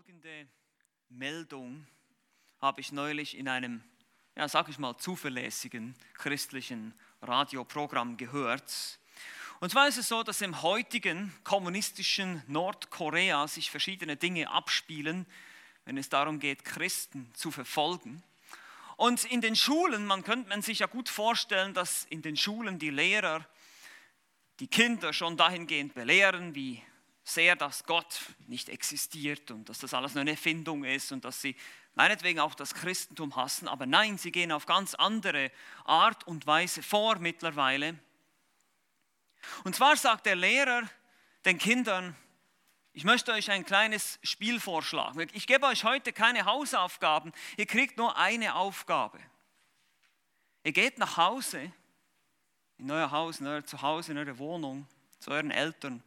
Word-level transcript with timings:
Folgende 0.00 0.48
Meldung 1.10 1.86
habe 2.58 2.80
ich 2.80 2.90
neulich 2.90 3.36
in 3.36 3.48
einem, 3.48 3.84
ja, 4.34 4.48
sag 4.48 4.70
ich 4.70 4.78
mal, 4.78 4.96
zuverlässigen 4.96 5.94
christlichen 6.14 6.94
Radioprogramm 7.20 8.16
gehört. 8.16 8.98
Und 9.58 9.68
zwar 9.68 9.88
ist 9.88 9.98
es 9.98 10.08
so, 10.08 10.22
dass 10.22 10.40
im 10.40 10.62
heutigen 10.62 11.34
kommunistischen 11.44 12.42
Nordkorea 12.46 13.46
sich 13.46 13.70
verschiedene 13.70 14.16
Dinge 14.16 14.48
abspielen, 14.48 15.26
wenn 15.84 15.98
es 15.98 16.08
darum 16.08 16.40
geht, 16.40 16.64
Christen 16.64 17.30
zu 17.34 17.50
verfolgen. 17.50 18.22
Und 18.96 19.24
in 19.24 19.42
den 19.42 19.54
Schulen, 19.54 20.06
man 20.06 20.24
könnte 20.24 20.48
man 20.48 20.62
sich 20.62 20.78
ja 20.78 20.86
gut 20.86 21.10
vorstellen, 21.10 21.74
dass 21.74 22.06
in 22.06 22.22
den 22.22 22.38
Schulen 22.38 22.78
die 22.78 22.88
Lehrer 22.88 23.46
die 24.60 24.68
Kinder 24.68 25.12
schon 25.12 25.36
dahingehend 25.36 25.92
belehren, 25.92 26.54
wie 26.54 26.82
sehr, 27.34 27.56
dass 27.56 27.84
Gott 27.84 28.20
nicht 28.46 28.68
existiert 28.68 29.50
und 29.50 29.68
dass 29.68 29.78
das 29.78 29.94
alles 29.94 30.14
nur 30.14 30.22
eine 30.22 30.32
Erfindung 30.32 30.84
ist 30.84 31.12
und 31.12 31.24
dass 31.24 31.40
sie 31.40 31.56
meinetwegen 31.94 32.40
auch 32.40 32.54
das 32.54 32.74
Christentum 32.74 33.36
hassen. 33.36 33.68
Aber 33.68 33.86
nein, 33.86 34.18
sie 34.18 34.32
gehen 34.32 34.52
auf 34.52 34.66
ganz 34.66 34.94
andere 34.94 35.50
Art 35.84 36.26
und 36.26 36.46
Weise 36.46 36.82
vor 36.82 37.18
mittlerweile. 37.18 37.98
Und 39.64 39.74
zwar 39.74 39.96
sagt 39.96 40.26
der 40.26 40.36
Lehrer 40.36 40.82
den 41.44 41.58
Kindern, 41.58 42.16
ich 42.92 43.04
möchte 43.04 43.32
euch 43.32 43.50
ein 43.50 43.64
kleines 43.64 44.18
Spiel 44.22 44.58
vorschlagen. 44.58 45.28
Ich 45.32 45.46
gebe 45.46 45.66
euch 45.66 45.84
heute 45.84 46.12
keine 46.12 46.44
Hausaufgaben, 46.44 47.32
ihr 47.56 47.66
kriegt 47.66 47.96
nur 47.96 48.16
eine 48.16 48.56
Aufgabe. 48.56 49.18
Ihr 50.64 50.72
geht 50.72 50.98
nach 50.98 51.16
Hause, 51.16 51.72
in 52.76 52.90
euer 52.90 53.10
Haus, 53.10 53.40
in 53.40 53.46
euer 53.46 53.64
Zuhause, 53.64 54.12
in 54.12 54.18
eure 54.18 54.38
Wohnung, 54.38 54.86
zu 55.18 55.30
euren 55.30 55.50
Eltern 55.50 56.02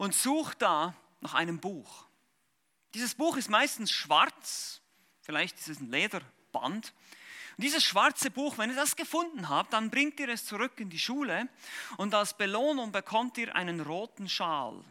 und 0.00 0.14
sucht 0.14 0.62
da 0.62 0.94
nach 1.20 1.34
einem 1.34 1.60
Buch. 1.60 2.06
Dieses 2.94 3.14
Buch 3.14 3.36
ist 3.36 3.50
meistens 3.50 3.90
schwarz, 3.90 4.80
vielleicht 5.20 5.58
ist 5.58 5.68
es 5.68 5.80
ein 5.80 5.90
Lederband. 5.90 6.94
Und 7.56 7.64
dieses 7.64 7.84
schwarze 7.84 8.30
Buch, 8.30 8.56
wenn 8.56 8.70
ihr 8.70 8.76
das 8.76 8.96
gefunden 8.96 9.50
habt, 9.50 9.74
dann 9.74 9.90
bringt 9.90 10.18
ihr 10.18 10.30
es 10.30 10.46
zurück 10.46 10.80
in 10.80 10.88
die 10.88 10.98
Schule 10.98 11.50
und 11.98 12.14
als 12.14 12.34
Belohnung 12.34 12.92
bekommt 12.92 13.36
ihr 13.36 13.54
einen 13.54 13.82
roten 13.82 14.26
Schal. 14.26 14.82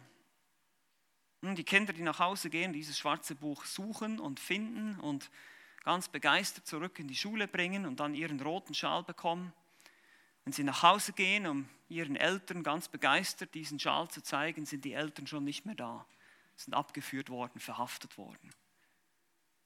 Und 1.42 1.56
die 1.56 1.64
Kinder, 1.64 1.92
die 1.92 2.04
nach 2.04 2.20
Hause 2.20 2.52
gehen, 2.52 2.72
dieses 2.72 2.96
schwarze 2.96 3.34
Buch 3.34 3.66
suchen 3.66 4.20
und 4.20 4.40
finden 4.40 5.00
und 5.00 5.32
ganz 5.84 6.08
begeistert 6.08 6.68
zurück 6.68 7.00
in 7.00 7.08
die 7.08 7.16
Schule 7.16 7.48
bringen 7.48 7.88
und 7.88 8.00
dann 8.00 8.14
ihren 8.14 8.40
roten 8.40 8.76
Schal 8.76 9.02
bekommen. 9.02 9.54
Wenn 10.44 10.54
sie 10.54 10.64
nach 10.64 10.84
Hause 10.84 11.14
gehen, 11.14 11.46
um 11.48 11.70
ihren 11.90 12.16
Eltern 12.16 12.64
ganz 12.64 12.88
begeistert 12.88 13.54
diesen 13.54 13.80
Schal 13.80 14.10
zu 14.10 14.22
zeigen, 14.22 14.66
sind 14.66 14.86
die 14.86 14.94
Eltern 14.94 15.28
schon 15.28 15.44
nicht 15.44 15.66
mehr 15.66 15.76
da, 15.76 16.06
sind 16.56 16.74
abgeführt 16.74 17.30
worden, 17.30 17.60
verhaftet 17.60 18.18
worden. 18.18 18.52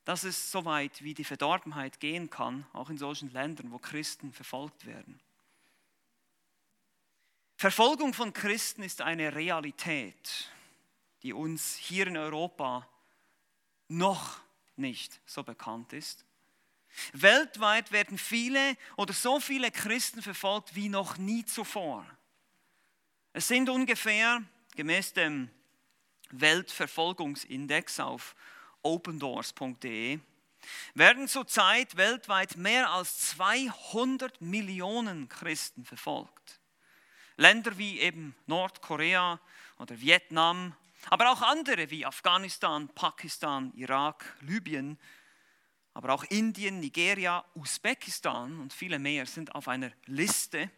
Das 0.06 0.24
ist 0.24 0.52
so 0.52 0.66
weit, 0.66 1.02
wie 1.04 1.14
die 1.14 1.24
Verdorbenheit 1.24 2.00
gehen 2.00 2.30
kann, 2.30 2.66
auch 2.74 2.90
in 2.90 2.98
solchen 2.98 3.32
Ländern, 3.32 3.72
wo 3.72 3.80
Christen 3.80 4.34
verfolgt 4.34 4.86
werden. 4.86 5.20
Verfolgung 7.56 8.14
von 8.14 8.34
Christen 8.34 8.84
ist 8.84 9.02
eine 9.02 9.34
Realität, 9.36 10.52
die 11.22 11.32
uns 11.32 11.76
hier 11.76 12.08
in 12.08 12.18
Europa 12.18 12.90
noch 13.88 14.42
nicht 14.76 15.22
so 15.26 15.44
bekannt 15.44 15.94
ist. 15.94 16.26
Weltweit 17.14 17.92
werden 17.92 18.18
viele 18.18 18.78
oder 18.98 19.14
so 19.14 19.40
viele 19.40 19.72
Christen 19.72 20.22
verfolgt 20.22 20.76
wie 20.76 20.90
noch 20.90 21.18
nie 21.18 21.46
zuvor. 21.46 22.06
Es 23.34 23.48
sind 23.48 23.70
ungefähr, 23.70 24.44
gemäß 24.76 25.14
dem 25.14 25.50
Weltverfolgungsindex 26.32 28.00
auf 28.00 28.36
opendoors.de, 28.84 30.20
werden 30.94 31.28
zurzeit 31.28 31.98
weltweit 31.98 32.58
mehr 32.58 32.92
als 32.92 33.30
200 33.30 34.42
Millionen 34.42 35.28
Christen 35.30 35.86
verfolgt. 35.86 36.60
Länder 37.38 37.78
wie 37.78 38.00
eben 38.00 38.36
Nordkorea 38.46 39.40
oder 39.80 40.00
Vietnam, 40.00 40.76
aber 41.10 41.32
auch 41.32 41.42
andere 41.42 41.90
wie 41.90 42.06
Afghanistan, 42.06 42.88
Pakistan, 42.90 43.74
Irak, 43.76 44.38
Libyen 44.42 44.98
aber 45.94 46.14
auch 46.14 46.24
Indien, 46.26 46.80
Nigeria, 46.80 47.46
Usbekistan 47.56 48.60
und 48.60 48.74
viele 48.74 49.00
mehr 49.00 49.26
sind 49.26 49.54
auf 49.54 49.68
einer 49.68 49.92
Liste 50.06 50.70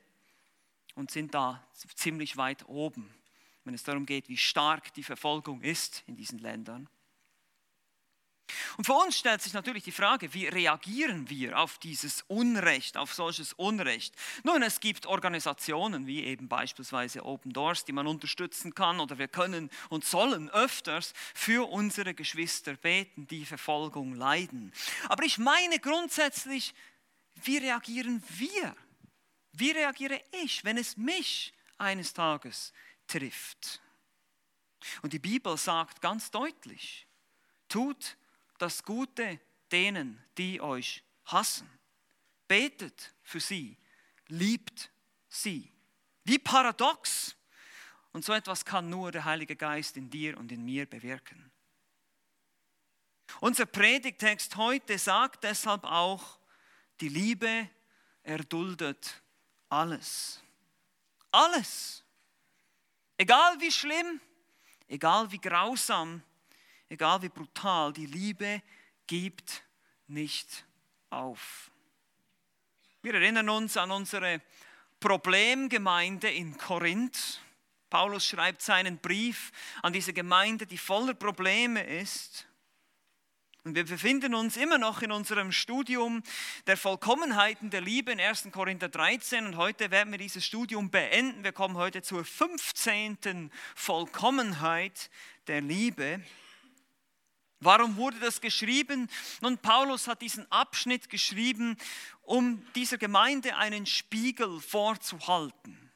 und 0.96 1.12
sind 1.12 1.34
da 1.34 1.66
ziemlich 1.96 2.38
weit 2.38 2.68
oben, 2.68 3.14
wenn 3.64 3.74
es 3.74 3.84
darum 3.84 4.06
geht, 4.06 4.30
wie 4.30 4.38
stark 4.38 4.94
die 4.94 5.04
Verfolgung 5.04 5.62
ist 5.62 6.04
in 6.08 6.16
diesen 6.16 6.40
Ländern. 6.40 6.90
Und 8.78 8.85
für 8.85 8.94
uns 8.94 9.17
stellt 9.17 9.41
sich 9.41 9.53
natürlich 9.53 9.83
die 9.83 9.91
Frage, 9.91 10.33
wie 10.33 10.47
reagieren 10.47 11.29
wir 11.29 11.57
auf 11.57 11.78
dieses 11.79 12.23
Unrecht, 12.28 12.97
auf 12.97 13.13
solches 13.13 13.53
Unrecht? 13.53 14.13
Nun, 14.44 14.61
es 14.61 14.79
gibt 14.79 15.06
Organisationen 15.06 16.06
wie 16.06 16.23
eben 16.23 16.47
beispielsweise 16.47 17.25
Open 17.25 17.53
Doors, 17.53 17.85
die 17.85 17.91
man 17.91 18.07
unterstützen 18.07 18.75
kann 18.75 19.00
oder 19.00 19.17
wir 19.17 19.28
können 19.28 19.69
und 19.89 20.06
sollen 20.06 20.50
öfters 20.50 21.13
für 21.33 21.69
unsere 21.69 22.13
Geschwister 22.13 22.75
beten, 22.75 23.28
die 23.28 23.45
Verfolgung 23.45 24.13
leiden. 24.16 24.73
Aber 25.09 25.23
ich 25.23 25.38
meine 25.38 25.79
grundsätzlich, 25.79 26.73
wie 27.44 27.57
reagieren 27.57 28.23
wir? 28.29 28.75
Wie 29.53 29.72
reagiere 29.72 30.22
ich, 30.44 30.63
wenn 30.63 30.77
es 30.77 30.97
mich 30.97 31.53
eines 31.77 32.13
Tages 32.13 32.73
trifft? 33.07 33.81
Und 35.01 35.13
die 35.13 35.19
Bibel 35.19 35.57
sagt 35.57 36.01
ganz 36.01 36.29
deutlich, 36.29 37.07
tut 37.69 38.17
das 38.58 38.84
Gute 38.84 39.40
denen, 39.72 40.24
die 40.38 40.62
euch 40.62 41.04
hassen. 41.26 41.70
Betet 42.48 43.14
für 43.24 43.40
sie, 43.40 43.78
liebt 44.28 44.92
sie. 45.28 45.72
Wie 46.24 46.40
paradox. 46.40 47.36
Und 48.12 48.24
so 48.24 48.34
etwas 48.34 48.64
kann 48.64 48.90
nur 48.90 49.12
der 49.12 49.26
Heilige 49.26 49.56
Geist 49.56 49.98
in 49.98 50.10
dir 50.10 50.38
und 50.38 50.52
in 50.52 50.64
mir 50.64 50.86
bewirken. 50.86 51.52
Unser 53.42 53.66
Predigtext 53.66 54.56
heute 54.56 54.98
sagt 54.98 55.44
deshalb 55.44 55.84
auch, 55.84 56.40
die 57.02 57.10
Liebe 57.10 57.70
erduldet 58.24 59.22
alles. 59.70 60.42
Alles. 61.32 62.04
Egal 63.18 63.60
wie 63.60 63.72
schlimm, 63.72 64.22
egal 64.88 65.32
wie 65.32 65.40
grausam, 65.40 66.24
egal 66.95 67.22
wie 67.22 67.29
brutal, 67.29 67.91
die 67.91 68.06
Liebe 68.06 68.61
gibt 69.06 69.66
nicht 70.07 70.66
auf. 71.09 71.69
Wir 73.01 73.16
erinnern 73.16 73.50
uns 73.50 73.75
an 73.75 73.91
unsere 73.91 74.41
Problemgemeinde 75.01 76.31
in 76.31 76.57
Korinth. 76.57 77.41
Paulus 77.89 78.25
schreibt 78.25 78.61
seinen 78.61 78.97
Brief 79.00 79.51
an 79.83 79.91
diese 79.91 80.13
Gemeinde, 80.13 80.66
die 80.66 80.78
voller 80.78 81.13
Probleme 81.13 81.83
ist. 81.83 82.47
Und 83.66 83.75
wir 83.75 83.85
befinden 83.85 84.33
uns 84.33 84.56
immer 84.56 84.77
noch 84.77 85.01
in 85.01 85.12
unserem 85.12 85.51
Studium 85.51 86.23
der 86.66 86.77
Vollkommenheiten 86.77 87.72
der 87.72 87.81
Liebe 87.81 88.13
in 88.13 88.22
1. 88.22 88.50
Korinther 88.53 88.88
13 88.88 89.45
und 89.47 89.57
heute 89.57 89.91
werden 89.91 90.12
wir 90.12 90.17
dieses 90.17 90.45
Studium 90.45 90.91
beenden. 90.91 91.44
Wir 91.44 91.51
kommen 91.51 91.75
heute 91.75 92.01
zur 92.01 92.23
15. 92.23 93.51
Vollkommenheit 93.75 95.09
der 95.47 95.59
Liebe. 95.59 96.22
Warum 97.60 97.96
wurde 97.96 98.20
das 98.20 98.42
geschrieben? 98.42 99.10
Nun, 99.42 99.58
Paulus 99.58 100.08
hat 100.08 100.22
diesen 100.22 100.50
Abschnitt 100.52 101.10
geschrieben, 101.10 101.78
um 102.24 102.66
dieser 102.74 102.98
Gemeinde 102.98 103.56
einen 103.56 103.86
Spiegel 103.86 104.60
vorzuhalten, 104.60 105.92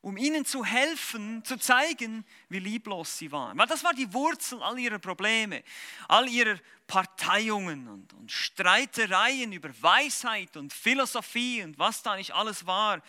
um 0.00 0.16
ihnen 0.16 0.44
zu 0.44 0.64
helfen, 0.64 1.44
zu 1.44 1.56
zeigen, 1.56 2.24
wie 2.48 2.58
lieblos 2.58 3.16
sie 3.16 3.30
waren. 3.30 3.56
Weil 3.56 3.68
das 3.68 3.84
war 3.84 3.94
die 3.94 4.12
Wurzel 4.12 4.62
all 4.62 4.78
ihrer 4.78 4.98
Probleme, 4.98 5.62
all 6.08 6.28
ihrer 6.28 6.58
Parteiungen 6.86 7.88
und, 7.88 8.12
und 8.14 8.32
Streitereien 8.32 9.52
über 9.52 9.70
Weisheit 9.80 10.56
und 10.56 10.72
Philosophie 10.72 11.62
und 11.62 11.78
was 11.78 12.02
da 12.02 12.16
nicht 12.16 12.34
alles 12.34 12.66
war, 12.66 13.02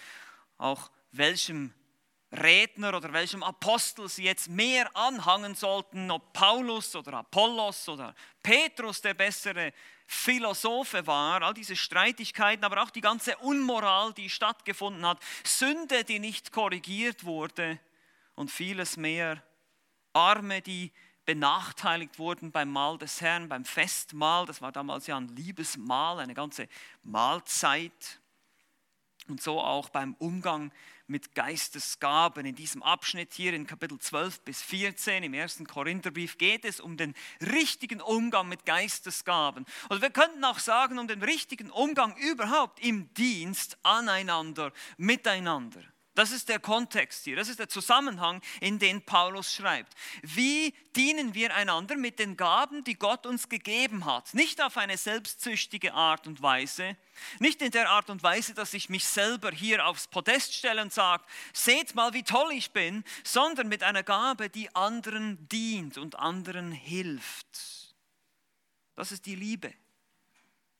auch 0.58 0.92
welchem 1.12 1.74
Redner 2.34 2.96
oder 2.98 3.14
welchem 3.14 3.44
Apostel 3.44 4.10
sie 4.10 4.24
jetzt 4.24 4.50
mehr 4.50 4.96
anhangen 4.96 5.54
sollten, 5.56 6.10
ob 6.10 6.34
Paulus 6.34 6.96
oder 6.96 7.14
Apollos 7.14 7.88
oder 7.88 8.16
Petrus 8.42 9.02
der 9.02 9.14
bessere 9.14 9.72
Philosophe 10.08 11.06
war, 11.06 11.42
all 11.44 11.54
diese 11.54 11.76
Streitigkeiten, 11.76 12.66
aber 12.66 12.82
auch 12.82 12.90
die 12.90 13.02
ganze 13.02 13.38
Unmoral, 13.38 14.14
die 14.14 14.30
stattgefunden 14.30 15.06
hat, 15.06 15.20
Sünde, 15.44 16.04
die 16.04 16.20
nicht 16.20 16.52
korrigiert 16.52 17.24
wurde 17.24 17.80
und 18.36 18.52
vieles 18.52 18.98
mehr, 18.98 19.42
Arme, 20.14 20.62
die 20.62 20.92
benachteiligt 21.26 22.20
wurden 22.20 22.52
beim 22.52 22.70
Mahl 22.70 22.98
des 22.98 23.22
Herrn, 23.22 23.48
beim 23.48 23.66
Festmahl, 23.66 24.46
das 24.46 24.62
war 24.62 24.72
damals 24.72 25.08
ja 25.08 25.18
ein 25.18 25.30
Liebesmahl, 25.30 26.20
eine 26.20 26.34
ganze 26.34 26.68
Mahlzeit. 27.04 28.20
Und 29.30 29.42
so 29.42 29.62
auch 29.62 29.90
beim 29.90 30.16
Umgang 30.20 30.66
mit 30.66 30.74
Geistesgaben. 31.36 32.46
In 32.46 32.56
diesem 32.56 32.84
Abschnitt 32.84 33.34
hier 33.34 33.54
in 33.54 33.68
Kapitel 33.68 34.00
12 34.00 34.42
bis 34.42 34.62
14 34.62 35.24
im 35.24 35.34
ersten 35.34 35.68
Korintherbrief 35.68 36.38
geht 36.38 36.66
es 36.66 36.80
um 36.80 36.98
den 36.98 37.14
richtigen 37.40 38.02
Umgang 38.02 38.50
mit 38.50 38.66
Geistesgaben. 38.66 39.66
Und 39.90 40.02
wir 40.02 40.10
könnten 40.10 40.44
auch 40.44 40.60
sagen, 40.60 41.00
um 41.00 41.08
den 41.08 41.22
richtigen 41.22 41.70
Umgang 41.70 42.16
überhaupt 42.18 42.84
im 42.84 43.14
Dienst 43.14 43.78
aneinander, 43.84 44.74
miteinander. 44.98 45.84
Das 46.16 46.32
ist 46.32 46.48
der 46.48 46.60
Kontext 46.60 47.24
hier, 47.24 47.36
das 47.36 47.50
ist 47.50 47.58
der 47.58 47.70
Zusammenhang, 47.70 48.42
in 48.62 48.78
den 48.78 49.02
Paulus 49.04 49.52
schreibt. 49.52 49.96
Wie 50.22 50.72
dienen 50.96 51.34
wir 51.34 51.56
einander 51.56 51.96
mit 51.96 52.20
den 52.20 52.38
Gaben, 52.38 52.84
die 52.84 52.94
Gott 52.94 53.26
uns 53.26 53.50
gegeben 53.50 54.06
hat? 54.06 54.32
Nicht 54.36 54.62
auf 54.62 54.78
eine 54.78 54.96
selbstsüchtige 54.96 55.94
Art 55.96 56.28
und 56.28 56.44
Weise, 56.44 56.98
nicht 57.40 57.64
in 57.64 57.72
der 57.72 57.90
Art 57.90 58.12
und 58.12 58.22
Weise, 58.22 58.54
dass 58.54 58.76
ich 58.76 58.90
mich 58.90 59.06
selber 59.06 59.50
hier 59.50 59.88
aufs 59.88 60.08
Podest 60.08 60.54
stelle 60.54 60.84
und 60.84 60.94
sage, 60.94 61.24
seht 61.52 61.96
mal, 61.96 62.14
wie 62.14 62.24
toll 62.24 62.52
ich 62.52 62.72
bin, 62.72 63.04
sondern 63.24 63.68
mit 63.68 63.82
einer 63.82 64.04
Gabe, 64.04 64.50
die 64.50 64.74
anderen 64.76 65.48
dient 65.50 65.98
und 65.98 66.20
anderen 66.20 66.72
hilft. 66.72 67.96
Das 68.96 69.12
ist 69.12 69.26
die 69.26 69.36
Liebe. 69.36 69.74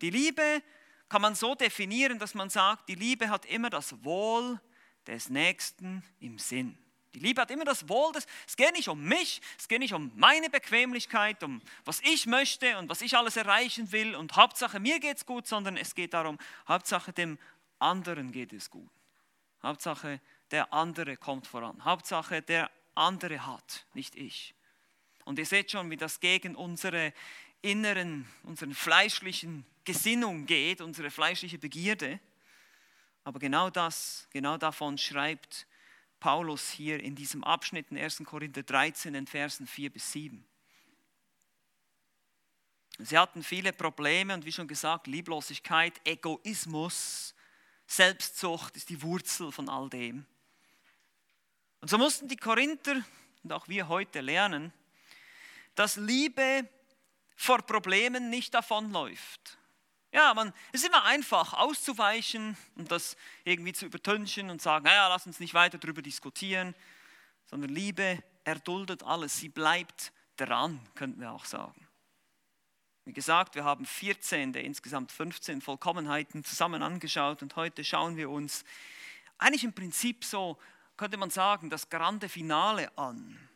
Die 0.02 0.12
Liebe 0.12 0.62
kann 1.10 1.24
man 1.24 1.34
so 1.34 1.56
definieren, 1.56 2.20
dass 2.20 2.36
man 2.36 2.52
sagt, 2.52 2.88
die 2.88 2.96
Liebe 2.96 3.30
hat 3.30 3.46
immer 3.46 3.72
das 3.72 4.04
Wohl 4.04 4.60
des 5.08 5.30
Nächsten 5.30 6.04
im 6.20 6.40
Sinn. 6.40 6.78
Die 7.14 7.20
Liebe 7.20 7.42
hat 7.42 7.52
immer 7.52 7.66
das 7.66 7.88
Wohl 7.90 8.12
des, 8.12 8.26
es 8.48 8.56
geht 8.56 8.74
nicht 8.74 8.88
um 8.88 9.04
mich, 9.04 9.42
es 9.60 9.68
geht 9.68 9.80
nicht 9.80 9.94
um 9.94 10.12
meine 10.16 10.50
Bequemlichkeit, 10.50 11.44
um 11.44 11.62
was 11.86 12.02
ich 12.02 12.26
möchte 12.26 12.78
und 12.80 12.90
was 12.90 13.02
ich 13.02 13.16
alles 13.16 13.38
erreichen 13.38 13.92
will 13.92 14.16
und 14.16 14.36
Hauptsache 14.36 14.80
mir 14.80 15.00
geht 15.00 15.18
es 15.18 15.26
gut, 15.26 15.46
sondern 15.46 15.78
es 15.78 15.94
geht 15.94 16.16
darum, 16.16 16.40
Hauptsache 16.68 17.14
dem 17.14 17.38
anderen 17.78 18.32
geht 18.32 18.52
es 18.52 18.70
gut. 18.70 18.90
Hauptsache 19.62 20.20
der 20.52 20.74
andere 20.74 21.18
kommt 21.18 21.48
voran. 21.48 21.86
Hauptsache 21.86 22.42
der 22.42 22.72
andere 22.96 23.46
hat, 23.46 23.86
nicht 23.94 24.16
ich. 24.16 24.56
Und 25.26 25.40
ihr 25.40 25.46
seht 25.46 25.72
schon, 25.72 25.90
wie 25.90 25.98
das 25.98 26.20
gegen 26.20 26.56
unsere 26.56 27.14
inneren, 27.62 28.28
unseren 28.44 28.74
fleischlichen 28.74 29.66
Gesinnung 29.86 30.46
geht, 30.46 30.82
unsere 30.82 31.12
fleischliche 31.12 31.58
Begierde. 31.58 32.20
Aber 33.24 33.40
genau 33.40 33.70
das, 33.70 34.28
genau 34.32 34.58
davon 34.58 34.98
schreibt 34.98 35.66
Paulus 36.20 36.70
hier 36.70 37.02
in 37.02 37.16
diesem 37.16 37.44
Abschnitt 37.44 37.92
in 37.92 37.98
1. 37.98 38.24
Korinther 38.26 38.64
13 38.64 39.16
in 39.16 39.28
Versen 39.28 39.68
4 39.68 39.90
bis 39.90 40.12
7. 40.12 40.46
Sie 43.00 43.18
hatten 43.18 43.44
viele 43.44 43.74
Probleme 43.74 44.34
und 44.34 44.46
wie 44.46 44.52
schon 44.52 44.68
gesagt, 44.68 45.08
Lieblosigkeit, 45.08 46.00
Egoismus, 46.06 47.34
Selbstsucht 47.88 48.78
ist 48.78 48.90
die 48.90 49.02
Wurzel 49.02 49.52
von 49.52 49.68
all 49.68 49.90
dem. 49.90 50.26
Und 51.82 51.90
so 51.90 51.98
mussten 51.98 52.28
die 52.28 52.38
Korinther 52.38 53.04
und 53.44 53.52
auch 53.52 53.68
wir 53.68 53.88
heute 53.88 54.22
lernen, 54.22 54.72
dass 55.76 55.98
Liebe 55.98 56.70
vor 57.36 57.62
Problemen 57.64 58.30
nicht 58.30 58.54
davonläuft. 58.54 59.58
Ja, 60.14 60.36
man, 60.36 60.54
es 60.72 60.82
ist 60.82 60.88
immer 60.88 61.06
einfach 61.06 61.54
auszuweichen 61.54 62.56
und 62.76 62.92
das 62.92 63.18
irgendwie 63.46 63.74
zu 63.74 63.88
übertünchen 63.88 64.52
und 64.52 64.62
sagen, 64.62 64.86
naja, 64.86 65.08
lass 65.08 65.26
uns 65.26 65.40
nicht 65.40 65.56
weiter 65.56 65.80
darüber 65.80 66.04
diskutieren, 66.04 66.76
sondern 67.46 67.72
Liebe 67.72 68.22
erduldet 68.44 69.02
alles, 69.02 69.38
sie 69.38 69.50
bleibt 69.50 70.14
dran, 70.38 70.80
könnten 70.94 71.20
wir 71.20 71.32
auch 71.32 71.46
sagen. 71.46 71.88
Wie 73.06 73.14
gesagt, 73.14 73.56
wir 73.56 73.64
haben 73.64 73.88
14 73.88 74.54
der 74.54 74.64
insgesamt 74.64 75.12
15 75.12 75.62
Vollkommenheiten 75.62 76.44
zusammen 76.44 76.84
angeschaut 76.84 77.42
und 77.42 77.56
heute 77.56 77.84
schauen 77.84 78.16
wir 78.16 78.30
uns 78.30 78.64
eigentlich 79.40 79.64
im 79.64 79.74
Prinzip 79.74 80.24
so, 80.24 80.60
könnte 80.96 81.18
man 81.18 81.32
sagen, 81.32 81.72
das 81.72 81.90
grande 81.90 82.30
Finale 82.30 82.96
an. 83.00 83.50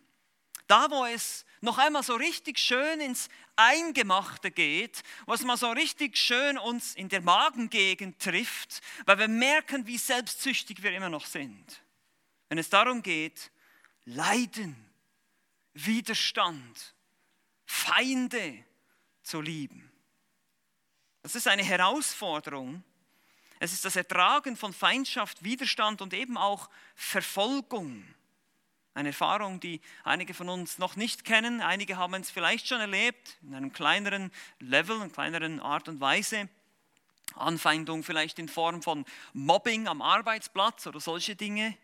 Da, 0.68 0.92
wo 0.92 1.06
es 1.06 1.46
noch 1.62 1.78
einmal 1.78 2.04
so 2.04 2.16
richtig 2.16 2.60
schön 2.60 3.00
ins 3.00 3.30
Eingemachte 3.56 4.52
geht, 4.52 5.02
was 5.26 5.42
mal 5.42 5.58
so 5.58 5.72
richtig 5.72 6.18
schön 6.18 6.58
uns 6.58 6.94
in 6.96 7.10
der 7.10 7.22
Magengegend 7.22 8.20
trifft, 8.20 8.82
weil 9.06 9.18
wir 9.18 9.28
merken, 9.28 9.88
wie 9.88 9.98
selbstsüchtig 9.98 10.84
wir 10.84 10.92
immer 10.92 11.10
noch 11.10 11.26
sind. 11.26 11.82
Wenn 12.50 12.58
es 12.58 12.70
darum 12.70 13.02
geht, 13.02 13.52
Leiden, 14.06 14.76
Widerstand, 15.74 16.96
Feinde 17.66 18.64
zu 19.22 19.42
lieben. 19.42 19.92
Das 21.22 21.36
ist 21.36 21.48
eine 21.48 21.64
Herausforderung. 21.64 22.84
Es 23.60 23.74
ist 23.74 23.84
das 23.84 23.96
Ertragen 23.96 24.56
von 24.56 24.74
Feindschaft, 24.74 25.44
Widerstand 25.44 26.02
und 26.02 26.14
eben 26.14 26.38
auch 26.38 26.70
Verfolgung. 26.96 28.06
Eine 28.98 29.10
Erfahrung, 29.10 29.60
die 29.60 29.80
einige 30.04 30.34
von 30.34 30.50
uns 30.50 30.80
noch 30.80 30.96
nicht 30.96 31.24
kennen. 31.24 31.62
Einige 31.62 31.98
haben 31.98 32.16
es 32.16 32.32
vielleicht 32.32 32.68
schon 32.68 32.82
erlebt, 32.82 33.38
in 33.44 33.54
einem 33.54 33.72
kleineren 33.72 34.32
Level, 34.60 35.00
in 35.04 35.12
kleineren 35.12 35.60
Art 35.60 35.88
und 35.88 36.02
Weise. 36.02 36.50
Anfeindung 37.36 38.02
vielleicht 38.02 38.40
in 38.40 38.50
Form 38.50 38.82
von 38.82 39.06
Mobbing 39.34 39.88
am 39.88 40.02
Arbeitsplatz 40.02 40.88
oder 40.88 41.00
solche 41.00 41.36
Dinge. 41.36 41.78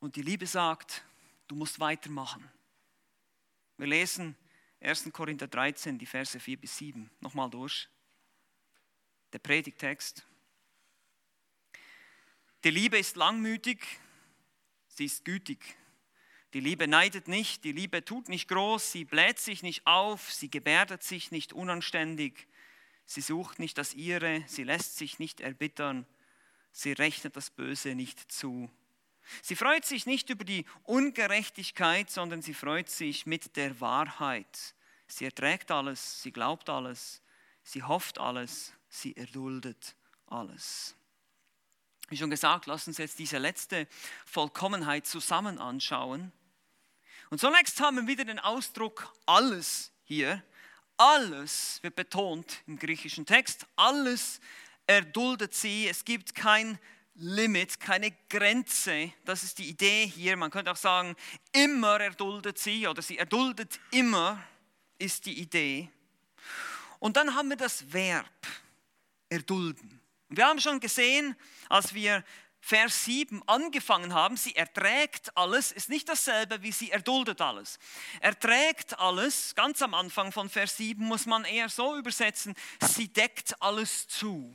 Und 0.00 0.16
die 0.16 0.22
Liebe 0.22 0.46
sagt, 0.46 1.04
du 1.48 1.54
musst 1.54 1.78
weitermachen. 1.80 2.50
Wir 3.76 3.88
lesen 3.88 4.38
1. 4.80 5.12
Korinther 5.12 5.48
13, 5.48 5.98
die 5.98 6.06
Verse 6.06 6.40
4 6.40 6.58
bis 6.58 6.78
7. 6.78 7.10
Nochmal 7.20 7.50
durch. 7.50 7.90
Der 9.34 9.38
Predigtext. 9.38 10.24
Die 12.64 12.70
Liebe 12.70 12.96
ist 12.96 13.16
langmütig 13.16 13.86
sie 14.98 15.06
ist 15.06 15.24
gütig. 15.24 15.76
Die 16.54 16.60
Liebe 16.60 16.88
neidet 16.88 17.28
nicht, 17.28 17.64
die 17.64 17.72
Liebe 17.72 18.04
tut 18.04 18.28
nicht 18.28 18.48
groß, 18.48 18.92
sie 18.92 19.04
bläht 19.04 19.38
sich 19.38 19.62
nicht 19.62 19.86
auf, 19.86 20.32
sie 20.32 20.50
gebärdet 20.50 21.02
sich 21.02 21.30
nicht 21.30 21.52
unanständig, 21.52 22.48
sie 23.06 23.20
sucht 23.20 23.58
nicht 23.58 23.78
das 23.78 23.94
ihre, 23.94 24.42
sie 24.46 24.64
lässt 24.64 24.96
sich 24.96 25.18
nicht 25.18 25.40
erbittern, 25.40 26.04
sie 26.72 26.92
rechnet 26.92 27.36
das 27.36 27.50
Böse 27.50 27.94
nicht 27.94 28.32
zu. 28.32 28.70
Sie 29.42 29.56
freut 29.56 29.84
sich 29.84 30.06
nicht 30.06 30.30
über 30.30 30.44
die 30.44 30.64
Ungerechtigkeit, 30.84 32.10
sondern 32.10 32.42
sie 32.42 32.54
freut 32.54 32.88
sich 32.88 33.26
mit 33.26 33.56
der 33.56 33.80
Wahrheit. 33.80 34.74
Sie 35.06 35.26
erträgt 35.26 35.70
alles, 35.70 36.22
sie 36.22 36.32
glaubt 36.32 36.70
alles, 36.70 37.22
sie 37.62 37.82
hofft 37.82 38.18
alles, 38.18 38.72
sie 38.88 39.16
erduldet 39.16 39.94
alles. 40.26 40.97
Wie 42.08 42.16
schon 42.16 42.30
gesagt, 42.30 42.66
lass 42.66 42.88
uns 42.88 42.98
jetzt 42.98 43.18
diese 43.18 43.38
letzte 43.38 43.86
Vollkommenheit 44.24 45.06
zusammen 45.06 45.58
anschauen. 45.58 46.32
Und 47.30 47.38
zunächst 47.38 47.80
haben 47.80 47.96
wir 47.96 48.06
wieder 48.06 48.24
den 48.24 48.38
Ausdruck 48.38 49.12
alles 49.26 49.92
hier. 50.04 50.42
Alles 50.96 51.78
wird 51.82 51.96
betont 51.96 52.62
im 52.66 52.78
griechischen 52.78 53.26
Text. 53.26 53.66
Alles 53.76 54.40
erduldet 54.86 55.54
sie. 55.54 55.86
Es 55.86 56.04
gibt 56.04 56.34
kein 56.34 56.78
Limit, 57.14 57.78
keine 57.78 58.12
Grenze. 58.30 59.12
Das 59.26 59.42
ist 59.42 59.58
die 59.58 59.68
Idee 59.68 60.06
hier. 60.06 60.36
Man 60.36 60.50
könnte 60.50 60.72
auch 60.72 60.76
sagen, 60.76 61.14
immer 61.52 62.00
erduldet 62.00 62.58
sie 62.58 62.86
oder 62.86 63.02
sie 63.02 63.18
erduldet 63.18 63.78
immer, 63.90 64.42
ist 64.98 65.26
die 65.26 65.38
Idee. 65.38 65.90
Und 67.00 67.16
dann 67.16 67.34
haben 67.34 67.50
wir 67.50 67.56
das 67.56 67.92
Verb 67.92 68.26
erdulden. 69.28 69.97
Wir 70.28 70.46
haben 70.46 70.60
schon 70.60 70.80
gesehen, 70.80 71.36
als 71.68 71.94
wir 71.94 72.22
Vers 72.60 73.04
7 73.04 73.42
angefangen 73.46 74.12
haben, 74.12 74.36
sie 74.36 74.54
erträgt 74.54 75.36
alles, 75.36 75.72
ist 75.72 75.88
nicht 75.88 76.08
dasselbe 76.08 76.62
wie 76.62 76.72
sie 76.72 76.90
erduldet 76.90 77.40
alles. 77.40 77.78
Erträgt 78.20 78.98
alles, 78.98 79.54
ganz 79.54 79.80
am 79.80 79.94
Anfang 79.94 80.32
von 80.32 80.50
Vers 80.50 80.76
7 80.76 81.02
muss 81.02 81.24
man 81.24 81.44
eher 81.44 81.68
so 81.68 81.96
übersetzen, 81.96 82.54
sie 82.80 83.12
deckt 83.12 83.62
alles 83.62 84.08
zu. 84.08 84.54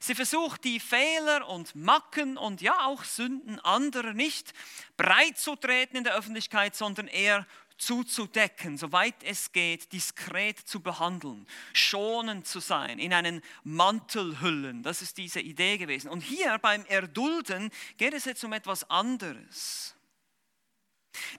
Sie 0.00 0.14
versucht 0.14 0.64
die 0.64 0.80
Fehler 0.80 1.46
und 1.48 1.74
Macken 1.74 2.38
und 2.38 2.62
ja 2.62 2.86
auch 2.86 3.04
Sünden 3.04 3.60
anderer 3.60 4.14
nicht 4.14 4.54
breit 4.96 5.36
zu 5.36 5.56
treten 5.56 5.98
in 5.98 6.04
der 6.04 6.14
Öffentlichkeit, 6.14 6.74
sondern 6.74 7.08
eher 7.08 7.46
zuzudecken, 7.78 8.78
soweit 8.78 9.22
es 9.22 9.52
geht, 9.52 9.92
diskret 9.92 10.58
zu 10.58 10.80
behandeln, 10.80 11.46
schonend 11.72 12.46
zu 12.46 12.60
sein, 12.60 12.98
in 12.98 13.12
einen 13.12 13.42
Mantel 13.64 14.40
hüllen. 14.40 14.82
Das 14.82 15.02
ist 15.02 15.18
diese 15.18 15.40
Idee 15.40 15.78
gewesen. 15.78 16.08
Und 16.08 16.20
hier 16.20 16.58
beim 16.58 16.84
Erdulden 16.86 17.70
geht 17.96 18.14
es 18.14 18.24
jetzt 18.24 18.44
um 18.44 18.52
etwas 18.52 18.88
anderes. 18.90 19.94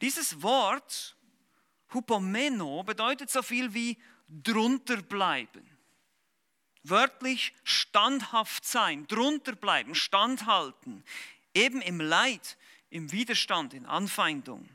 Dieses 0.01 0.41
Wort 0.41 1.15
Hupomeno 1.93 2.83
bedeutet 2.83 3.29
so 3.29 3.41
viel 3.41 3.73
wie 3.73 3.97
drunter 4.27 5.01
bleiben. 5.01 5.65
Wörtlich 6.83 7.53
standhaft 7.63 8.65
sein, 8.65 9.07
drunter 9.07 9.55
bleiben, 9.55 9.95
standhalten, 9.95 11.03
eben 11.53 11.81
im 11.81 11.99
Leid, 11.99 12.57
im 12.89 13.11
Widerstand, 13.11 13.73
in 13.73 13.85
Anfeindung. 13.85 14.69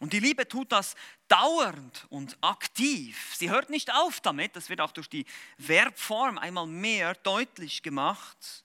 Und 0.00 0.12
die 0.12 0.20
Liebe 0.20 0.48
tut 0.48 0.72
das 0.72 0.96
dauernd 1.28 2.06
und 2.08 2.36
aktiv. 2.40 3.34
Sie 3.36 3.50
hört 3.50 3.70
nicht 3.70 3.92
auf 3.94 4.20
damit, 4.20 4.56
das 4.56 4.68
wird 4.68 4.80
auch 4.80 4.92
durch 4.92 5.08
die 5.08 5.24
Verbform 5.56 6.36
einmal 6.38 6.66
mehr 6.66 7.14
deutlich 7.14 7.82
gemacht. 7.82 8.64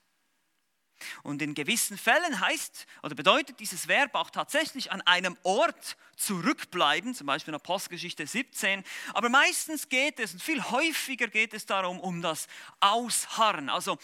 Und 1.22 1.40
in 1.42 1.54
gewissen 1.54 1.96
Fällen 1.96 2.40
heißt 2.40 2.86
oder 3.02 3.14
bedeutet 3.14 3.60
dieses 3.60 3.88
Verb 3.88 4.14
auch 4.14 4.30
tatsächlich 4.30 4.92
an 4.92 5.00
einem 5.02 5.36
Ort 5.42 5.96
zurückbleiben, 6.16 7.14
zum 7.14 7.26
Beispiel 7.26 7.52
in 7.52 7.56
Apostelgeschichte 7.56 8.26
17. 8.26 8.84
Aber 9.14 9.28
meistens 9.28 9.88
geht 9.88 10.20
es 10.20 10.34
und 10.34 10.42
viel 10.42 10.62
häufiger 10.62 11.28
geht 11.28 11.54
es 11.54 11.64
darum, 11.64 11.98
um 12.00 12.20
das 12.20 12.46
Ausharren, 12.80 13.70
also 13.70 13.98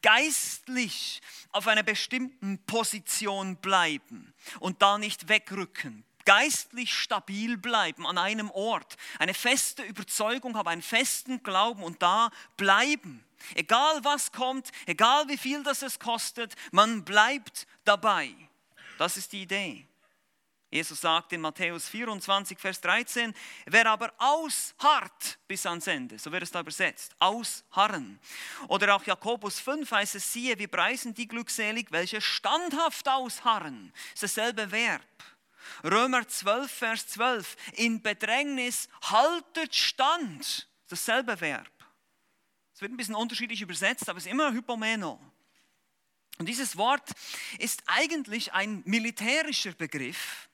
geistlich 0.00 1.22
auf 1.52 1.68
einer 1.68 1.82
bestimmten 1.82 2.58
Position 2.64 3.56
bleiben 3.56 4.34
und 4.58 4.82
da 4.82 4.98
nicht 4.98 5.28
wegrücken, 5.28 6.04
geistlich 6.24 6.94
stabil 6.94 7.56
bleiben 7.56 8.06
an 8.06 8.18
einem 8.18 8.50
Ort, 8.50 8.96
eine 9.18 9.34
feste 9.34 9.82
Überzeugung 9.82 10.56
haben, 10.56 10.68
einen 10.68 10.82
festen 10.82 11.42
Glauben 11.42 11.82
und 11.82 12.02
da 12.02 12.30
bleiben. 12.56 13.24
Egal 13.54 14.04
was 14.04 14.32
kommt, 14.32 14.70
egal 14.86 15.28
wie 15.28 15.38
viel 15.38 15.62
das 15.62 15.82
es 15.82 15.98
kostet, 15.98 16.54
man 16.70 17.04
bleibt 17.04 17.66
dabei. 17.84 18.34
Das 18.98 19.16
ist 19.16 19.32
die 19.32 19.42
Idee. 19.42 19.86
Jesus 20.72 21.02
sagt 21.02 21.34
in 21.34 21.42
Matthäus 21.42 21.86
24, 21.90 22.58
Vers 22.58 22.80
13, 22.80 23.34
wer 23.66 23.90
aber 23.90 24.10
ausharrt 24.16 25.38
bis 25.46 25.66
ans 25.66 25.86
Ende, 25.86 26.18
so 26.18 26.32
wird 26.32 26.44
es 26.44 26.50
da 26.50 26.60
übersetzt, 26.60 27.14
ausharren. 27.18 28.18
Oder 28.68 28.96
auch 28.96 29.04
Jakobus 29.04 29.60
5 29.60 29.90
heißt 29.90 30.14
es, 30.14 30.32
siehe, 30.32 30.58
wir 30.58 30.68
preisen 30.68 31.12
die 31.12 31.28
glückselig, 31.28 31.88
welche 31.90 32.22
standhaft 32.22 33.06
ausharren. 33.06 33.92
Das 34.14 34.22
ist 34.22 34.38
dasselbe 34.38 34.70
Verb. 34.70 35.02
Römer 35.84 36.26
12, 36.26 36.70
Vers 36.70 37.08
12, 37.08 37.56
in 37.74 38.02
Bedrängnis 38.02 38.88
haltet 39.02 39.74
stand. 39.74 40.68
Dasselbe 40.88 41.40
Verb. 41.40 41.70
Es 42.74 42.80
wird 42.80 42.92
ein 42.92 42.96
bisschen 42.96 43.14
unterschiedlich 43.14 43.62
übersetzt, 43.62 44.08
aber 44.08 44.18
es 44.18 44.26
ist 44.26 44.32
immer 44.32 44.52
Hypomeno. 44.52 45.20
Und 46.38 46.46
dieses 46.46 46.76
Wort 46.76 47.10
ist 47.58 47.82
eigentlich 47.86 48.52
ein 48.52 48.82
militärischer 48.84 49.72
Begriff. 49.72 50.48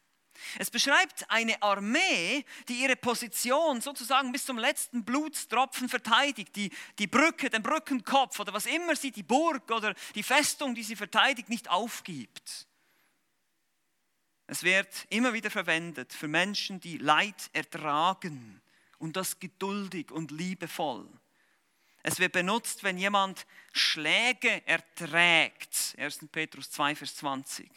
Es 0.59 0.71
beschreibt 0.71 1.29
eine 1.31 1.61
Armee, 1.63 2.45
die 2.69 2.83
ihre 2.83 2.97
Position 2.97 3.81
sozusagen 3.81 4.33
bis 4.33 4.47
zum 4.47 4.59
letzten 4.59 5.05
Blutstropfen 5.05 5.89
verteidigt, 5.89 6.55
die, 6.57 6.71
die 6.99 7.07
Brücke, 7.07 7.51
den 7.51 7.63
Brückenkopf 7.63 8.39
oder 8.39 8.53
was 8.53 8.67
immer 8.67 8.95
sie, 8.95 9.11
die 9.11 9.23
Burg 9.23 9.71
oder 9.71 9.95
die 10.15 10.23
Festung, 10.23 10.75
die 10.75 10.85
sie 10.85 10.97
verteidigt, 10.97 11.49
nicht 11.49 11.69
aufgibt. 11.69 12.68
Es 14.51 14.63
wird 14.63 15.07
immer 15.11 15.35
wieder 15.35 15.51
verwendet 15.51 16.15
für 16.15 16.27
Menschen, 16.27 16.81
die 16.81 16.97
Leid 16.97 17.51
ertragen 17.53 18.63
und 18.99 19.15
das 19.15 19.39
geduldig 19.39 20.11
und 20.11 20.31
liebevoll. 20.31 21.07
Es 22.03 22.19
wird 22.19 22.33
benutzt, 22.33 22.83
wenn 22.83 22.97
jemand 22.97 23.47
Schläge 23.73 24.67
erträgt, 24.67 25.95
1. 25.99 26.29
Petrus 26.33 26.71
2, 26.71 26.97
Vers 26.97 27.17
20. 27.17 27.71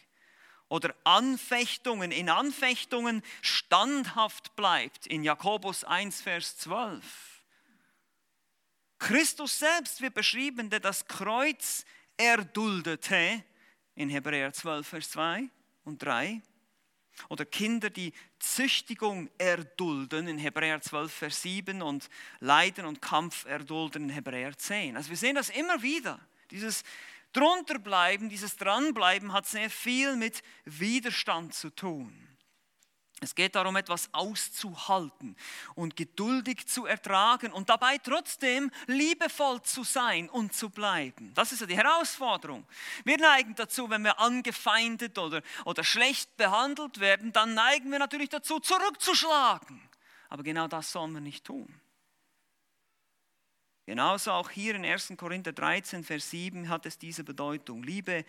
Oder 0.70 0.96
Anfechtungen, 1.04 2.10
in 2.14 2.30
Anfechtungen 2.30 3.22
standhaft 3.42 4.56
bleibt, 4.56 5.08
in 5.08 5.26
Jakobus 5.26 5.84
1, 5.84 6.22
Vers 6.22 6.58
12. 6.60 7.04
Christus 8.98 9.60
selbst 9.60 10.00
wird 10.00 10.14
beschrieben, 10.14 10.70
der 10.70 10.80
das 10.80 11.06
Kreuz 11.06 11.84
erduldete, 12.16 13.44
in 13.96 14.08
Hebräer 14.08 14.54
12, 14.54 14.88
Vers 14.88 15.10
2 15.12 15.50
und 15.84 16.02
3. 16.02 16.42
Oder 17.30 17.46
Kinder, 17.46 17.90
die 17.90 18.14
Züchtigung 18.40 19.30
erdulden 19.38 20.28
in 20.28 20.38
Hebräer 20.38 20.82
12, 20.82 21.14
Vers 21.14 21.42
7 21.42 21.82
und 21.82 22.10
Leiden 22.40 22.86
und 22.86 23.02
Kampf 23.02 23.46
erdulden 23.46 24.04
in 24.04 24.10
Hebräer 24.10 24.58
10. 24.58 24.98
Also 24.98 25.10
wir 25.10 25.18
sehen 25.18 25.36
das 25.36 25.50
immer 25.50 25.82
wieder. 25.82 26.20
Dieses 26.52 26.84
Drunterbleiben, 27.34 28.30
dieses 28.30 28.58
Dranbleiben 28.58 29.32
hat 29.34 29.48
sehr 29.48 29.70
viel 29.70 30.16
mit 30.16 30.44
Widerstand 30.66 31.54
zu 31.54 31.70
tun. 31.70 32.31
Es 33.24 33.36
geht 33.36 33.54
darum, 33.54 33.76
etwas 33.76 34.10
auszuhalten 34.14 35.36
und 35.76 35.96
geduldig 35.96 36.66
zu 36.66 36.88
ertragen 36.88 37.54
und 37.54 37.70
dabei 37.70 38.00
trotzdem 38.00 38.72
liebevoll 38.88 39.62
zu 39.62 39.84
sein 39.84 40.28
und 40.28 40.56
zu 40.56 40.72
bleiben. 40.72 41.32
Das 41.36 41.52
ist 41.52 41.62
ja 41.62 41.68
die 41.68 41.78
Herausforderung. 41.78 42.66
Wir 43.06 43.20
neigen 43.20 43.54
dazu, 43.54 43.92
wenn 43.92 44.04
wir 44.04 44.20
angefeindet 44.20 45.20
oder, 45.20 45.44
oder 45.66 45.84
schlecht 45.84 46.36
behandelt 46.36 47.00
werden, 47.00 47.32
dann 47.32 47.54
neigen 47.54 47.92
wir 47.92 48.00
natürlich 48.00 48.30
dazu, 48.30 48.60
zurückzuschlagen. 48.60 49.80
Aber 50.30 50.42
genau 50.42 50.68
das 50.68 50.92
sollen 50.92 51.14
wir 51.14 51.22
nicht 51.22 51.46
tun. 51.46 51.81
Genauso 53.92 54.32
auch 54.32 54.50
hier 54.50 54.76
in 54.76 54.86
1. 54.86 55.16
Korinther 55.18 55.52
13, 55.52 56.06
Vers 56.06 56.30
7 56.30 56.70
hat 56.70 56.86
es 56.86 56.98
diese 56.98 57.26
Bedeutung. 57.26 57.84
Liebe 57.84 58.24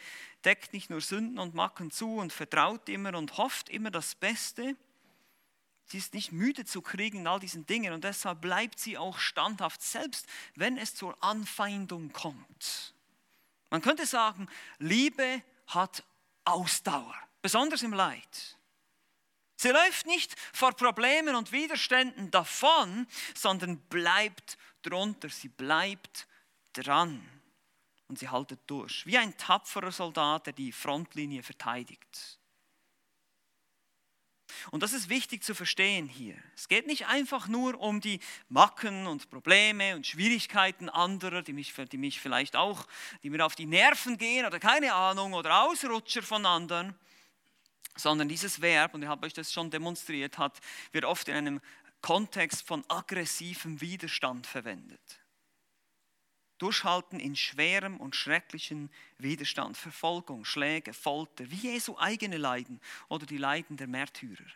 deckt 0.45 0.73
nicht 0.73 0.91
nur 0.91 1.01
Sünden 1.01 1.39
und 1.39 1.55
Macken 1.55 1.93
zu 1.93 2.17
und 2.17 2.33
vertraut 2.33 2.89
immer 2.89 3.15
und 3.15 3.37
hofft 3.37 3.69
immer 3.69 3.93
das 3.93 4.17
Beste. 4.17 4.75
Sie 5.85 5.99
ist 5.99 6.15
nicht 6.15 6.33
müde 6.33 6.65
zu 6.65 6.83
kriegen 6.83 7.19
in 7.19 7.27
all 7.29 7.39
diesen 7.39 7.65
Dingen 7.65 7.93
und 7.93 8.03
deshalb 8.03 8.41
bleibt 8.41 8.81
sie 8.81 8.99
auch 8.99 9.19
standhaft, 9.19 9.81
selbst 9.83 10.27
wenn 10.57 10.77
es 10.77 10.97
zur 10.97 11.17
Anfeindung 11.23 12.13
kommt. 12.13 12.93
Man 13.71 13.83
könnte 13.83 14.05
sagen, 14.05 14.49
Liebe 14.81 15.43
hat 15.69 16.03
Ausdauer, 16.45 17.15
besonders 17.41 17.85
im 17.85 17.93
Leid. 17.93 18.59
Sie 19.55 19.69
läuft 19.69 20.07
nicht 20.07 20.35
vor 20.53 20.73
Problemen 20.73 21.37
und 21.37 21.53
Widerständen 21.53 22.33
davon, 22.33 23.07
sondern 23.33 23.79
bleibt 23.83 24.59
drunter, 24.83 25.29
sie 25.29 25.49
bleibt 25.49 26.27
dran 26.73 27.27
und 28.09 28.19
sie 28.19 28.29
haltet 28.29 28.61
durch, 28.67 29.07
wie 29.07 29.19
ein 29.19 29.37
tapferer 29.37 29.93
Soldat, 29.93 30.47
der 30.47 30.53
die 30.53 30.73
Frontlinie 30.73 31.43
verteidigt. 31.43 32.39
Und 34.71 34.83
das 34.83 34.93
ist 34.93 35.09
wichtig 35.09 35.43
zu 35.43 35.55
verstehen 35.55 36.09
hier. 36.09 36.37
Es 36.55 36.69
geht 36.69 36.87
nicht 36.87 37.07
einfach 37.07 37.49
nur 37.49 37.81
um 37.81 38.01
die 38.01 38.21
Macken 38.49 39.07
und 39.07 39.31
Probleme 39.31 39.97
und 39.97 40.07
Schwierigkeiten 40.07 40.89
anderer, 40.89 41.43
die 41.43 41.53
mich, 41.53 41.73
die 41.91 41.99
mich 41.99 42.21
vielleicht 42.21 42.55
auch, 42.57 42.87
die 43.23 43.31
mir 43.31 43.45
auf 43.45 43.55
die 43.55 43.67
Nerven 43.67 44.19
gehen 44.19 44.47
oder 44.47 44.61
keine 44.61 44.95
Ahnung 44.95 45.33
oder 45.33 45.65
Ausrutscher 45.65 46.23
von 46.23 46.47
anderen, 46.47 46.95
sondern 47.97 48.29
dieses 48.29 48.61
Verb, 48.61 48.95
und 48.95 49.03
ich 49.03 49.09
habe 49.09 49.27
euch 49.27 49.35
das 49.35 49.53
schon 49.53 49.71
demonstriert, 49.71 50.39
hat, 50.39 50.59
wird 50.93 51.05
oft 51.05 51.29
in 51.29 51.35
einem 51.35 51.61
Kontext 52.03 52.67
von 52.67 52.85
aggressivem 52.89 53.81
Widerstand 53.81 54.47
verwendet. 54.47 55.21
Durchhalten 56.59 57.19
in 57.19 57.35
schwerem 57.35 57.99
und 57.99 58.15
schrecklichen 58.15 58.91
Widerstand, 59.19 59.77
Verfolgung, 59.77 60.45
Schläge, 60.45 60.93
Folter, 60.93 61.51
wie 61.51 61.73
Jesu 61.73 61.97
eigene 61.99 62.37
Leiden 62.37 62.81
oder 63.09 63.27
die 63.27 63.39
Leiden 63.39 63.77
der 63.77 63.89
Märtyrer. 63.89 64.47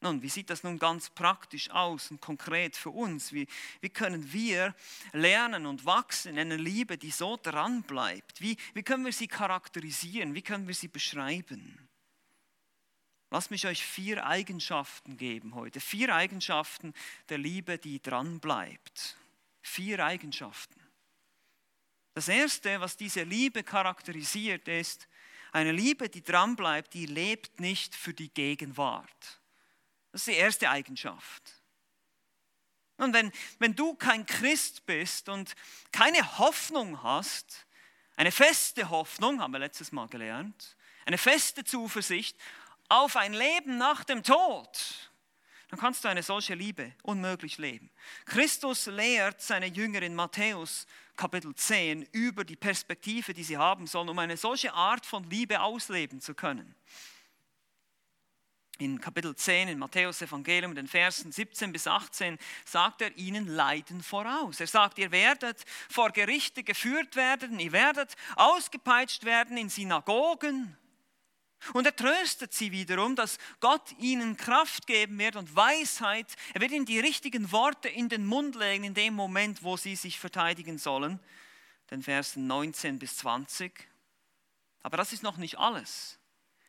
Nun, 0.00 0.22
wie 0.22 0.28
sieht 0.28 0.50
das 0.50 0.62
nun 0.62 0.78
ganz 0.78 1.10
praktisch 1.10 1.70
aus 1.70 2.12
und 2.12 2.20
konkret 2.20 2.76
für 2.76 2.90
uns? 2.90 3.32
Wie, 3.32 3.48
wie 3.80 3.88
können 3.88 4.32
wir 4.32 4.76
lernen 5.12 5.66
und 5.66 5.84
wachsen 5.84 6.34
in 6.34 6.38
einer 6.38 6.56
Liebe, 6.56 6.96
die 6.96 7.10
so 7.10 7.36
dran 7.36 7.82
bleibt? 7.82 8.40
Wie, 8.40 8.56
wie 8.74 8.84
können 8.84 9.04
wir 9.04 9.12
sie 9.12 9.26
charakterisieren? 9.26 10.34
Wie 10.34 10.42
können 10.42 10.68
wir 10.68 10.74
sie 10.74 10.86
beschreiben? 10.86 11.87
Lasst 13.30 13.50
mich 13.50 13.66
euch 13.66 13.84
vier 13.84 14.26
Eigenschaften 14.26 15.16
geben 15.16 15.54
heute. 15.54 15.80
Vier 15.80 16.14
Eigenschaften 16.14 16.94
der 17.28 17.38
Liebe, 17.38 17.78
die 17.78 18.00
dran 18.00 18.40
bleibt. 18.40 19.16
Vier 19.60 20.04
Eigenschaften. 20.04 20.80
Das 22.14 22.28
erste, 22.28 22.80
was 22.80 22.96
diese 22.96 23.22
Liebe 23.22 23.62
charakterisiert, 23.62 24.66
ist 24.66 25.08
eine 25.52 25.72
Liebe, 25.72 26.08
die 26.08 26.22
dran 26.22 26.56
bleibt, 26.56 26.94
die 26.94 27.06
lebt 27.06 27.60
nicht 27.60 27.94
für 27.94 28.14
die 28.14 28.32
Gegenwart. 28.32 29.40
Das 30.12 30.22
ist 30.22 30.28
die 30.28 30.38
erste 30.38 30.70
Eigenschaft. 30.70 31.62
Und 32.96 33.12
wenn, 33.12 33.30
wenn 33.58 33.76
du 33.76 33.94
kein 33.94 34.26
Christ 34.26 34.84
bist 34.86 35.28
und 35.28 35.54
keine 35.92 36.38
Hoffnung 36.38 37.02
hast, 37.02 37.66
eine 38.16 38.32
feste 38.32 38.90
Hoffnung, 38.90 39.40
haben 39.40 39.52
wir 39.52 39.60
letztes 39.60 39.92
Mal 39.92 40.08
gelernt, 40.08 40.76
eine 41.04 41.18
feste 41.18 41.64
Zuversicht 41.64 42.36
auf 42.88 43.16
ein 43.16 43.34
Leben 43.34 43.78
nach 43.78 44.04
dem 44.04 44.22
Tod, 44.22 45.08
dann 45.68 45.78
kannst 45.78 46.04
du 46.04 46.08
eine 46.08 46.22
solche 46.22 46.54
Liebe 46.54 46.92
unmöglich 47.02 47.58
leben. 47.58 47.90
Christus 48.24 48.86
lehrt 48.86 49.42
seine 49.42 49.66
Jünger 49.66 50.02
in 50.02 50.14
Matthäus 50.14 50.86
Kapitel 51.16 51.54
10 51.54 52.08
über 52.12 52.44
die 52.44 52.56
Perspektive, 52.56 53.34
die 53.34 53.44
sie 53.44 53.58
haben 53.58 53.86
sollen, 53.86 54.08
um 54.08 54.18
eine 54.18 54.36
solche 54.36 54.72
Art 54.72 55.04
von 55.04 55.24
Liebe 55.24 55.60
ausleben 55.60 56.20
zu 56.20 56.34
können. 56.34 56.74
In 58.78 59.00
Kapitel 59.00 59.34
10 59.34 59.68
in 59.68 59.78
Matthäus 59.78 60.22
Evangelium, 60.22 60.74
den 60.76 60.86
Versen 60.86 61.32
17 61.32 61.72
bis 61.72 61.88
18, 61.88 62.38
sagt 62.64 63.02
er 63.02 63.14
ihnen 63.18 63.48
Leiden 63.48 64.04
voraus. 64.04 64.60
Er 64.60 64.68
sagt, 64.68 64.98
ihr 64.98 65.10
werdet 65.10 65.64
vor 65.90 66.10
Gerichte 66.12 66.62
geführt 66.62 67.16
werden, 67.16 67.58
ihr 67.58 67.72
werdet 67.72 68.14
ausgepeitscht 68.36 69.24
werden 69.24 69.56
in 69.56 69.68
Synagogen, 69.68 70.78
und 71.72 71.86
er 71.86 71.94
tröstet 71.94 72.52
sie 72.52 72.72
wiederum, 72.72 73.16
dass 73.16 73.38
Gott 73.60 73.94
ihnen 73.98 74.36
Kraft 74.36 74.86
geben 74.86 75.18
wird 75.18 75.36
und 75.36 75.54
Weisheit. 75.54 76.26
Er 76.54 76.60
wird 76.60 76.72
ihnen 76.72 76.86
die 76.86 77.00
richtigen 77.00 77.52
Worte 77.52 77.88
in 77.88 78.08
den 78.08 78.26
Mund 78.26 78.54
legen 78.54 78.84
in 78.84 78.94
dem 78.94 79.14
Moment, 79.14 79.62
wo 79.62 79.76
sie 79.76 79.96
sich 79.96 80.18
verteidigen 80.18 80.78
sollen. 80.78 81.20
den 81.90 82.02
Versen 82.02 82.46
19 82.46 82.98
bis 82.98 83.16
20. 83.16 83.88
Aber 84.82 84.96
das 84.96 85.12
ist 85.12 85.22
noch 85.22 85.38
nicht 85.38 85.58
alles. 85.58 86.17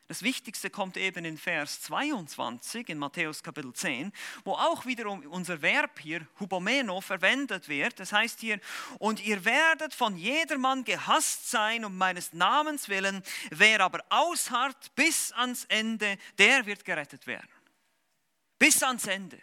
Das 0.09 0.23
Wichtigste 0.23 0.71
kommt 0.71 0.97
eben 0.97 1.23
in 1.23 1.37
Vers 1.37 1.81
22 1.81 2.89
in 2.89 2.97
Matthäus 2.97 3.43
Kapitel 3.43 3.71
10, 3.71 4.11
wo 4.43 4.53
auch 4.53 4.87
wiederum 4.87 5.23
unser 5.27 5.61
Verb 5.61 5.99
hier, 5.99 6.27
hubomeno, 6.39 6.99
verwendet 6.99 7.69
wird. 7.69 7.99
Das 7.99 8.11
heißt 8.11 8.39
hier, 8.39 8.59
und 8.97 9.23
ihr 9.23 9.45
werdet 9.45 9.93
von 9.93 10.17
jedermann 10.17 10.83
gehasst 10.83 11.51
sein 11.51 11.85
um 11.85 11.95
meines 11.95 12.33
Namens 12.33 12.89
willen, 12.89 13.21
wer 13.51 13.81
aber 13.81 14.03
ausharrt 14.09 14.95
bis 14.95 15.31
ans 15.33 15.65
Ende, 15.65 16.17
der 16.39 16.65
wird 16.65 16.85
gerettet 16.85 17.27
werden. 17.27 17.47
Bis 18.57 18.81
ans 18.81 19.05
Ende. 19.05 19.39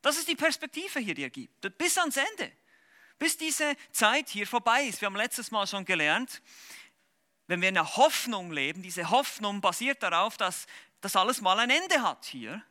Das 0.00 0.18
ist 0.18 0.26
die 0.26 0.34
Perspektive 0.34 0.98
hier, 0.98 1.14
die 1.14 1.22
er 1.22 1.30
gibt. 1.30 1.78
Bis 1.78 1.96
ans 1.96 2.16
Ende. 2.16 2.50
Bis 3.20 3.36
diese 3.36 3.76
Zeit 3.92 4.30
hier 4.30 4.48
vorbei 4.48 4.82
ist. 4.82 5.00
Wir 5.00 5.06
haben 5.06 5.14
letztes 5.14 5.52
Mal 5.52 5.68
schon 5.68 5.84
gelernt, 5.84 6.42
wenn 7.46 7.60
wir 7.60 7.68
in 7.68 7.74
der 7.74 7.96
Hoffnung 7.96 8.52
leben, 8.52 8.82
diese 8.82 9.10
Hoffnung 9.10 9.60
basiert 9.60 10.02
darauf, 10.02 10.36
dass 10.36 10.66
das 11.00 11.16
alles 11.16 11.40
mal 11.40 11.58
ein 11.58 11.70
Ende 11.70 12.02
hat 12.02 12.24
hier 12.24 12.62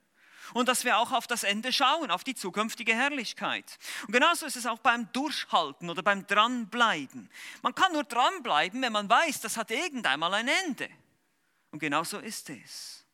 und 0.54 0.68
dass 0.68 0.84
wir 0.84 0.98
auch 0.98 1.12
auf 1.12 1.28
das 1.28 1.44
Ende 1.44 1.72
schauen, 1.72 2.12
auf 2.12 2.24
die 2.24 2.36
zukünftige 2.36 2.94
Herrlichkeit. 2.94 3.78
Und 4.08 4.14
genauso 4.14 4.46
ist 4.46 4.56
es 4.56 4.66
auch 4.66 4.80
beim 4.80 5.12
Durchhalten 5.12 5.90
oder 5.90 6.04
beim 6.04 6.26
Dranbleiben. 6.28 7.30
Man 7.62 7.76
kann 7.76 7.94
nur 7.94 8.04
dranbleiben, 8.04 8.82
wenn 8.82 8.94
man 8.94 9.10
weiß, 9.10 9.42
das 9.42 9.58
hat 9.58 9.72
irgendeinmal 9.72 10.34
ein 10.34 10.48
Ende. 10.48 10.90
Und 11.72 11.80
genauso 11.80 12.20
ist 12.20 12.50
es. 12.50 13.06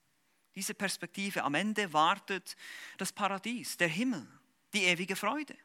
Diese 0.56 0.74
Perspektive, 0.74 1.44
am 1.44 1.54
Ende 1.54 1.94
wartet 1.94 2.56
das 2.98 3.12
Paradies, 3.12 3.78
der 3.78 3.90
Himmel, 3.90 4.28
die 4.74 4.84
ewige 4.86 5.16
Freude. 5.16 5.56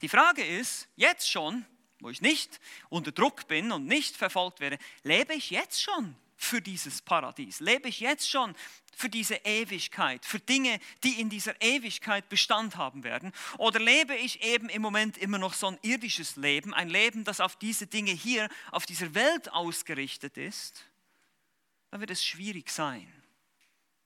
Die 0.00 0.08
Frage 0.08 0.44
ist, 0.44 0.88
jetzt 0.94 1.28
schon, 1.28 1.64
wo 2.00 2.10
ich 2.10 2.20
nicht 2.20 2.60
unter 2.88 3.12
Druck 3.12 3.48
bin 3.48 3.72
und 3.72 3.86
nicht 3.86 4.16
verfolgt 4.16 4.60
werde, 4.60 4.78
lebe 5.02 5.34
ich 5.34 5.50
jetzt 5.50 5.82
schon 5.82 6.14
für 6.36 6.60
dieses 6.60 7.02
Paradies? 7.02 7.60
Lebe 7.60 7.88
ich 7.88 8.00
jetzt 8.00 8.28
schon 8.30 8.54
für 8.94 9.08
diese 9.08 9.36
Ewigkeit, 9.44 10.24
für 10.24 10.38
Dinge, 10.38 10.80
die 11.04 11.20
in 11.20 11.28
dieser 11.28 11.60
Ewigkeit 11.60 12.28
Bestand 12.28 12.76
haben 12.76 13.04
werden? 13.04 13.32
Oder 13.58 13.78
lebe 13.78 14.14
ich 14.14 14.42
eben 14.42 14.68
im 14.68 14.82
Moment 14.82 15.18
immer 15.18 15.38
noch 15.38 15.54
so 15.54 15.68
ein 15.68 15.78
irdisches 15.82 16.36
Leben, 16.36 16.72
ein 16.72 16.88
Leben, 16.88 17.24
das 17.24 17.40
auf 17.40 17.56
diese 17.56 17.86
Dinge 17.86 18.12
hier, 18.12 18.48
auf 18.70 18.86
dieser 18.86 19.14
Welt 19.14 19.52
ausgerichtet 19.52 20.36
ist? 20.36 20.84
Dann 21.90 22.00
wird 22.00 22.10
es 22.10 22.24
schwierig 22.24 22.70
sein, 22.70 23.10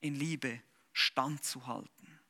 in 0.01 0.15
Liebe 0.15 0.61
standzuhalten. 0.93 2.21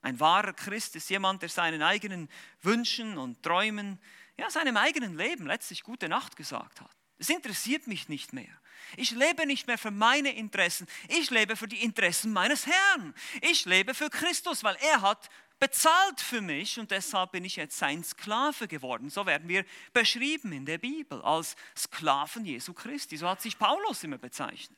Ein 0.00 0.18
wahrer 0.18 0.52
Christ 0.52 0.96
ist 0.96 1.10
jemand, 1.10 1.42
der 1.42 1.48
seinen 1.48 1.82
eigenen 1.82 2.28
Wünschen 2.62 3.18
und 3.18 3.42
Träumen 3.42 4.00
ja, 4.38 4.50
seinem 4.50 4.76
eigenen 4.76 5.16
Leben 5.16 5.46
letztlich 5.46 5.82
gute 5.82 6.08
Nacht 6.08 6.36
gesagt 6.36 6.80
hat. 6.80 6.90
Es 7.18 7.28
interessiert 7.28 7.86
mich 7.86 8.08
nicht 8.08 8.32
mehr. 8.32 8.60
Ich 8.96 9.12
lebe 9.12 9.46
nicht 9.46 9.66
mehr 9.68 9.78
für 9.78 9.92
meine 9.92 10.34
Interessen. 10.34 10.88
Ich 11.08 11.30
lebe 11.30 11.54
für 11.56 11.68
die 11.68 11.82
Interessen 11.82 12.32
meines 12.32 12.66
Herrn. 12.66 13.14
Ich 13.40 13.64
lebe 13.64 13.94
für 13.94 14.10
Christus, 14.10 14.64
weil 14.64 14.76
er 14.80 15.02
hat 15.02 15.28
bezahlt 15.60 16.20
für 16.20 16.40
mich 16.40 16.80
und 16.80 16.90
deshalb 16.90 17.30
bin 17.30 17.44
ich 17.44 17.54
jetzt 17.54 17.78
sein 17.78 18.02
Sklave 18.02 18.66
geworden. 18.66 19.10
So 19.10 19.26
werden 19.26 19.48
wir 19.48 19.64
beschrieben 19.92 20.50
in 20.50 20.66
der 20.66 20.78
Bibel 20.78 21.22
als 21.22 21.54
Sklaven 21.76 22.44
Jesu 22.44 22.72
Christi. 22.72 23.16
So 23.16 23.28
hat 23.28 23.40
sich 23.40 23.56
Paulus 23.56 24.02
immer 24.02 24.18
bezeichnet. 24.18 24.76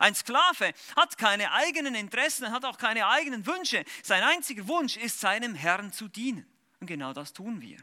Ein 0.00 0.16
Sklave 0.16 0.72
hat 0.96 1.16
keine 1.16 1.52
eigenen 1.52 1.94
Interessen, 1.94 2.50
hat 2.50 2.64
auch 2.64 2.78
keine 2.78 3.06
eigenen 3.06 3.46
Wünsche. 3.46 3.84
Sein 4.02 4.24
einziger 4.24 4.66
Wunsch 4.66 4.96
ist, 4.96 5.20
seinem 5.20 5.54
Herrn 5.54 5.92
zu 5.92 6.08
dienen. 6.08 6.44
Und 6.80 6.88
genau 6.88 7.12
das 7.12 7.32
tun 7.32 7.60
wir. 7.60 7.78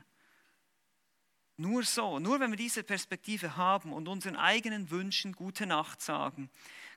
Nur 1.58 1.84
so, 1.84 2.20
nur 2.20 2.40
wenn 2.40 2.52
wir 2.52 2.58
diese 2.58 2.84
Perspektive 2.84 3.56
haben 3.56 3.94
und 3.94 4.08
unseren 4.08 4.36
eigenen 4.36 4.90
Wünschen 4.90 5.34
gute 5.34 5.66
Nacht 5.66 6.02
sagen, 6.02 6.50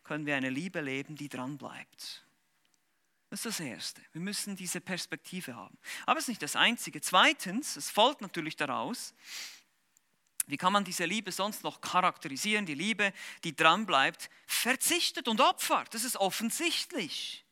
können 0.03 0.25
wir 0.25 0.37
eine 0.37 0.51
Liebe 0.51 0.81
leben, 0.81 1.17
die 1.17 1.29
dran 1.29 1.59
bleibt. 1.59 2.25
Das 3.29 3.45
ist 3.45 3.59
das 3.59 3.67
Erste. 3.67 4.03
Wir 4.13 4.21
müssen 4.21 4.57
diese 4.57 4.81
Perspektive 4.81 5.57
haben. 5.57 5.77
Aber 6.07 6.19
es 6.19 6.25
ist 6.25 6.29
nicht 6.29 6.43
das 6.43 6.57
Einzige. 6.57 7.01
Zweitens, 7.01 7.77
es 7.77 7.91
folgt 7.91 8.21
natürlich 8.21 8.57
daraus, 8.57 9.15
wie 10.47 10.57
kann 10.57 10.73
man 10.73 10.85
diese 10.85 11.05
Liebe 11.05 11.33
sonst 11.33 11.65
noch 11.65 11.81
charakterisieren? 11.81 12.67
Die 12.67 12.75
Liebe, 12.75 13.13
die 13.43 13.55
dran 13.55 13.85
bleibt, 13.85 14.31
verzichtet 14.47 15.27
und 15.27 15.41
opfert. 15.41 15.93
Das 15.93 16.05
ist 16.05 16.17
offensichtlich. 16.17 17.46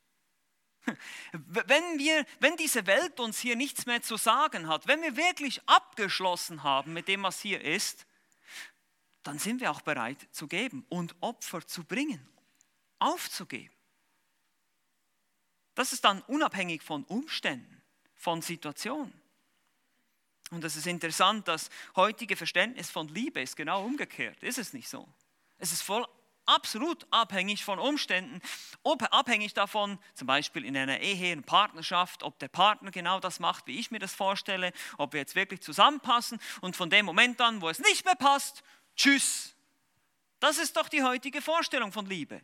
Wenn, 1.33 1.99
wir, 1.99 2.27
wenn 2.41 2.57
diese 2.57 2.87
Welt 2.87 3.19
uns 3.19 3.39
hier 3.39 3.57
nichts 3.57 3.87
mehr 3.87 4.03
zu 4.03 4.17
sagen 4.17 4.69
hat, 4.69 4.87
wenn 4.87 5.03
wir 5.03 5.17
wirklich 5.17 5.67
abgeschlossen 5.67 6.63
haben 6.63 6.93
mit 6.93 7.09
dem, 7.09 7.23
was 7.23 7.41
hier 7.41 7.61
ist, 7.61 8.07
dann 9.23 9.39
sind 9.39 9.61
wir 9.61 9.71
auch 9.71 9.81
bereit 9.81 10.29
zu 10.31 10.47
geben 10.47 10.85
und 10.89 11.17
Opfer 11.21 11.67
zu 11.67 11.85
bringen, 11.85 12.29
aufzugeben. 12.99 13.75
Das 15.75 15.93
ist 15.93 16.05
dann 16.05 16.23
unabhängig 16.23 16.83
von 16.83 17.05
Umständen, 17.05 17.83
von 18.15 18.43
Situationen. 18.43 19.13
Und 20.51 20.63
es 20.63 20.77
ist 20.77 20.87
interessant, 20.87 21.49
das 21.49 21.69
heutige 21.97 22.37
Verständnis 22.37 22.91
von 22.91 23.09
Liebe 23.09 23.41
ist 23.41 23.57
genau 23.57 23.85
umgekehrt. 23.85 24.43
Ist 24.43 24.59
es 24.59 24.73
nicht 24.73 24.89
so? 24.89 25.09
Es 25.59 25.73
ist 25.73 25.83
voll 25.83 26.07
absolut 26.47 27.07
abhängig 27.11 27.65
von 27.65 27.79
Umständen, 27.79 28.41
abhängig 28.83 29.55
davon, 29.55 29.99
zum 30.15 30.27
Beispiel 30.27 30.65
in 30.65 30.77
einer 30.77 31.01
Ehe, 31.01 31.33
in 31.33 31.43
Partnerschaft, 31.43 32.23
ob 32.23 32.39
der 32.39 32.49
Partner 32.49 32.91
genau 32.91 33.21
das 33.21 33.41
macht, 33.41 33.67
wie 33.67 33.79
ich 33.79 33.91
mir 33.91 33.99
das 33.99 34.15
vorstelle, 34.15 34.73
ob 34.99 35.13
wir 35.13 35.21
jetzt 35.21 35.35
wirklich 35.35 35.63
zusammenpassen 35.63 36.41
und 36.61 36.77
von 36.77 36.91
dem 36.91 37.07
Moment 37.07 37.41
an, 37.41 37.61
wo 37.61 37.69
es 37.69 37.79
nicht 37.79 38.05
mehr 38.05 38.17
passt, 38.17 38.63
tschüss. 38.97 39.55
Das 40.41 40.59
ist 40.59 40.77
doch 40.77 40.89
die 40.89 41.03
heutige 41.03 41.41
Vorstellung 41.41 41.93
von 41.93 42.07
Liebe, 42.07 42.43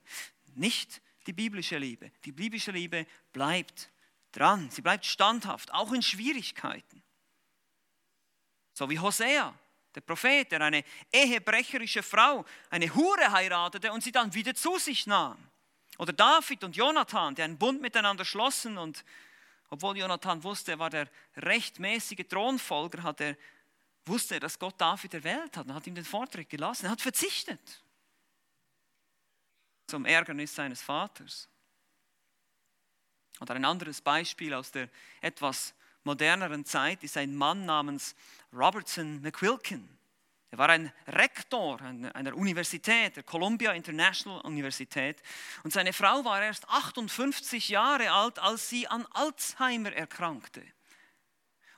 nicht 0.54 1.02
die 1.26 1.32
biblische 1.32 1.78
Liebe. 1.78 2.10
Die 2.24 2.32
biblische 2.32 2.70
Liebe 2.70 3.06
bleibt 3.32 3.90
dran, 4.32 4.70
sie 4.70 4.82
bleibt 4.82 5.04
standhaft, 5.04 5.72
auch 5.72 5.92
in 5.92 6.02
Schwierigkeiten. 6.02 7.02
So 8.72 8.88
wie 8.88 8.98
Hosea, 8.98 9.54
der 9.94 10.00
Prophet, 10.00 10.50
der 10.53 10.61
eine 10.61 10.85
ehebrecherische 11.12 12.03
Frau, 12.03 12.44
eine 12.70 12.94
Hure 12.94 13.33
heiratete 13.33 13.92
und 13.92 14.03
sie 14.03 14.12
dann 14.12 14.33
wieder 14.35 14.55
zu 14.55 14.79
sich 14.79 15.07
nahm. 15.07 15.38
Oder 15.98 16.12
David 16.12 16.64
und 16.64 16.76
Jonathan, 16.76 17.35
die 17.35 17.42
einen 17.42 17.59
Bund 17.59 17.81
miteinander 17.81 18.24
schlossen 18.24 18.79
und 18.79 19.05
obwohl 19.68 19.96
Jonathan 19.96 20.42
wusste, 20.42 20.72
er 20.72 20.79
war 20.79 20.90
der 20.90 21.09
rechtmäßige 21.37 22.26
Thronfolger, 22.29 23.03
hat 23.03 23.20
er, 23.20 23.37
wusste 24.05 24.35
er, 24.35 24.40
dass 24.40 24.59
Gott 24.59 24.81
David 24.81 25.14
erwählt 25.14 25.57
hat 25.57 25.66
und 25.66 25.74
hat 25.74 25.87
ihm 25.87 25.94
den 25.94 26.05
Vortrag 26.05 26.48
gelassen. 26.48 26.87
Er 26.87 26.92
hat 26.92 27.00
verzichtet 27.00 27.83
zum 29.87 30.05
Ärgernis 30.05 30.55
seines 30.55 30.83
Vaters. 30.83 31.48
Oder 33.40 33.55
ein 33.55 33.64
anderes 33.64 34.00
Beispiel 34.00 34.55
aus 34.55 34.70
der 34.70 34.88
etwas 35.20 35.74
moderneren 36.11 36.64
Zeit 36.64 37.05
ist 37.05 37.16
ein 37.16 37.37
Mann 37.37 37.66
namens 37.66 38.16
Robertson 38.53 39.23
McQuilkin. 39.23 39.88
Er 40.51 40.59
war 40.59 40.68
ein 40.68 40.92
Rektor 41.07 41.81
einer 41.81 42.35
Universität, 42.35 43.14
der 43.14 43.23
Columbia 43.23 43.70
International 43.70 44.40
Universität. 44.40 45.23
Und 45.62 45.73
seine 45.73 45.92
Frau 45.92 46.25
war 46.25 46.42
erst 46.42 46.68
58 46.68 47.68
Jahre 47.68 48.11
alt, 48.11 48.40
als 48.40 48.68
sie 48.68 48.88
an 48.88 49.07
Alzheimer 49.12 49.92
erkrankte. 49.92 50.64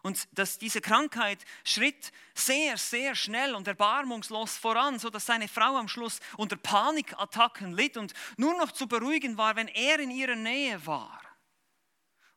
Und 0.00 0.26
dass 0.32 0.58
diese 0.58 0.80
Krankheit 0.80 1.44
schritt 1.62 2.10
sehr, 2.34 2.78
sehr 2.78 3.14
schnell 3.14 3.54
und 3.54 3.68
erbarmungslos 3.68 4.56
voran, 4.56 4.98
sodass 4.98 5.26
seine 5.26 5.46
Frau 5.46 5.76
am 5.76 5.88
Schluss 5.88 6.20
unter 6.38 6.56
Panikattacken 6.56 7.74
litt 7.74 7.98
und 7.98 8.14
nur 8.38 8.56
noch 8.56 8.72
zu 8.72 8.86
beruhigen 8.86 9.36
war, 9.36 9.56
wenn 9.56 9.68
er 9.68 10.00
in 10.00 10.10
ihrer 10.10 10.36
Nähe 10.36 10.86
war. 10.86 11.21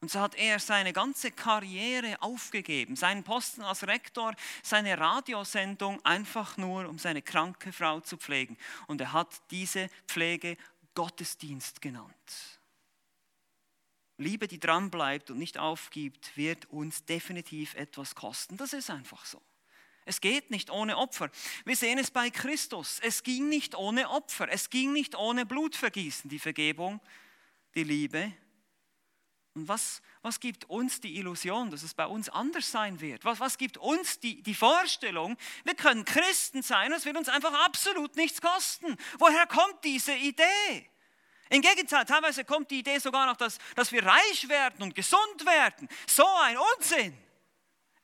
Und 0.01 0.11
so 0.11 0.19
hat 0.19 0.35
er 0.35 0.59
seine 0.59 0.93
ganze 0.93 1.31
Karriere 1.31 2.21
aufgegeben, 2.21 2.95
seinen 2.95 3.23
Posten 3.23 3.61
als 3.61 3.87
Rektor, 3.87 4.35
seine 4.61 4.97
Radiosendung 4.99 6.03
einfach 6.05 6.57
nur, 6.57 6.87
um 6.87 6.99
seine 6.99 7.21
kranke 7.21 7.71
Frau 7.71 8.01
zu 8.01 8.17
pflegen. 8.17 8.57
Und 8.87 9.01
er 9.01 9.13
hat 9.13 9.41
diese 9.51 9.89
Pflege 10.07 10.57
Gottesdienst 10.93 11.81
genannt. 11.81 12.59
Liebe, 14.17 14.47
die 14.47 14.59
dranbleibt 14.59 15.31
und 15.31 15.37
nicht 15.37 15.57
aufgibt, 15.57 16.37
wird 16.37 16.65
uns 16.67 17.03
definitiv 17.05 17.73
etwas 17.75 18.15
kosten. 18.15 18.57
Das 18.57 18.73
ist 18.73 18.89
einfach 18.89 19.25
so. 19.25 19.41
Es 20.05 20.21
geht 20.21 20.51
nicht 20.51 20.69
ohne 20.69 20.97
Opfer. 20.97 21.31
Wir 21.65 21.75
sehen 21.75 21.97
es 21.97 22.11
bei 22.11 22.29
Christus. 22.29 22.99
Es 23.01 23.23
ging 23.23 23.49
nicht 23.49 23.75
ohne 23.75 24.09
Opfer. 24.09 24.47
Es 24.49 24.69
ging 24.69 24.93
nicht 24.93 25.15
ohne 25.15 25.45
Blutvergießen, 25.45 26.29
die 26.29 26.39
Vergebung, 26.39 27.01
die 27.73 27.83
Liebe 27.83 28.31
und 29.55 29.69
was, 29.69 30.01
was 30.21 30.41
gibt 30.41 30.65
uns 30.65 30.99
die 30.99 31.17
Illusion, 31.17 31.71
dass 31.71 31.81
es 31.81 31.93
bei 31.93 32.05
uns 32.05 32.27
anders 32.27 32.69
sein 32.69 32.99
wird? 32.99 33.23
Was, 33.23 33.39
was 33.39 33.57
gibt 33.57 33.77
uns 33.77 34.19
die, 34.19 34.43
die 34.43 34.53
Vorstellung, 34.53 35.37
wir 35.63 35.75
können 35.75 36.03
Christen 36.03 36.61
sein 36.61 36.91
und 36.91 36.97
es 36.97 37.05
wird 37.05 37.15
uns 37.15 37.29
einfach 37.29 37.53
absolut 37.65 38.17
nichts 38.17 38.41
kosten? 38.41 38.97
Woher 39.17 39.47
kommt 39.47 39.83
diese 39.85 40.13
Idee? 40.13 40.89
Im 41.49 41.61
Gegenteil, 41.61 42.03
teilweise 42.03 42.43
kommt 42.43 42.69
die 42.69 42.79
Idee 42.79 42.99
sogar 42.99 43.25
noch, 43.27 43.37
dass, 43.37 43.57
dass 43.75 43.93
wir 43.93 44.05
reich 44.05 44.49
werden 44.49 44.83
und 44.83 44.93
gesund 44.93 45.45
werden. 45.45 45.87
So 46.05 46.27
ein 46.41 46.57
Unsinn. 46.75 47.17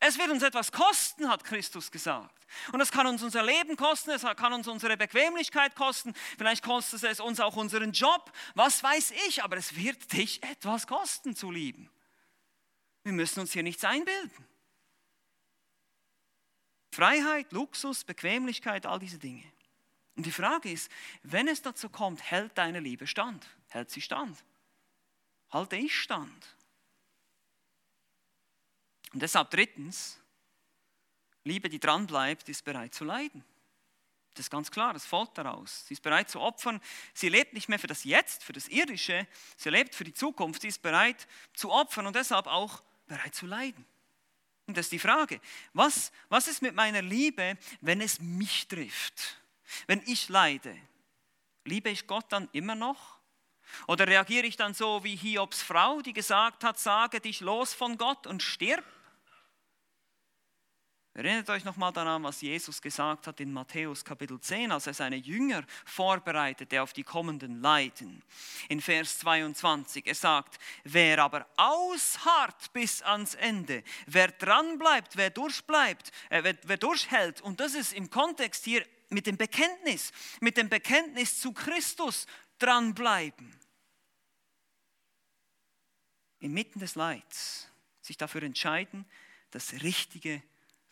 Es 0.03 0.17
wird 0.17 0.31
uns 0.31 0.41
etwas 0.41 0.71
kosten, 0.71 1.29
hat 1.29 1.43
Christus 1.43 1.91
gesagt. 1.91 2.47
Und 2.71 2.79
das 2.79 2.91
kann 2.91 3.05
uns 3.05 3.21
unser 3.21 3.43
Leben 3.43 3.77
kosten, 3.77 4.09
es 4.09 4.23
kann 4.35 4.51
uns 4.51 4.67
unsere 4.67 4.97
Bequemlichkeit 4.97 5.75
kosten, 5.75 6.15
vielleicht 6.39 6.63
kostet 6.63 7.03
es 7.03 7.19
uns 7.19 7.39
auch 7.39 7.55
unseren 7.55 7.91
Job, 7.91 8.31
was 8.55 8.81
weiß 8.81 9.11
ich, 9.27 9.43
aber 9.43 9.57
es 9.57 9.75
wird 9.75 10.11
dich 10.11 10.41
etwas 10.41 10.87
kosten 10.87 11.35
zu 11.35 11.51
lieben. 11.51 11.87
Wir 13.03 13.13
müssen 13.13 13.41
uns 13.41 13.53
hier 13.53 13.61
nichts 13.61 13.83
einbilden. 13.83 14.45
Freiheit, 16.91 17.51
Luxus, 17.51 18.03
Bequemlichkeit, 18.03 18.87
all 18.87 18.99
diese 18.99 19.19
Dinge. 19.19 19.43
Und 20.15 20.25
die 20.25 20.31
Frage 20.31 20.71
ist, 20.71 20.91
wenn 21.21 21.47
es 21.47 21.61
dazu 21.61 21.89
kommt, 21.89 22.23
hält 22.23 22.57
deine 22.57 22.79
Liebe 22.79 23.05
stand? 23.05 23.47
Hält 23.69 23.91
sie 23.91 24.01
stand? 24.01 24.43
Halte 25.51 25.75
ich 25.75 25.97
stand? 25.97 26.55
Und 29.13 29.21
deshalb 29.21 29.50
drittens, 29.50 30.19
Liebe, 31.43 31.69
die 31.69 31.80
dranbleibt, 31.80 32.47
ist 32.50 32.63
bereit 32.63 32.93
zu 32.93 33.04
leiden. 33.04 33.43
Das 34.34 34.45
ist 34.45 34.50
ganz 34.50 34.71
klar, 34.71 34.93
das 34.93 35.06
folgt 35.06 35.38
daraus. 35.38 35.86
Sie 35.88 35.93
ist 35.93 36.02
bereit 36.02 36.30
zu 36.30 36.39
opfern. 36.39 36.80
Sie 37.13 37.28
lebt 37.28 37.54
nicht 37.54 37.67
mehr 37.67 37.80
für 37.80 37.88
das 37.88 38.06
Jetzt, 38.06 38.43
für 38.43 38.54
das 38.54 38.69
Irdische. 38.69 39.28
Sie 39.58 39.69
lebt 39.69 39.93
für 39.93 40.06
die 40.06 40.13
Zukunft. 40.13 40.62
Sie 40.62 40.69
ist 40.69 40.82
bereit 40.82 41.28
zu 41.54 41.71
opfern 41.71 42.08
und 42.08 42.15
deshalb 42.15 42.47
auch 42.47 42.82
bereit 43.08 43.36
zu 43.36 43.45
leiden. 43.45 43.86
Und 44.67 44.78
das 44.78 44.86
ist 44.86 44.93
die 44.93 45.00
Frage, 45.00 45.41
was, 45.74 46.13
was 46.30 46.47
ist 46.47 46.62
mit 46.62 46.76
meiner 46.76 47.02
Liebe, 47.02 47.58
wenn 47.82 48.00
es 48.00 48.21
mich 48.21 48.69
trifft? 48.69 49.41
Wenn 49.88 50.02
ich 50.06 50.30
leide, 50.30 50.78
liebe 51.65 51.89
ich 51.89 52.08
Gott 52.08 52.26
dann 52.30 52.47
immer 52.54 52.76
noch? 52.76 53.19
Oder 53.88 54.08
reagiere 54.08 54.45
ich 54.45 54.56
dann 54.56 54.74
so 54.74 55.04
wie 55.04 55.15
Hiobs 55.15 55.62
Frau, 55.62 56.02
die 56.02 56.13
gesagt 56.13 56.63
hat, 56.63 56.80
sage 56.80 57.19
dich 57.19 57.41
los 57.41 57.74
von 57.74 57.97
Gott 57.97 58.28
und 58.28 58.43
stirb? 58.43 58.86
Erinnert 61.13 61.50
euch 61.50 61.65
nochmal 61.65 61.91
daran, 61.91 62.24
was 62.24 62.39
Jesus 62.39 62.82
gesagt 62.82 63.28
hat 63.28 63.41
in 63.41 63.52
Matthäus 63.52 64.06
Kapitel 64.06 64.39
10, 64.39 64.71
als 64.71 64.88
er 64.88 64.93
seine 64.93 65.17
Jünger 65.17 65.65
vorbereitete 65.84 66.82
auf 66.82 66.93
die 66.93 67.04
kommenden 67.04 67.60
Leiden. 67.60 68.24
In 68.69 68.80
Vers 68.80 69.19
22, 69.19 70.08
er 70.08 70.15
sagt, 70.15 70.58
wer 70.86 71.19
aber 71.19 71.45
ausharrt 71.58 72.71
bis 72.71 73.02
ans 73.02 73.36
Ende, 73.36 73.84
wer 74.06 74.30
dranbleibt, 74.30 75.17
wer 75.17 75.32
durchbleibt, 75.32 76.13
äh, 76.30 76.43
wer, 76.43 76.58
wer 76.63 76.78
durchhält, 76.78 77.41
und 77.41 77.60
das 77.60 77.76
ist 77.76 77.91
im 77.91 78.10
Kontext 78.10 78.63
hier 78.63 78.86
mit 79.10 79.28
dem 79.28 79.36
Bekenntnis, 79.36 80.13
mit 80.39 80.56
dem 80.56 80.69
Bekenntnis 80.69 81.41
zu 81.41 81.52
Christus 81.52 82.26
dranbleiben. 82.58 83.60
Inmitten 86.39 86.80
des 86.80 86.95
Leids 86.95 87.67
sich 88.00 88.15
dafür 88.15 88.43
entscheiden, 88.43 89.06
das 89.52 89.74
Richtige 89.84 90.41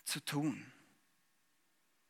zu 0.10 0.20
tun. 0.24 0.72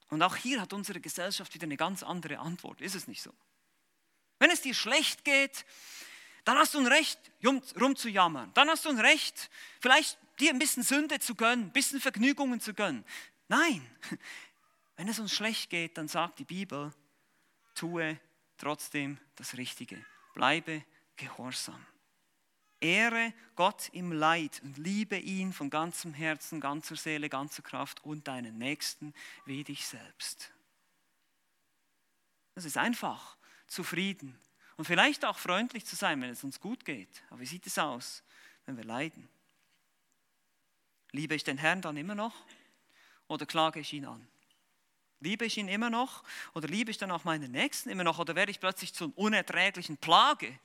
Und 0.09 0.23
auch 0.23 0.35
hier 0.35 0.59
hat 0.59 0.73
unsere 0.73 0.99
Gesellschaft 0.99 1.53
wieder 1.53 1.65
eine 1.65 1.77
ganz 1.77 2.01
andere 2.01 2.39
Antwort. 2.39 2.81
Ist 2.81 2.95
es 2.95 3.07
nicht 3.07 3.21
so? 3.21 3.33
Wenn 4.39 4.49
es 4.49 4.62
dir 4.62 4.73
schlecht 4.73 5.23
geht, 5.23 5.65
dann 6.45 6.57
hast 6.57 6.73
du 6.73 6.79
ein 6.79 6.88
Recht, 6.88 7.19
rumzujammern. 7.79 8.51
Dann 8.53 8.69
hast 8.69 8.85
du 8.85 8.89
ein 8.89 8.99
Recht, 8.99 9.49
vielleicht 9.79 10.17
dir 10.39 10.51
ein 10.51 10.59
bisschen 10.59 10.83
Sünde 10.83 11.19
zu 11.19 11.35
gönnen, 11.35 11.65
ein 11.65 11.71
bisschen 11.71 11.99
Vergnügungen 11.99 12.59
zu 12.59 12.73
gönnen. 12.73 13.05
Nein, 13.49 13.85
wenn 14.95 15.07
es 15.07 15.19
uns 15.19 15.33
schlecht 15.33 15.69
geht, 15.69 15.97
dann 15.97 16.07
sagt 16.07 16.39
die 16.39 16.45
Bibel, 16.45 16.93
tue 17.75 18.19
trotzdem 18.57 19.19
das 19.35 19.57
Richtige. 19.57 20.03
Bleibe 20.33 20.83
gehorsam. 21.17 21.85
Ehre 22.81 23.33
Gott 23.55 23.89
im 23.93 24.11
Leid 24.11 24.61
und 24.63 24.77
liebe 24.77 25.17
ihn 25.17 25.53
von 25.53 25.69
ganzem 25.69 26.13
Herzen, 26.13 26.61
ganzer 26.61 26.95
Seele, 26.95 27.29
ganzer 27.29 27.61
Kraft 27.61 28.03
und 28.03 28.27
deinen 28.27 28.57
Nächsten 28.57 29.13
wie 29.45 29.63
dich 29.63 29.85
selbst. 29.85 30.51
Das 32.55 32.65
ist 32.65 32.77
einfach, 32.77 33.37
zufrieden 33.67 34.37
und 34.77 34.85
vielleicht 34.85 35.25
auch 35.25 35.37
freundlich 35.37 35.85
zu 35.85 35.95
sein, 35.95 36.21
wenn 36.21 36.29
es 36.29 36.43
uns 36.43 36.59
gut 36.59 36.85
geht. 36.85 37.21
Aber 37.29 37.39
wie 37.39 37.45
sieht 37.45 37.65
es 37.67 37.77
aus, 37.77 38.23
wenn 38.65 38.77
wir 38.77 38.83
leiden? 38.83 39.27
Liebe 41.11 41.35
ich 41.35 41.43
den 41.43 41.57
Herrn 41.57 41.81
dann 41.81 41.97
immer 41.97 42.15
noch 42.15 42.33
oder 43.27 43.45
klage 43.45 43.79
ich 43.79 43.93
ihn 43.93 44.05
an? 44.05 44.27
Liebe 45.21 45.45
ich 45.45 45.57
ihn 45.57 45.67
immer 45.67 45.89
noch 45.89 46.23
oder 46.53 46.67
liebe 46.67 46.91
ich 46.91 46.97
dann 46.97 47.11
auch 47.11 47.25
meinen 47.25 47.51
Nächsten 47.51 47.89
immer 47.89 48.03
noch 48.05 48.19
oder 48.19 48.35
werde 48.35 48.51
ich 48.51 48.59
plötzlich 48.59 48.93
zur 48.93 49.11
unerträglichen 49.17 49.97
Plage 49.97 50.57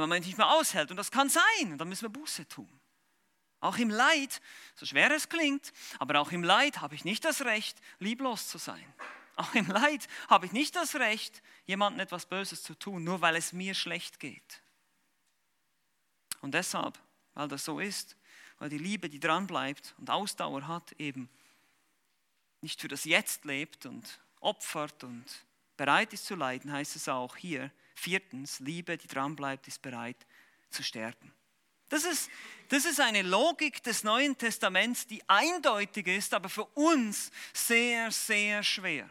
weil 0.00 0.08
man 0.08 0.22
nicht 0.22 0.38
mehr 0.38 0.50
aushält. 0.50 0.90
Und 0.90 0.96
das 0.96 1.12
kann 1.12 1.28
sein. 1.28 1.70
Und 1.70 1.78
dann 1.78 1.88
müssen 1.88 2.02
wir 2.02 2.08
Buße 2.08 2.48
tun. 2.48 2.68
Auch 3.60 3.76
im 3.78 3.90
Leid, 3.90 4.40
so 4.74 4.84
schwer 4.84 5.10
es 5.12 5.28
klingt, 5.28 5.72
aber 6.00 6.20
auch 6.20 6.32
im 6.32 6.42
Leid 6.42 6.80
habe 6.80 6.96
ich 6.96 7.04
nicht 7.04 7.24
das 7.24 7.42
Recht, 7.42 7.78
lieblos 8.00 8.48
zu 8.48 8.58
sein. 8.58 8.84
Auch 9.36 9.54
im 9.54 9.66
Leid 9.68 10.08
habe 10.28 10.46
ich 10.46 10.52
nicht 10.52 10.74
das 10.74 10.96
Recht, 10.96 11.42
jemandem 11.64 12.00
etwas 12.00 12.26
Böses 12.26 12.62
zu 12.62 12.74
tun, 12.74 13.04
nur 13.04 13.20
weil 13.20 13.36
es 13.36 13.52
mir 13.52 13.74
schlecht 13.74 14.18
geht. 14.18 14.62
Und 16.40 16.54
deshalb, 16.54 16.98
weil 17.34 17.46
das 17.46 17.64
so 17.64 17.78
ist, 17.78 18.16
weil 18.58 18.70
die 18.70 18.78
Liebe, 18.78 19.08
die 19.08 19.20
dran 19.20 19.46
bleibt 19.46 19.94
und 19.98 20.10
Ausdauer 20.10 20.66
hat, 20.66 20.90
eben 20.98 21.28
nicht 22.60 22.80
für 22.80 22.88
das 22.88 23.04
Jetzt 23.04 23.44
lebt 23.44 23.86
und 23.86 24.20
opfert 24.40 25.04
und 25.04 25.24
bereit 25.76 26.12
ist 26.12 26.26
zu 26.26 26.34
leiden, 26.34 26.72
heißt 26.72 26.96
es 26.96 27.08
auch 27.08 27.36
hier, 27.36 27.70
Viertens, 27.94 28.60
Liebe, 28.60 28.96
die 28.96 29.06
dranbleibt, 29.06 29.68
ist 29.68 29.82
bereit 29.82 30.26
zu 30.70 30.82
sterben. 30.82 31.32
Das 31.88 32.04
ist, 32.04 32.30
das 32.70 32.84
ist 32.84 33.00
eine 33.00 33.22
Logik 33.22 33.82
des 33.82 34.04
Neuen 34.04 34.36
Testaments, 34.36 35.06
die 35.06 35.22
eindeutig 35.28 36.06
ist, 36.08 36.34
aber 36.34 36.48
für 36.48 36.64
uns 36.64 37.30
sehr, 37.52 38.10
sehr 38.10 38.62
schwer. 38.62 39.08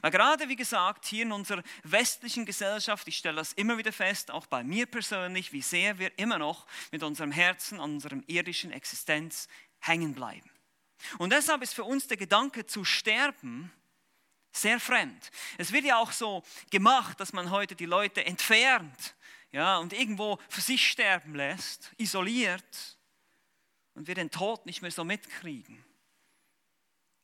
Weil 0.00 0.10
gerade, 0.10 0.48
wie 0.48 0.56
gesagt, 0.56 1.06
hier 1.06 1.22
in 1.22 1.32
unserer 1.32 1.62
westlichen 1.84 2.44
Gesellschaft, 2.44 3.06
ich 3.08 3.16
stelle 3.16 3.36
das 3.36 3.52
immer 3.54 3.78
wieder 3.78 3.92
fest, 3.92 4.30
auch 4.30 4.46
bei 4.46 4.62
mir 4.62 4.86
persönlich, 4.86 5.52
wie 5.52 5.62
sehr 5.62 5.98
wir 5.98 6.18
immer 6.18 6.38
noch 6.38 6.66
mit 6.90 7.02
unserem 7.02 7.32
Herzen 7.32 7.80
an 7.80 7.92
unserem 7.94 8.22
irdischen 8.26 8.72
Existenz 8.72 9.48
hängen 9.80 10.14
bleiben. 10.14 10.50
Und 11.18 11.32
deshalb 11.32 11.62
ist 11.62 11.74
für 11.74 11.84
uns 11.84 12.08
der 12.08 12.18
Gedanke 12.18 12.66
zu 12.66 12.84
sterben 12.84 13.72
sehr 14.52 14.80
fremd. 14.80 15.30
Es 15.58 15.72
wird 15.72 15.84
ja 15.84 15.98
auch 15.98 16.12
so 16.12 16.42
gemacht, 16.70 17.20
dass 17.20 17.32
man 17.32 17.50
heute 17.50 17.76
die 17.76 17.86
Leute 17.86 18.24
entfernt 18.24 19.14
ja, 19.52 19.78
und 19.78 19.92
irgendwo 19.92 20.38
für 20.48 20.60
sich 20.60 20.88
sterben 20.88 21.34
lässt, 21.34 21.92
isoliert 21.96 22.98
und 23.94 24.06
wir 24.06 24.14
den 24.14 24.30
Tod 24.30 24.66
nicht 24.66 24.82
mehr 24.82 24.90
so 24.90 25.04
mitkriegen. 25.04 25.84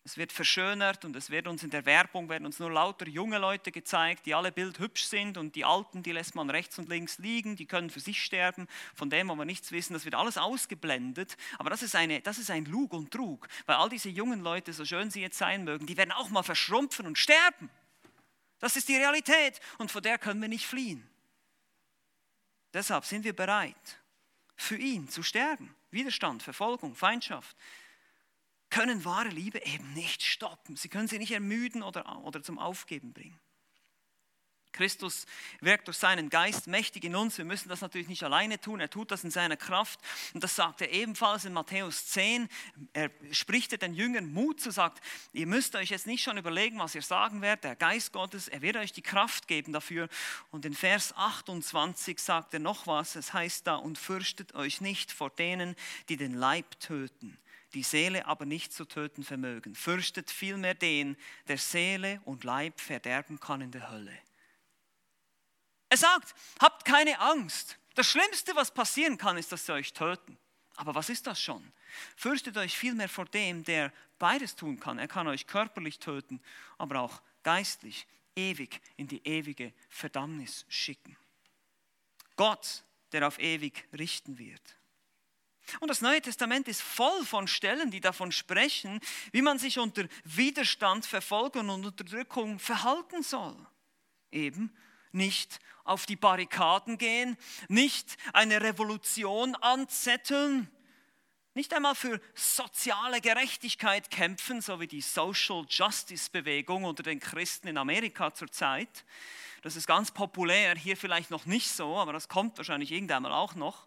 Es 0.07 0.17
wird 0.17 0.31
verschönert 0.31 1.05
und 1.05 1.17
es 1.17 1.31
wird 1.31 1.49
uns 1.49 1.65
in 1.65 1.71
der 1.71 1.85
Werbung 1.85 2.29
werden 2.29 2.47
uns 2.47 2.61
nur 2.61 2.71
lauter 2.71 3.09
junge 3.09 3.39
Leute 3.39 3.73
gezeigt, 3.73 4.25
die 4.25 4.37
alle 4.37 4.53
bildhübsch 4.53 5.03
sind 5.07 5.37
und 5.37 5.57
die 5.57 5.65
Alten, 5.65 6.05
die 6.05 6.13
lässt 6.13 6.37
man 6.37 6.49
rechts 6.49 6.79
und 6.79 6.89
links 6.89 7.19
liegen, 7.19 7.57
die 7.57 7.67
können 7.67 7.91
für 7.91 7.99
sich 7.99 8.23
sterben, 8.23 8.69
von 8.95 9.11
dem 9.11 9.27
wollen 9.27 9.41
wir 9.41 9.45
nichts 9.45 9.73
wissen. 9.73 9.95
Das 9.95 10.05
wird 10.05 10.15
alles 10.15 10.39
ausgeblendet, 10.39 11.37
aber 11.59 11.71
das 11.71 11.83
ist, 11.83 11.97
eine, 11.97 12.21
das 12.21 12.39
ist 12.39 12.53
ein 12.53 12.67
Lug 12.67 12.93
und 12.93 13.11
Trug, 13.11 13.49
weil 13.67 13.75
all 13.75 13.89
diese 13.89 14.09
jungen 14.09 14.43
Leute, 14.43 14.73
so 14.73 14.85
schön 14.85 15.11
sie 15.11 15.23
jetzt 15.23 15.39
sein 15.39 15.65
mögen, 15.65 15.89
die 15.89 15.97
werden 15.97 16.13
auch 16.13 16.31
mal 16.31 16.45
verschrumpfen 16.45 17.05
und 17.05 17.19
sterben. 17.19 17.69
Das 18.61 18.77
ist 18.77 18.89
die 18.89 18.97
Realität 18.97 19.59
und 19.79 19.91
vor 19.91 20.03
der 20.03 20.19
können 20.19 20.41
wir 20.41 20.49
nicht 20.49 20.69
fliehen. 20.69 21.05
Deshalb 22.73 23.07
sind 23.07 23.25
wir 23.25 23.35
bereit, 23.35 23.99
für 24.55 24.77
ihn 24.77 25.09
zu 25.09 25.25
sterben. 25.25 25.75
Widerstand, 25.91 26.45
Verfolgung, 26.45 26.95
Feindschaft, 26.95 27.57
können 28.71 29.05
wahre 29.05 29.29
Liebe 29.29 29.65
eben 29.65 29.93
nicht 29.95 30.23
stoppen. 30.23 30.77
Sie 30.77 30.89
können 30.89 31.09
sie 31.09 31.19
nicht 31.19 31.33
ermüden 31.33 31.83
oder, 31.83 32.25
oder 32.25 32.43
zum 32.43 32.59
Aufgeben 32.59 33.13
bringen. 33.13 33.39
Christus 34.77 35.27
wirkt 35.61 35.89
durch 35.89 35.97
seinen 35.97 36.29
Geist 36.29 36.67
mächtig 36.67 37.05
in 37.05 37.17
uns. 37.17 37.39
Wir 37.39 37.45
müssen 37.45 37.69
das 37.69 37.81
natürlich 37.81 38.09
nicht 38.09 38.23
alleine 38.23 38.61
tun. 38.61 38.79
Er 38.79 38.91
tut 38.91 39.11
das 39.11 39.25
in 39.25 39.31
seiner 39.31 39.57
Kraft. 39.57 39.99
Und 40.35 40.45
das 40.45 40.55
sagt 40.55 40.83
er 40.83 40.93
ebenfalls 40.93 41.47
in 41.47 41.55
Matthäus 41.55 42.07
10. 42.09 42.49
Er 42.93 43.11
spricht 43.33 43.81
den 43.81 43.95
Jüngern 43.95 44.33
Mut 44.33 44.61
zu, 44.61 44.71
sagt, 44.71 45.03
ihr 45.33 45.47
müsst 45.47 45.75
euch 45.75 45.91
jetzt 45.91 46.07
nicht 46.07 46.23
schon 46.23 46.37
überlegen, 46.37 46.79
was 46.79 46.95
ihr 46.95 47.03
sagen 47.03 47.41
werdet. 47.41 47.65
Der 47.65 47.77
Geist 47.77 48.13
Gottes, 48.13 48.49
er 48.49 48.63
wird 48.63 48.77
euch 48.77 48.93
die 48.93 49.03
Kraft 49.03 49.49
geben 49.49 49.73
dafür. 49.73 50.09
Und 50.51 50.65
in 50.65 50.75
Vers 50.75 51.17
28 51.17 52.19
sagt 52.19 52.53
er 52.55 52.61
noch 52.61 52.87
was. 52.87 53.17
Es 53.17 53.33
heißt 53.33 53.67
da, 53.67 53.77
und 53.77 53.99
fürchtet 53.99 54.55
euch 54.55 54.81
nicht 54.81 55.11
vor 55.11 55.31
denen, 55.31 55.75
die 56.09 56.17
den 56.17 56.35
Leib 56.35 56.79
töten 56.81 57.39
die 57.77 57.83
Seele 57.83 58.25
aber 58.25 58.47
nicht 58.47 58.73
zu 58.73 58.87
töten 58.87 59.23
vermögen. 59.23 59.75
Fürchtet 59.75 60.31
vielmehr 60.31 60.73
den, 60.73 61.15
der 61.47 61.59
Seele 61.59 62.23
und 62.25 62.43
Leib 62.43 62.81
verderben 62.81 63.39
kann 63.39 63.61
in 63.61 63.71
der 63.71 63.91
Hölle. 63.91 64.19
Er 65.91 65.99
sagt, 65.99 66.35
habt 66.59 66.87
keine 66.87 67.21
Angst. 67.21 67.79
Das 67.95 68.07
Schlimmste, 68.07 68.57
was 68.57 68.73
passieren 68.73 69.19
kann, 69.19 69.37
ist, 69.37 69.53
dass 69.53 69.67
sie 69.67 69.75
euch 69.75 69.93
töten. 69.93 70.39
Aber 70.77 70.95
was 70.95 71.11
ist 71.11 71.27
das 71.27 71.39
schon? 71.39 71.71
Fürchtet 72.17 72.57
euch 72.57 72.79
vielmehr 72.79 73.11
vor 73.11 73.27
dem, 73.27 73.63
der 73.63 73.93
beides 74.19 74.57
tun 74.57 74.81
kann. 74.81 74.99
Er 74.99 75.09
kann 75.09 75.29
euch 75.29 75.47
körperlich 75.47 75.99
töten, 75.99 76.41
aber 76.79 77.01
auch 77.01 77.21
geistlich, 77.43 78.07
ewig 78.35 78.81
in 78.97 79.07
die 79.07 79.21
ewige 79.27 79.75
Verdammnis 79.91 80.65
schicken. 80.71 81.15
Gott, 82.37 82.85
der 83.13 83.29
auf 83.29 83.39
ewig 83.39 83.87
richten 83.93 84.39
wird. 84.39 84.77
Und 85.81 85.89
das 85.89 86.01
Neue 86.01 86.23
Testament 86.23 86.69
ist 86.69 86.83
voll 86.83 87.25
von 87.25 87.49
Stellen, 87.49 87.91
die 87.91 88.01
davon 88.01 88.33
sprechen, 88.33 89.01
wie 89.33 89.43
man 89.43 89.59
sich 89.59 89.79
unter 89.79 90.05
Widerstand, 90.25 91.07
Verfolgung 91.07 91.69
und 91.69 91.85
Unterdrückung 91.85 92.59
verhalten 92.59 93.23
soll. 93.23 93.57
Eben 94.31 94.75
nicht 95.13 95.59
auf 95.85 96.07
die 96.07 96.17
Barrikaden 96.17 96.99
gehen, 96.99 97.37
nicht 97.69 98.17
eine 98.33 98.61
Revolution 98.61 99.55
anzetteln, 99.57 100.71
nicht 101.55 101.73
einmal 101.73 101.95
für 101.95 102.21
soziale 102.35 103.23
Gerechtigkeit 103.23 104.11
kämpfen, 104.11 104.61
so 104.61 104.79
wie 104.79 104.87
die 104.87 105.01
Social 105.01 105.65
Justice 105.69 106.29
Bewegung 106.31 106.85
unter 106.85 107.03
den 107.03 107.19
Christen 107.19 107.69
in 107.69 107.79
Amerika 107.79 108.35
zurzeit. 108.35 109.07
Das 109.63 109.75
ist 109.75 109.87
ganz 109.87 110.11
populär, 110.11 110.77
hier 110.77 110.99
vielleicht 110.99 111.31
noch 111.31 111.47
nicht 111.47 111.71
so, 111.71 111.97
aber 111.97 112.13
das 112.13 112.29
kommt 112.29 112.59
wahrscheinlich 112.59 112.93
irgendwann 112.93 113.23
mal 113.23 113.33
auch 113.33 113.55
noch. 113.55 113.87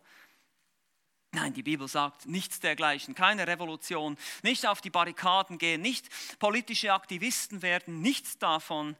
Nein, 1.31 1.53
die 1.53 1.63
Bibel 1.63 1.87
sagt 1.87 2.25
nichts 2.25 2.59
dergleichen, 2.59 3.13
keine 3.13 3.45
Revolution, 3.45 4.17
nicht 4.41 4.65
auf 4.65 4.81
die 4.81 4.89
Barrikaden 4.89 5.59
gehen, 5.59 5.81
nicht 5.81 6.09
politische 6.39 6.91
Aktivisten 6.91 7.61
werden, 7.61 8.01
nichts 8.01 8.39
davon. 8.39 8.95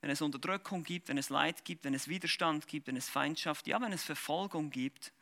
Wenn 0.00 0.10
es 0.10 0.22
Unterdrückung 0.22 0.84
gibt, 0.84 1.08
wenn 1.08 1.18
es 1.18 1.28
Leid 1.28 1.64
gibt, 1.64 1.84
wenn 1.84 1.92
es 1.92 2.08
Widerstand 2.08 2.68
gibt, 2.68 2.86
wenn 2.86 2.96
es 2.96 3.08
Feindschaft, 3.08 3.66
ja, 3.66 3.80
wenn 3.80 3.92
es 3.92 4.04
Verfolgung 4.04 4.70
gibt, 4.70 5.12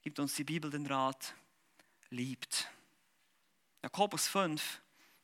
gibt 0.00 0.18
uns 0.18 0.34
die 0.34 0.44
Bibel 0.44 0.70
den 0.70 0.86
Rat, 0.86 1.34
liebt. 2.10 2.70
Jakobus 3.82 4.28
5, 4.28 4.80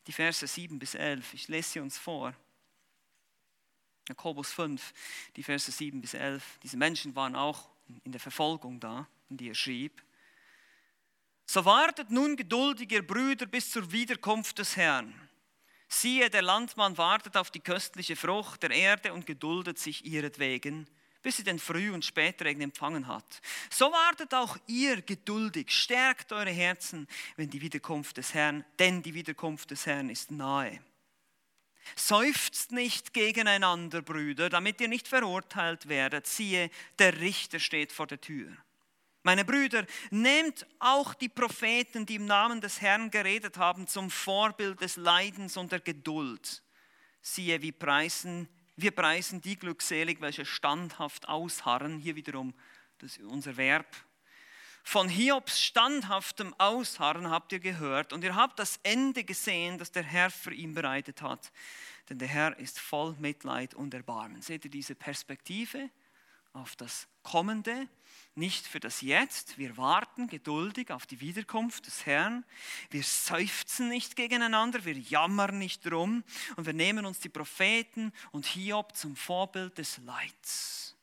die 0.06 0.12
Verse 0.12 0.46
7 0.46 0.78
bis 0.78 0.94
11, 0.94 1.34
ich 1.34 1.48
lese 1.48 1.70
sie 1.70 1.80
uns 1.80 1.96
vor. 1.96 2.34
Jakobus 4.08 4.52
5, 4.52 4.94
die 5.36 5.42
Verse 5.42 5.70
7 5.70 6.00
bis 6.00 6.14
11. 6.14 6.58
Diese 6.62 6.76
Menschen 6.76 7.14
waren 7.14 7.36
auch 7.36 7.68
in 8.04 8.12
der 8.12 8.20
Verfolgung 8.20 8.80
da, 8.80 9.06
die 9.28 9.48
er 9.48 9.54
schrieb. 9.54 10.02
So 11.50 11.64
wartet 11.64 12.10
nun 12.10 12.36
geduldig, 12.36 12.92
ihr 12.92 13.06
Brüder, 13.06 13.46
bis 13.46 13.70
zur 13.70 13.90
Wiederkunft 13.90 14.58
des 14.58 14.76
Herrn. 14.76 15.14
Siehe, 15.88 16.28
der 16.28 16.42
Landmann 16.42 16.98
wartet 16.98 17.38
auf 17.38 17.50
die 17.50 17.60
köstliche 17.60 18.16
Frucht 18.16 18.62
der 18.62 18.70
Erde 18.70 19.14
und 19.14 19.24
geduldet 19.24 19.78
sich 19.78 20.04
ihretwegen, 20.04 20.86
bis 21.22 21.38
sie 21.38 21.44
den 21.44 21.58
Früh- 21.58 21.90
und 21.90 22.04
Spätregen 22.04 22.60
empfangen 22.60 23.06
hat. 23.06 23.40
So 23.70 23.90
wartet 23.90 24.34
auch 24.34 24.58
ihr 24.66 25.00
geduldig, 25.00 25.70
stärkt 25.70 26.32
eure 26.32 26.50
Herzen, 26.50 27.08
wenn 27.36 27.48
die 27.48 27.62
Wiederkunft 27.62 28.18
des 28.18 28.34
Herrn, 28.34 28.62
denn 28.78 29.02
die 29.02 29.14
Wiederkunft 29.14 29.70
des 29.70 29.86
Herrn 29.86 30.10
ist 30.10 30.30
nahe. 30.30 30.78
Seufzt 31.96 32.72
nicht 32.72 33.14
gegeneinander, 33.14 34.02
Brüder, 34.02 34.50
damit 34.50 34.82
ihr 34.82 34.88
nicht 34.88 35.08
verurteilt 35.08 35.88
werdet. 35.88 36.26
Siehe, 36.26 36.70
der 36.98 37.18
Richter 37.18 37.58
steht 37.58 37.90
vor 37.90 38.06
der 38.06 38.20
Tür. 38.20 38.54
Meine 39.22 39.44
Brüder, 39.44 39.84
nehmt 40.10 40.66
auch 40.78 41.12
die 41.14 41.28
Propheten, 41.28 42.06
die 42.06 42.16
im 42.16 42.26
Namen 42.26 42.60
des 42.60 42.80
Herrn 42.80 43.10
geredet 43.10 43.56
haben, 43.58 43.86
zum 43.86 44.10
Vorbild 44.10 44.80
des 44.80 44.96
Leidens 44.96 45.56
und 45.56 45.72
der 45.72 45.80
Geduld. 45.80 46.62
Siehe, 47.20 47.60
wie 47.60 47.72
preisen, 47.72 48.48
wir 48.76 48.92
preisen 48.92 49.40
die 49.40 49.58
glückselig, 49.58 50.20
welche 50.20 50.46
standhaft 50.46 51.28
ausharren. 51.28 51.98
Hier 51.98 52.14
wiederum 52.14 52.54
das 52.98 53.18
unser 53.18 53.56
Verb. 53.56 53.86
Von 54.84 55.08
Hiobs 55.08 55.60
standhaftem 55.60 56.54
Ausharren 56.56 57.28
habt 57.28 57.52
ihr 57.52 57.60
gehört 57.60 58.12
und 58.12 58.24
ihr 58.24 58.36
habt 58.36 58.58
das 58.58 58.80
Ende 58.82 59.24
gesehen, 59.24 59.76
das 59.76 59.92
der 59.92 60.02
Herr 60.02 60.30
für 60.30 60.54
ihn 60.54 60.74
bereitet 60.74 61.20
hat. 61.20 61.52
Denn 62.08 62.18
der 62.18 62.28
Herr 62.28 62.58
ist 62.58 62.80
voll 62.80 63.14
Mitleid 63.18 63.74
und 63.74 63.92
Erbarmen. 63.92 64.40
Seht 64.40 64.64
ihr 64.64 64.70
diese 64.70 64.94
Perspektive 64.94 65.90
auf 66.52 66.76
das 66.76 67.08
Kommende? 67.22 67.88
nicht 68.38 68.66
für 68.66 68.80
das 68.80 69.00
Jetzt. 69.00 69.58
Wir 69.58 69.76
warten 69.76 70.28
geduldig 70.28 70.92
auf 70.92 71.06
die 71.06 71.20
Wiederkunft 71.20 71.86
des 71.86 72.06
Herrn. 72.06 72.44
Wir 72.90 73.02
seufzen 73.02 73.88
nicht 73.88 74.16
gegeneinander, 74.16 74.84
wir 74.84 74.96
jammern 74.96 75.58
nicht 75.58 75.84
drum 75.84 76.22
und 76.56 76.64
wir 76.64 76.72
nehmen 76.72 77.04
uns 77.04 77.18
die 77.18 77.28
Propheten 77.28 78.12
und 78.30 78.46
Hiob 78.46 78.96
zum 78.96 79.16
Vorbild 79.16 79.76
des 79.76 79.98
Leids. 79.98 80.96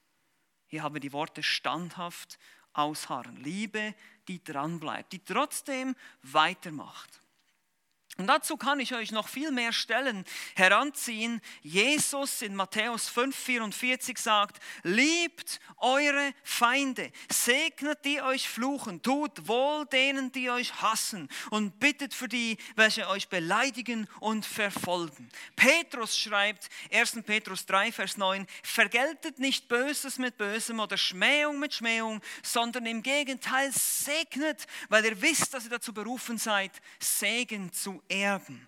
Hier 0.68 0.82
haben 0.82 0.96
wir 0.96 1.02
die 1.02 1.14
Worte 1.14 1.44
standhaft 1.44 2.40
ausharren. 2.74 3.36
Liebe, 3.38 3.94
die 4.28 4.44
dranbleibt, 4.44 5.12
die 5.12 5.24
trotzdem 5.24 5.96
weitermacht. 6.24 7.22
Und 8.18 8.28
dazu 8.28 8.56
kann 8.56 8.80
ich 8.80 8.96
euch 8.96 9.12
noch 9.12 9.28
viel 9.28 9.52
mehr 9.52 9.74
Stellen 9.74 10.24
heranziehen. 10.56 11.42
Jesus 11.62 12.42
in 12.42 12.56
Matthäus 12.56 13.10
5,44 13.10 14.18
sagt, 14.18 14.62
liebt 14.84 15.60
eure 15.78 16.34
Feinde, 16.42 17.12
segnet 17.30 18.06
die 18.06 18.22
euch 18.22 18.48
fluchen, 18.48 19.02
tut 19.02 19.50
wohl 19.50 19.86
denen, 19.88 20.32
die 20.32 20.50
euch 20.50 20.82
hassen 20.82 21.28
und 21.50 21.78
bittet 21.82 22.14
für 22.14 22.30
die, 22.30 22.58
welche 22.78 23.10
euch 23.10 23.28
beleidigen 23.28 24.08
und 24.22 24.46
verfolgen. 24.46 25.30
Petrus 25.58 26.18
schreibt, 26.18 26.70
1. 26.94 27.24
Petrus 27.26 27.66
3, 27.66 27.92
Vers 27.92 28.16
9, 28.16 28.48
vergeltet 28.64 29.40
nicht 29.40 29.68
Böses 29.68 30.20
mit 30.20 30.38
Bösem 30.38 30.80
oder 30.80 30.96
Schmähung 30.96 31.60
mit 31.60 31.74
Schmähung, 31.74 32.22
sondern 32.44 32.86
im 32.86 33.04
Gegenteil 33.04 33.72
segnet, 33.74 34.68
weil 34.88 35.04
ihr 35.04 35.22
wisst, 35.22 35.54
dass 35.54 35.66
ihr 35.66 35.72
dazu 35.72 35.94
berufen 35.94 36.38
seid, 36.38 36.72
Segen 37.00 37.74
zu 37.74 38.02
erben. 38.10 38.68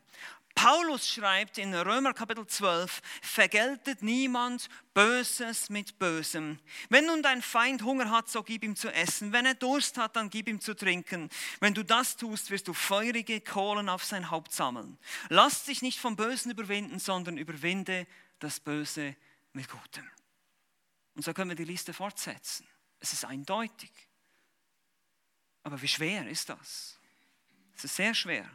Paulus 0.58 1.08
schreibt 1.08 1.60
in 1.60 1.72
Römer 1.76 2.16
Kapitel 2.16 2.48
12, 2.48 3.04
vergeltet 3.22 4.02
niemand 4.02 4.70
Böses 4.96 5.70
mit 5.70 6.00
Bösem. 6.00 6.58
Wenn 6.90 7.06
nun 7.06 7.22
dein 7.22 7.44
Feind 7.44 7.84
Hunger 7.84 8.10
hat, 8.10 8.28
so 8.28 8.42
gib 8.42 8.64
ihm 8.64 8.76
zu 8.76 8.92
essen. 8.92 9.32
Wenn 9.32 9.46
er 9.46 9.54
Durst 9.54 10.00
hat, 10.00 10.16
dann 10.16 10.32
gib 10.32 10.48
ihm 10.48 10.60
zu 10.60 10.76
trinken. 10.76 11.30
Wenn 11.60 11.76
du 11.76 11.84
das 11.84 12.18
tust, 12.18 12.50
wirst 12.50 12.68
du 12.68 12.74
feurige 12.74 13.40
Kohlen 13.40 13.88
auf 13.88 14.04
sein 14.04 14.32
Haupt 14.32 14.52
sammeln. 14.52 14.98
Lass 15.30 15.66
dich 15.66 15.84
nicht 15.84 16.00
vom 16.00 16.16
Bösen 16.16 16.50
überwinden, 16.50 16.98
sondern 16.98 17.38
überwinde 17.38 18.08
das 18.40 18.60
Böse 18.60 19.16
mit 19.54 19.70
Gutem. 19.70 20.10
Und 21.14 21.24
so 21.24 21.34
können 21.34 21.52
wir 21.52 21.56
die 21.56 21.66
Liste 21.66 21.94
fortsetzen. 21.94 22.68
Es 23.00 23.14
ist 23.14 23.26
eindeutig. 23.26 23.92
Aber 25.62 25.80
wie 25.80 25.88
schwer 25.88 26.28
ist 26.28 26.50
das? 26.50 26.98
Es 27.76 27.84
ist 27.84 27.96
sehr 27.96 28.16
schwer. 28.16 28.50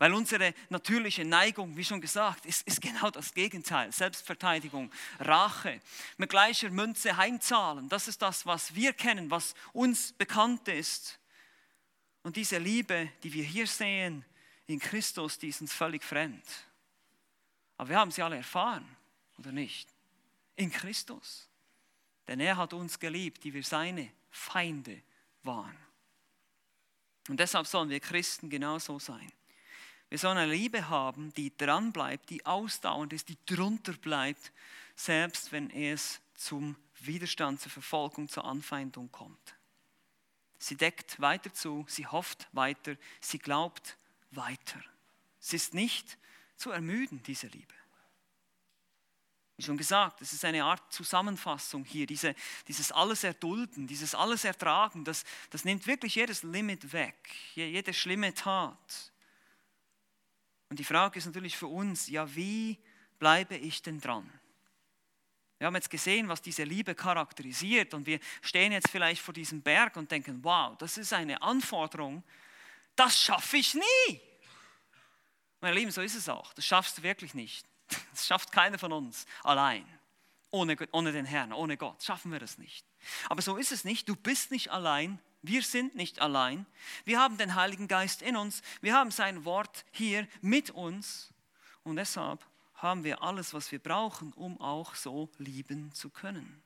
Weil 0.00 0.14
unsere 0.14 0.54
natürliche 0.70 1.26
Neigung, 1.26 1.76
wie 1.76 1.84
schon 1.84 2.00
gesagt, 2.00 2.46
ist, 2.46 2.66
ist 2.66 2.80
genau 2.80 3.10
das 3.10 3.34
Gegenteil. 3.34 3.92
Selbstverteidigung, 3.92 4.90
Rache, 5.18 5.78
mit 6.16 6.30
gleicher 6.30 6.70
Münze 6.70 7.18
heimzahlen. 7.18 7.86
Das 7.90 8.08
ist 8.08 8.22
das, 8.22 8.46
was 8.46 8.74
wir 8.74 8.94
kennen, 8.94 9.30
was 9.30 9.54
uns 9.74 10.14
bekannt 10.14 10.68
ist. 10.68 11.20
Und 12.22 12.36
diese 12.36 12.56
Liebe, 12.56 13.12
die 13.22 13.30
wir 13.34 13.44
hier 13.44 13.66
sehen 13.66 14.24
in 14.66 14.78
Christus, 14.78 15.38
die 15.38 15.48
ist 15.48 15.60
uns 15.60 15.74
völlig 15.74 16.02
fremd. 16.02 16.46
Aber 17.76 17.90
wir 17.90 17.98
haben 17.98 18.10
sie 18.10 18.22
alle 18.22 18.36
erfahren, 18.36 18.88
oder 19.36 19.52
nicht? 19.52 19.86
In 20.56 20.72
Christus. 20.72 21.46
Denn 22.26 22.40
er 22.40 22.56
hat 22.56 22.72
uns 22.72 22.98
geliebt, 22.98 23.44
die 23.44 23.52
wir 23.52 23.64
seine 23.64 24.10
Feinde 24.30 25.02
waren. 25.42 25.76
Und 27.28 27.38
deshalb 27.38 27.66
sollen 27.66 27.90
wir 27.90 28.00
Christen 28.00 28.48
genauso 28.48 28.98
sein. 28.98 29.30
Wir 30.10 30.18
sollen 30.18 30.38
eine 30.38 30.52
Liebe 30.52 30.88
haben, 30.88 31.32
die 31.34 31.56
dran 31.56 31.92
bleibt, 31.92 32.30
die 32.30 32.44
ausdauernd 32.44 33.12
ist, 33.12 33.28
die 33.28 33.38
drunter 33.46 33.92
bleibt, 33.92 34.52
selbst 34.96 35.52
wenn 35.52 35.70
es 35.70 36.20
zum 36.34 36.76
Widerstand, 36.98 37.60
zur 37.60 37.70
Verfolgung, 37.70 38.28
zur 38.28 38.44
Anfeindung 38.44 39.10
kommt. 39.12 39.54
Sie 40.58 40.76
deckt 40.76 41.20
weiter 41.20 41.54
zu, 41.54 41.86
sie 41.88 42.06
hofft 42.06 42.48
weiter, 42.52 42.96
sie 43.20 43.38
glaubt 43.38 43.96
weiter. 44.32 44.82
Es 45.40 45.52
ist 45.54 45.74
nicht 45.74 46.18
zu 46.56 46.70
ermüden, 46.70 47.22
diese 47.22 47.46
Liebe. 47.46 47.74
Wie 49.56 49.62
schon 49.62 49.78
gesagt, 49.78 50.22
es 50.22 50.32
ist 50.32 50.44
eine 50.44 50.64
Art 50.64 50.92
Zusammenfassung 50.92 51.84
hier, 51.84 52.06
diese, 52.06 52.34
dieses 52.66 52.90
alles 52.90 53.22
erdulden, 53.24 53.86
dieses 53.86 54.14
alles 54.14 54.44
ertragen, 54.44 55.04
das, 55.04 55.24
das 55.50 55.64
nimmt 55.64 55.86
wirklich 55.86 56.16
jedes 56.16 56.42
Limit 56.42 56.92
weg, 56.92 57.30
jede 57.54 57.94
schlimme 57.94 58.34
Tat, 58.34 59.12
und 60.70 60.78
die 60.78 60.84
Frage 60.84 61.18
ist 61.18 61.26
natürlich 61.26 61.56
für 61.56 61.66
uns, 61.66 62.08
ja, 62.08 62.34
wie 62.34 62.78
bleibe 63.18 63.56
ich 63.56 63.82
denn 63.82 64.00
dran? 64.00 64.30
Wir 65.58 65.66
haben 65.66 65.74
jetzt 65.74 65.90
gesehen, 65.90 66.28
was 66.28 66.40
diese 66.40 66.62
Liebe 66.62 66.94
charakterisiert 66.94 67.92
und 67.92 68.06
wir 68.06 68.18
stehen 68.40 68.72
jetzt 68.72 68.88
vielleicht 68.88 69.20
vor 69.20 69.34
diesem 69.34 69.60
Berg 69.60 69.96
und 69.96 70.10
denken, 70.10 70.42
wow, 70.42 70.78
das 70.78 70.96
ist 70.96 71.12
eine 71.12 71.42
Anforderung, 71.42 72.22
das 72.96 73.20
schaffe 73.20 73.58
ich 73.58 73.74
nie. 73.74 74.20
Meine 75.60 75.76
Lieben, 75.76 75.90
so 75.90 76.00
ist 76.00 76.14
es 76.14 76.28
auch. 76.28 76.54
Das 76.54 76.64
schaffst 76.64 76.98
du 76.98 77.02
wirklich 77.02 77.34
nicht. 77.34 77.66
Das 78.12 78.26
schafft 78.26 78.52
keiner 78.52 78.78
von 78.78 78.92
uns 78.92 79.26
allein. 79.42 79.84
Ohne, 80.50 80.76
ohne 80.92 81.12
den 81.12 81.24
Herrn, 81.24 81.52
ohne 81.52 81.76
Gott 81.76 82.02
schaffen 82.02 82.30
wir 82.32 82.38
das 82.38 82.58
nicht. 82.58 82.86
Aber 83.28 83.42
so 83.42 83.56
ist 83.56 83.72
es 83.72 83.84
nicht. 83.84 84.08
Du 84.08 84.14
bist 84.16 84.50
nicht 84.50 84.70
allein 84.70 85.18
wir 85.42 85.62
sind 85.62 85.94
nicht 85.94 86.20
allein. 86.20 86.66
Wir 87.04 87.18
haben 87.18 87.38
den 87.38 87.54
Heiligen 87.54 87.88
Geist 87.88 88.22
in 88.22 88.36
uns. 88.36 88.62
Wir 88.80 88.94
haben 88.94 89.10
sein 89.10 89.44
Wort 89.44 89.84
hier 89.90 90.28
mit 90.42 90.70
uns. 90.70 91.32
Und 91.82 91.96
deshalb 91.96 92.44
haben 92.74 93.04
wir 93.04 93.22
alles, 93.22 93.54
was 93.54 93.72
wir 93.72 93.78
brauchen, 93.78 94.32
um 94.34 94.60
auch 94.60 94.94
so 94.94 95.30
lieben 95.38 95.92
zu 95.94 96.10
können. 96.10 96.62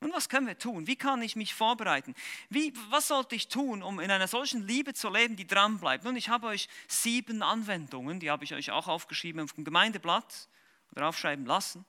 Und 0.00 0.12
was 0.12 0.28
können 0.28 0.46
wir 0.46 0.58
tun? 0.58 0.86
Wie 0.86 0.96
kann 0.96 1.22
ich 1.22 1.36
mich 1.36 1.54
vorbereiten? 1.54 2.14
Wie, 2.50 2.72
was 2.90 3.08
sollte 3.08 3.34
ich 3.34 3.48
tun, 3.48 3.82
um 3.82 3.98
in 3.98 4.10
einer 4.10 4.28
solchen 4.28 4.66
Liebe 4.66 4.92
zu 4.92 5.08
leben, 5.08 5.36
die 5.36 5.46
dran 5.46 5.78
bleibt? 5.78 6.04
Nun, 6.04 6.16
ich 6.16 6.28
habe 6.28 6.48
euch 6.48 6.68
sieben 6.86 7.42
Anwendungen, 7.42 8.20
die 8.20 8.30
habe 8.30 8.44
ich 8.44 8.54
euch 8.54 8.70
auch 8.70 8.88
aufgeschrieben 8.88 9.40
auf 9.40 9.54
dem 9.54 9.64
Gemeindeblatt 9.64 10.48
oder 10.92 11.08
aufschreiben 11.08 11.46
lassen. 11.46 11.84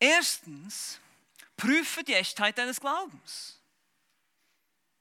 Erstens, 0.00 1.00
prüfe 1.56 2.02
die 2.02 2.14
Echtheit 2.14 2.58
deines 2.58 2.80
Glaubens. 2.80 3.55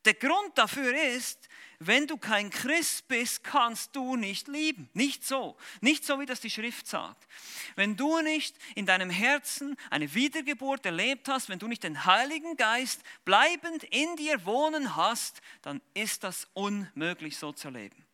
Der 0.06 0.14
Grund 0.14 0.58
dafür 0.58 0.96
ist, 1.16 1.50
wenn 1.80 2.08
du 2.08 2.18
kein 2.18 2.50
Christ 2.50 3.08
bist, 3.08 3.44
kannst 3.44 3.96
du 3.96 4.16
nicht 4.16 4.48
lieben. 4.48 4.90
Nicht 4.94 5.26
so. 5.26 5.58
Nicht 5.82 6.06
so, 6.06 6.20
wie 6.20 6.26
das 6.26 6.40
die 6.40 6.50
Schrift 6.50 6.88
sagt. 6.88 7.28
Wenn 7.76 7.98
du 7.98 8.22
nicht 8.22 8.56
in 8.76 8.86
deinem 8.86 9.10
Herzen 9.10 9.76
eine 9.90 10.14
Wiedergeburt 10.14 10.86
erlebt 10.86 11.28
hast, 11.28 11.50
wenn 11.50 11.60
du 11.60 11.68
nicht 11.68 11.84
den 11.84 12.06
Heiligen 12.06 12.56
Geist 12.56 13.02
bleibend 13.26 13.84
in 13.86 14.16
dir 14.16 14.46
wohnen 14.46 14.96
hast, 14.96 15.42
dann 15.64 15.82
ist 15.94 16.24
das 16.24 16.48
unmöglich 16.54 17.38
so 17.38 17.52
zu 17.52 17.70
leben. 17.70 18.05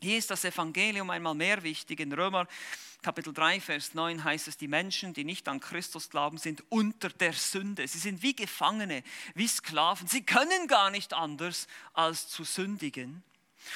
Hier 0.00 0.18
ist 0.18 0.30
das 0.30 0.44
Evangelium 0.44 1.10
einmal 1.10 1.34
mehr 1.34 1.62
wichtig. 1.62 2.00
In 2.00 2.12
Römer 2.12 2.46
Kapitel 3.02 3.32
3, 3.32 3.60
Vers 3.60 3.94
9 3.94 4.24
heißt 4.24 4.48
es, 4.48 4.56
die 4.56 4.68
Menschen, 4.68 5.12
die 5.12 5.24
nicht 5.24 5.46
an 5.46 5.60
Christus 5.60 6.08
glauben, 6.08 6.38
sind 6.38 6.64
unter 6.70 7.10
der 7.10 7.34
Sünde. 7.34 7.86
Sie 7.86 7.98
sind 7.98 8.22
wie 8.22 8.34
Gefangene, 8.34 9.02
wie 9.34 9.46
Sklaven. 9.46 10.08
Sie 10.08 10.24
können 10.24 10.68
gar 10.68 10.90
nicht 10.90 11.12
anders 11.12 11.68
als 11.92 12.28
zu 12.28 12.44
sündigen. 12.44 13.22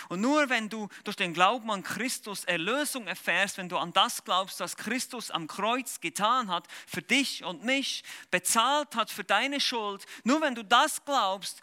Und 0.09 0.20
nur 0.20 0.48
wenn 0.48 0.68
du 0.68 0.88
durch 1.04 1.16
den 1.16 1.35
Glauben 1.35 1.70
an 1.70 1.83
Christus 1.83 2.44
Erlösung 2.44 3.07
erfährst, 3.07 3.59
wenn 3.59 3.68
du 3.68 3.76
an 3.78 3.92
das 3.92 4.24
glaubst, 4.24 4.61
was 4.61 4.76
Christus 4.76 5.31
am 5.31 5.46
Kreuz 5.46 6.00
getan 6.00 6.50
hat, 6.50 6.66
für 6.87 7.02
dich 7.02 7.44
und 7.44 7.64
mich, 7.64 8.04
bezahlt 8.31 8.94
hat 8.94 9.11
für 9.11 9.24
deine 9.24 9.61
Schuld, 9.61 10.04
nur 10.24 10.40
wenn 10.40 10.54
du 10.54 10.64
das 10.64 11.04
glaubst, 11.04 11.61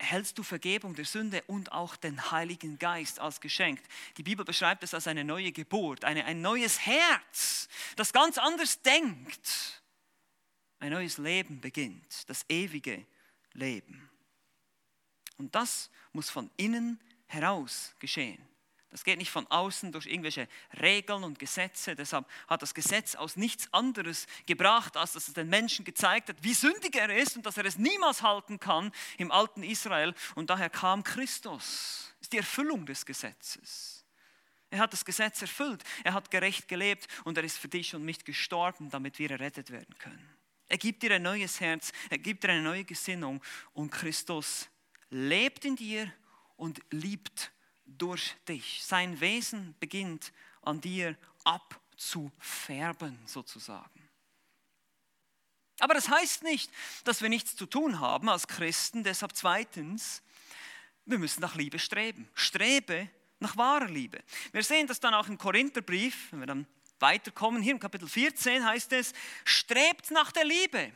erhältst 0.00 0.38
du 0.38 0.42
Vergebung 0.42 0.94
der 0.94 1.04
Sünde 1.04 1.42
und 1.46 1.72
auch 1.72 1.94
den 1.94 2.30
Heiligen 2.30 2.78
Geist 2.78 3.20
als 3.20 3.40
Geschenk. 3.40 3.80
Die 4.16 4.22
Bibel 4.22 4.44
beschreibt 4.44 4.82
es 4.82 4.94
als 4.94 5.06
eine 5.06 5.24
neue 5.24 5.52
Geburt, 5.52 6.04
eine, 6.04 6.24
ein 6.24 6.40
neues 6.40 6.86
Herz, 6.86 7.68
das 7.96 8.12
ganz 8.12 8.38
anders 8.38 8.80
denkt. 8.80 9.82
Ein 10.78 10.92
neues 10.92 11.18
Leben 11.18 11.60
beginnt, 11.60 12.28
das 12.30 12.46
ewige 12.48 13.06
Leben. 13.52 14.10
Und 15.36 15.54
das 15.54 15.90
muss 16.12 16.30
von 16.30 16.50
innen 16.56 16.98
heraus 17.26 17.94
geschehen. 17.98 18.42
Das 18.90 19.04
geht 19.04 19.18
nicht 19.18 19.30
von 19.30 19.46
außen 19.46 19.92
durch 19.92 20.06
irgendwelche 20.06 20.48
Regeln 20.80 21.22
und 21.22 21.38
Gesetze. 21.38 21.94
Deshalb 21.94 22.26
hat 22.48 22.62
das 22.62 22.74
Gesetz 22.74 23.14
aus 23.14 23.36
nichts 23.36 23.72
anderes 23.72 24.26
gebracht, 24.46 24.96
als 24.96 25.12
dass 25.12 25.28
es 25.28 25.34
den 25.34 25.48
Menschen 25.48 25.84
gezeigt 25.84 26.28
hat, 26.28 26.42
wie 26.42 26.54
sündig 26.54 26.96
er 26.96 27.14
ist 27.14 27.36
und 27.36 27.46
dass 27.46 27.56
er 27.56 27.64
es 27.64 27.78
niemals 27.78 28.22
halten 28.22 28.58
kann 28.58 28.90
im 29.16 29.30
alten 29.30 29.62
Israel. 29.62 30.12
Und 30.34 30.50
daher 30.50 30.70
kam 30.70 31.04
Christus. 31.04 32.12
Das 32.18 32.22
ist 32.22 32.32
die 32.32 32.38
Erfüllung 32.38 32.84
des 32.84 33.06
Gesetzes. 33.06 34.04
Er 34.70 34.80
hat 34.80 34.92
das 34.92 35.04
Gesetz 35.04 35.40
erfüllt. 35.40 35.84
Er 36.02 36.14
hat 36.14 36.30
gerecht 36.30 36.66
gelebt 36.66 37.06
und 37.24 37.38
er 37.38 37.44
ist 37.44 37.58
für 37.58 37.68
dich 37.68 37.94
und 37.94 38.04
mich 38.04 38.24
gestorben, 38.24 38.90
damit 38.90 39.18
wir 39.18 39.30
errettet 39.30 39.70
werden 39.70 39.96
können. 39.98 40.28
Er 40.68 40.78
gibt 40.78 41.02
dir 41.02 41.12
ein 41.12 41.22
neues 41.22 41.60
Herz, 41.60 41.92
er 42.10 42.18
gibt 42.18 42.44
dir 42.44 42.50
eine 42.50 42.62
neue 42.62 42.84
Gesinnung 42.84 43.42
und 43.72 43.90
Christus 43.90 44.68
lebt 45.10 45.64
in 45.64 45.74
dir 45.74 46.12
und 46.56 46.80
liebt 46.90 47.50
durch 47.98 48.36
dich. 48.48 48.82
Sein 48.84 49.20
Wesen 49.20 49.74
beginnt 49.80 50.32
an 50.62 50.80
dir 50.80 51.16
abzufärben, 51.44 53.18
sozusagen. 53.26 54.08
Aber 55.80 55.94
das 55.94 56.08
heißt 56.08 56.42
nicht, 56.42 56.70
dass 57.04 57.22
wir 57.22 57.28
nichts 57.28 57.56
zu 57.56 57.66
tun 57.66 58.00
haben 58.00 58.28
als 58.28 58.46
Christen. 58.46 59.02
Deshalb 59.02 59.34
zweitens, 59.34 60.22
wir 61.06 61.18
müssen 61.18 61.40
nach 61.40 61.54
Liebe 61.54 61.78
streben. 61.78 62.28
Strebe 62.34 63.08
nach 63.38 63.56
wahrer 63.56 63.88
Liebe. 63.88 64.22
Wir 64.52 64.62
sehen 64.62 64.86
das 64.86 65.00
dann 65.00 65.14
auch 65.14 65.28
im 65.28 65.38
Korintherbrief, 65.38 66.30
wenn 66.30 66.40
wir 66.40 66.46
dann 66.46 66.66
weiterkommen. 66.98 67.62
Hier 67.62 67.72
im 67.72 67.80
Kapitel 67.80 68.08
14 68.08 68.64
heißt 68.64 68.92
es, 68.92 69.14
strebt 69.44 70.10
nach 70.10 70.32
der 70.32 70.44
Liebe. 70.44 70.92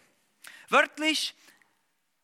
Wörtlich, 0.68 1.34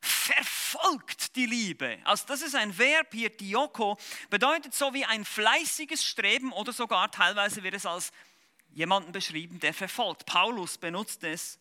verfolgt 0.00 1.36
die 1.36 1.46
Liebe. 1.46 1.98
Also 2.04 2.24
das 2.26 2.42
ist 2.42 2.54
ein 2.54 2.76
Verb 2.76 3.08
hier, 3.12 3.30
dioko, 3.30 3.98
bedeutet 4.28 4.74
so 4.74 4.94
wie 4.94 5.04
ein 5.04 5.24
fleißiges 5.24 6.04
Streben 6.04 6.52
oder 6.52 6.72
sogar 6.72 7.10
teilweise 7.10 7.62
wird 7.62 7.74
es 7.74 7.86
als 7.86 8.12
jemanden 8.70 9.12
beschrieben, 9.12 9.60
der 9.60 9.74
verfolgt. 9.74 10.26
Paulus 10.26 10.78
benutzt 10.78 11.24
es, 11.24 11.58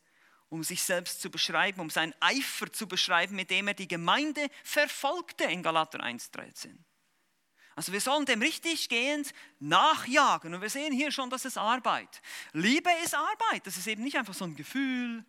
um 0.49 0.63
sich 0.63 0.81
selbst 0.81 1.21
zu 1.21 1.29
beschreiben, 1.29 1.79
um 1.79 1.89
seinen 1.89 2.13
Eifer 2.19 2.71
zu 2.71 2.87
beschreiben, 2.87 3.35
mit 3.35 3.49
dem 3.51 3.67
er 3.67 3.73
die 3.73 3.87
Gemeinde 3.87 4.47
verfolgte 4.63 5.43
in 5.45 5.63
Galater 5.63 5.99
1,13. 5.99 6.75
Also 7.75 7.93
wir 7.93 8.01
sollen 8.01 8.25
dem 8.25 8.41
richtig 8.41 8.89
gehend 8.89 9.31
nachjagen. 9.59 10.53
Und 10.53 10.61
wir 10.61 10.69
sehen 10.69 10.91
hier 10.91 11.11
schon, 11.11 11.29
dass 11.29 11.45
es 11.45 11.55
Arbeit. 11.55 12.21
Liebe 12.51 12.89
ist 13.05 13.15
Arbeit. 13.15 13.65
Das 13.65 13.77
ist 13.77 13.87
eben 13.87 14.03
nicht 14.03 14.17
einfach 14.17 14.33
so 14.33 14.43
ein 14.43 14.55
Gefühl, 14.55 15.23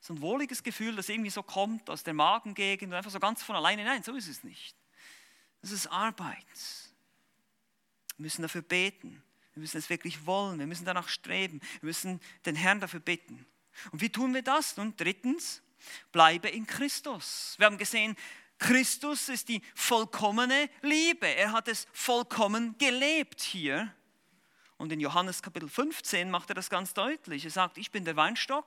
so 0.00 0.14
ein 0.14 0.20
wohliges 0.20 0.62
Gefühl, 0.62 0.96
das 0.96 1.08
irgendwie 1.08 1.30
so 1.30 1.42
kommt 1.42 1.90
aus 1.90 2.02
der 2.02 2.14
Magengegend 2.14 2.90
und 2.90 2.96
einfach 2.96 3.10
so 3.10 3.20
ganz 3.20 3.42
von 3.42 3.54
alleine. 3.54 3.84
Nein, 3.84 4.02
so 4.02 4.14
ist 4.14 4.28
es 4.28 4.42
nicht. 4.42 4.74
Das 5.60 5.72
ist 5.72 5.86
Arbeit. 5.88 6.46
Wir 8.16 8.24
müssen 8.24 8.42
dafür 8.42 8.62
beten. 8.62 9.22
Wir 9.54 9.60
müssen 9.60 9.76
es 9.76 9.90
wirklich 9.90 10.24
wollen. 10.24 10.58
Wir 10.58 10.66
müssen 10.66 10.86
danach 10.86 11.08
streben. 11.08 11.60
Wir 11.80 11.88
müssen 11.88 12.20
den 12.46 12.56
Herrn 12.56 12.80
dafür 12.80 13.00
bitten. 13.00 13.46
Und 13.92 14.00
wie 14.00 14.08
tun 14.08 14.32
wir 14.32 14.42
das? 14.42 14.78
Und 14.78 14.98
drittens, 14.98 15.62
bleibe 16.12 16.48
in 16.48 16.66
Christus. 16.66 17.54
Wir 17.58 17.66
haben 17.66 17.78
gesehen, 17.78 18.16
Christus 18.58 19.28
ist 19.28 19.48
die 19.48 19.62
vollkommene 19.74 20.70
Liebe. 20.80 21.26
Er 21.26 21.52
hat 21.52 21.68
es 21.68 21.86
vollkommen 21.92 22.76
gelebt 22.78 23.42
hier. 23.42 23.92
Und 24.78 24.92
in 24.92 25.00
Johannes 25.00 25.42
Kapitel 25.42 25.68
15 25.68 26.30
macht 26.30 26.50
er 26.50 26.54
das 26.54 26.70
ganz 26.70 26.94
deutlich. 26.94 27.44
Er 27.44 27.50
sagt, 27.50 27.76
ich 27.76 27.90
bin 27.90 28.04
der 28.06 28.16
Weinstock 28.16 28.66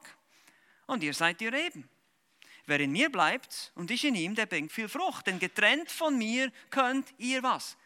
und 0.87 1.03
ihr 1.03 1.13
seid 1.13 1.39
die 1.41 1.47
Reben. 1.47 1.89
Wer 2.65 2.79
in 2.79 2.91
mir 2.91 3.11
bleibt 3.11 3.71
und 3.75 3.91
ich 3.91 4.05
in 4.05 4.15
ihm, 4.15 4.35
der 4.35 4.45
bringt 4.45 4.71
viel 4.71 4.87
Frucht. 4.87 5.27
Denn 5.27 5.39
getrennt 5.39 5.91
von 5.91 6.17
mir 6.17 6.51
könnt 6.69 7.13
ihr 7.17 7.43
was? 7.43 7.77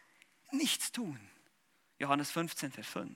Nichts 0.52 0.92
tun. 0.92 1.18
Johannes 1.98 2.30
15, 2.30 2.70
Vers 2.70 2.86
5. 2.86 3.12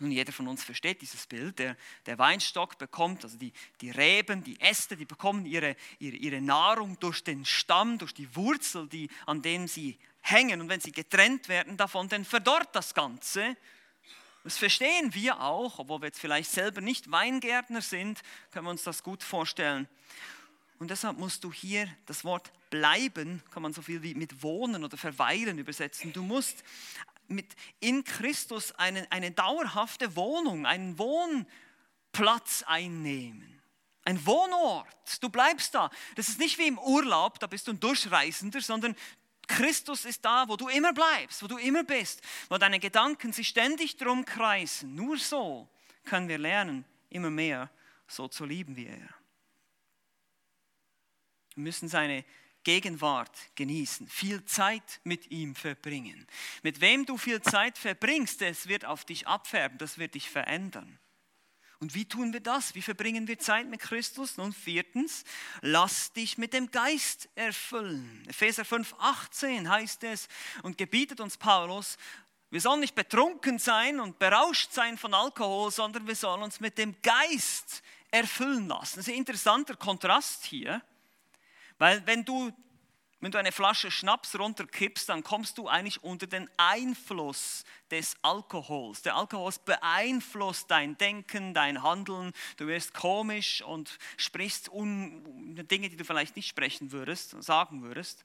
Nun, 0.00 0.10
jeder 0.10 0.32
von 0.32 0.48
uns 0.48 0.64
versteht 0.64 1.02
dieses 1.02 1.26
Bild. 1.26 1.58
Der, 1.58 1.76
der 2.06 2.18
Weinstock 2.18 2.78
bekommt, 2.78 3.22
also 3.22 3.36
die, 3.36 3.52
die 3.80 3.90
Reben, 3.90 4.42
die 4.42 4.58
Äste, 4.60 4.96
die 4.96 5.04
bekommen 5.04 5.46
ihre, 5.46 5.76
ihre, 5.98 6.16
ihre 6.16 6.40
Nahrung 6.40 6.98
durch 7.00 7.22
den 7.22 7.44
Stamm, 7.44 7.98
durch 7.98 8.14
die 8.14 8.34
Wurzel, 8.34 8.88
die, 8.88 9.08
an 9.26 9.42
dem 9.42 9.68
sie 9.68 9.98
hängen. 10.22 10.62
Und 10.62 10.68
wenn 10.68 10.80
sie 10.80 10.92
getrennt 10.92 11.48
werden 11.48 11.76
davon, 11.76 12.08
dann 12.08 12.24
verdorrt 12.24 12.74
das 12.74 12.94
Ganze 12.94 13.56
das 14.44 14.56
verstehen 14.56 15.14
wir 15.14 15.40
auch, 15.40 15.78
obwohl 15.78 16.00
wir 16.00 16.06
jetzt 16.06 16.20
vielleicht 16.20 16.50
selber 16.50 16.80
nicht 16.80 17.10
Weingärtner 17.10 17.82
sind, 17.82 18.20
können 18.50 18.66
wir 18.66 18.70
uns 18.70 18.84
das 18.84 19.02
gut 19.02 19.22
vorstellen. 19.22 19.88
Und 20.78 20.90
deshalb 20.90 21.18
musst 21.18 21.44
du 21.44 21.52
hier 21.52 21.88
das 22.06 22.24
Wort 22.24 22.50
bleiben, 22.70 23.42
kann 23.50 23.62
man 23.62 23.74
so 23.74 23.82
viel 23.82 24.02
wie 24.02 24.14
mit 24.14 24.42
wohnen 24.42 24.82
oder 24.82 24.96
verweilen 24.96 25.58
übersetzen. 25.58 26.12
Du 26.12 26.22
musst 26.22 26.64
mit 27.28 27.54
in 27.80 28.02
Christus 28.02 28.72
eine, 28.72 29.10
eine 29.12 29.30
dauerhafte 29.30 30.16
Wohnung, 30.16 30.64
einen 30.64 30.98
Wohnplatz 30.98 32.64
einnehmen. 32.66 33.60
Ein 34.04 34.24
Wohnort. 34.24 34.88
Du 35.20 35.28
bleibst 35.28 35.74
da. 35.74 35.90
Das 36.16 36.28
ist 36.28 36.38
nicht 36.38 36.58
wie 36.58 36.66
im 36.66 36.78
Urlaub, 36.78 37.38
da 37.38 37.46
bist 37.46 37.68
du 37.68 37.72
ein 37.72 37.80
Durchreisender, 37.80 38.62
sondern 38.62 38.96
Christus 39.50 40.04
ist 40.04 40.24
da, 40.24 40.48
wo 40.48 40.56
du 40.56 40.68
immer 40.68 40.92
bleibst, 40.92 41.42
wo 41.42 41.48
du 41.48 41.58
immer 41.58 41.82
bist, 41.82 42.22
wo 42.48 42.56
deine 42.56 42.78
Gedanken 42.78 43.32
sich 43.32 43.48
ständig 43.48 43.96
drum 43.96 44.24
kreisen. 44.24 44.94
Nur 44.94 45.18
so 45.18 45.68
können 46.04 46.28
wir 46.28 46.38
lernen, 46.38 46.84
immer 47.08 47.30
mehr 47.30 47.68
so 48.06 48.28
zu 48.28 48.44
lieben 48.44 48.76
wie 48.76 48.86
er. 48.86 49.08
Wir 51.54 51.64
müssen 51.64 51.88
seine 51.88 52.24
Gegenwart 52.62 53.36
genießen, 53.56 54.06
viel 54.06 54.44
Zeit 54.44 55.00
mit 55.02 55.30
ihm 55.32 55.56
verbringen. 55.56 56.26
Mit 56.62 56.80
wem 56.80 57.04
du 57.04 57.16
viel 57.18 57.42
Zeit 57.42 57.76
verbringst, 57.76 58.40
das 58.42 58.68
wird 58.68 58.84
auf 58.84 59.04
dich 59.04 59.26
abfärben, 59.26 59.78
das 59.78 59.98
wird 59.98 60.14
dich 60.14 60.30
verändern. 60.30 60.98
Und 61.80 61.94
wie 61.94 62.04
tun 62.04 62.34
wir 62.34 62.40
das? 62.40 62.74
Wie 62.74 62.82
verbringen 62.82 63.26
wir 63.26 63.38
Zeit 63.38 63.66
mit 63.66 63.80
Christus? 63.80 64.36
Nun 64.36 64.52
viertens, 64.52 65.24
lass 65.62 66.12
dich 66.12 66.36
mit 66.36 66.52
dem 66.52 66.70
Geist 66.70 67.30
erfüllen. 67.34 68.22
Epheser 68.28 68.66
5, 68.66 68.94
18 68.98 69.68
heißt 69.68 70.04
es 70.04 70.28
und 70.62 70.76
gebietet 70.76 71.20
uns 71.20 71.38
Paulus, 71.38 71.96
wir 72.50 72.60
sollen 72.60 72.80
nicht 72.80 72.96
betrunken 72.96 73.58
sein 73.58 73.98
und 74.00 74.18
berauscht 74.18 74.72
sein 74.72 74.98
von 74.98 75.14
Alkohol, 75.14 75.70
sondern 75.70 76.06
wir 76.06 76.16
sollen 76.16 76.42
uns 76.42 76.60
mit 76.60 76.76
dem 76.76 77.00
Geist 77.00 77.82
erfüllen 78.10 78.66
lassen. 78.66 78.96
Das 78.96 79.06
ist 79.06 79.08
ein 79.08 79.18
interessanter 79.18 79.76
Kontrast 79.76 80.44
hier, 80.44 80.82
weil 81.78 82.04
wenn 82.06 82.24
du 82.24 82.52
Wenn 83.20 83.32
du 83.32 83.38
eine 83.38 83.52
Flasche 83.52 83.90
Schnaps 83.90 84.38
runterkippst, 84.38 85.08
dann 85.08 85.22
kommst 85.22 85.58
du 85.58 85.68
eigentlich 85.68 86.02
unter 86.02 86.26
den 86.26 86.48
Einfluss 86.56 87.64
des 87.90 88.16
Alkohols. 88.22 89.02
Der 89.02 89.14
Alkohol 89.14 89.52
beeinflusst 89.66 90.70
dein 90.70 90.96
Denken, 90.96 91.52
dein 91.52 91.82
Handeln. 91.82 92.32
Du 92.56 92.66
wirst 92.66 92.94
komisch 92.94 93.60
und 93.62 93.98
sprichst 94.16 94.70
Dinge, 94.72 95.90
die 95.90 95.96
du 95.96 96.04
vielleicht 96.04 96.34
nicht 96.36 96.48
sprechen 96.48 96.92
würdest, 96.92 97.42
sagen 97.42 97.82
würdest. 97.82 98.24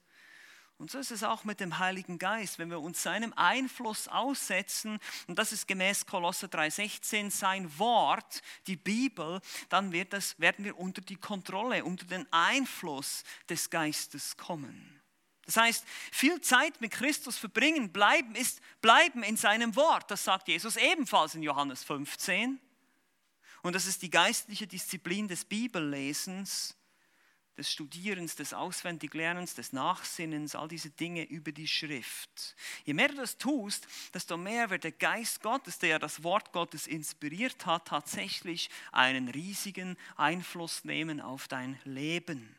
Und 0.78 0.90
so 0.90 0.98
ist 0.98 1.10
es 1.10 1.22
auch 1.22 1.44
mit 1.44 1.60
dem 1.60 1.78
Heiligen 1.78 2.18
Geist, 2.18 2.58
wenn 2.58 2.68
wir 2.68 2.80
uns 2.80 3.02
seinem 3.02 3.32
Einfluss 3.34 4.08
aussetzen, 4.08 4.98
und 5.26 5.38
das 5.38 5.52
ist 5.52 5.66
gemäß 5.66 6.04
Kolosse 6.04 6.48
3,16 6.48 7.30
sein 7.30 7.78
Wort, 7.78 8.42
die 8.66 8.76
Bibel, 8.76 9.40
dann 9.70 9.92
wird 9.92 10.12
das, 10.12 10.38
werden 10.38 10.66
wir 10.66 10.78
unter 10.78 11.00
die 11.00 11.16
Kontrolle, 11.16 11.82
unter 11.82 12.04
den 12.04 12.30
Einfluss 12.30 13.24
des 13.48 13.70
Geistes 13.70 14.36
kommen. 14.36 15.00
Das 15.46 15.56
heißt, 15.56 15.84
viel 16.12 16.40
Zeit 16.40 16.80
mit 16.80 16.90
Christus 16.90 17.38
verbringen, 17.38 17.92
bleiben, 17.92 18.34
ist 18.34 18.60
bleiben 18.82 19.22
in 19.22 19.36
seinem 19.36 19.76
Wort. 19.76 20.10
Das 20.10 20.24
sagt 20.24 20.48
Jesus 20.48 20.76
ebenfalls 20.76 21.36
in 21.36 21.42
Johannes 21.42 21.84
15. 21.84 22.60
Und 23.62 23.74
das 23.74 23.86
ist 23.86 24.02
die 24.02 24.10
geistliche 24.10 24.66
Disziplin 24.66 25.28
des 25.28 25.44
Bibellesens 25.44 26.76
des 27.56 27.72
Studierens, 27.72 28.36
des 28.36 28.52
Auswendiglernens, 28.52 29.54
des 29.54 29.72
Nachsinnens, 29.72 30.54
all 30.54 30.68
diese 30.68 30.90
Dinge 30.90 31.24
über 31.24 31.52
die 31.52 31.68
Schrift. 31.68 32.54
Je 32.84 32.92
mehr 32.92 33.08
du 33.08 33.14
das 33.14 33.38
tust, 33.38 33.88
desto 34.12 34.36
mehr 34.36 34.68
wird 34.70 34.84
der 34.84 34.92
Geist 34.92 35.42
Gottes, 35.42 35.78
der 35.78 35.98
das 35.98 36.22
Wort 36.22 36.52
Gottes 36.52 36.86
inspiriert 36.86 37.64
hat, 37.64 37.88
tatsächlich 37.88 38.68
einen 38.92 39.28
riesigen 39.28 39.96
Einfluss 40.16 40.84
nehmen 40.84 41.20
auf 41.20 41.48
dein 41.48 41.80
Leben. 41.84 42.54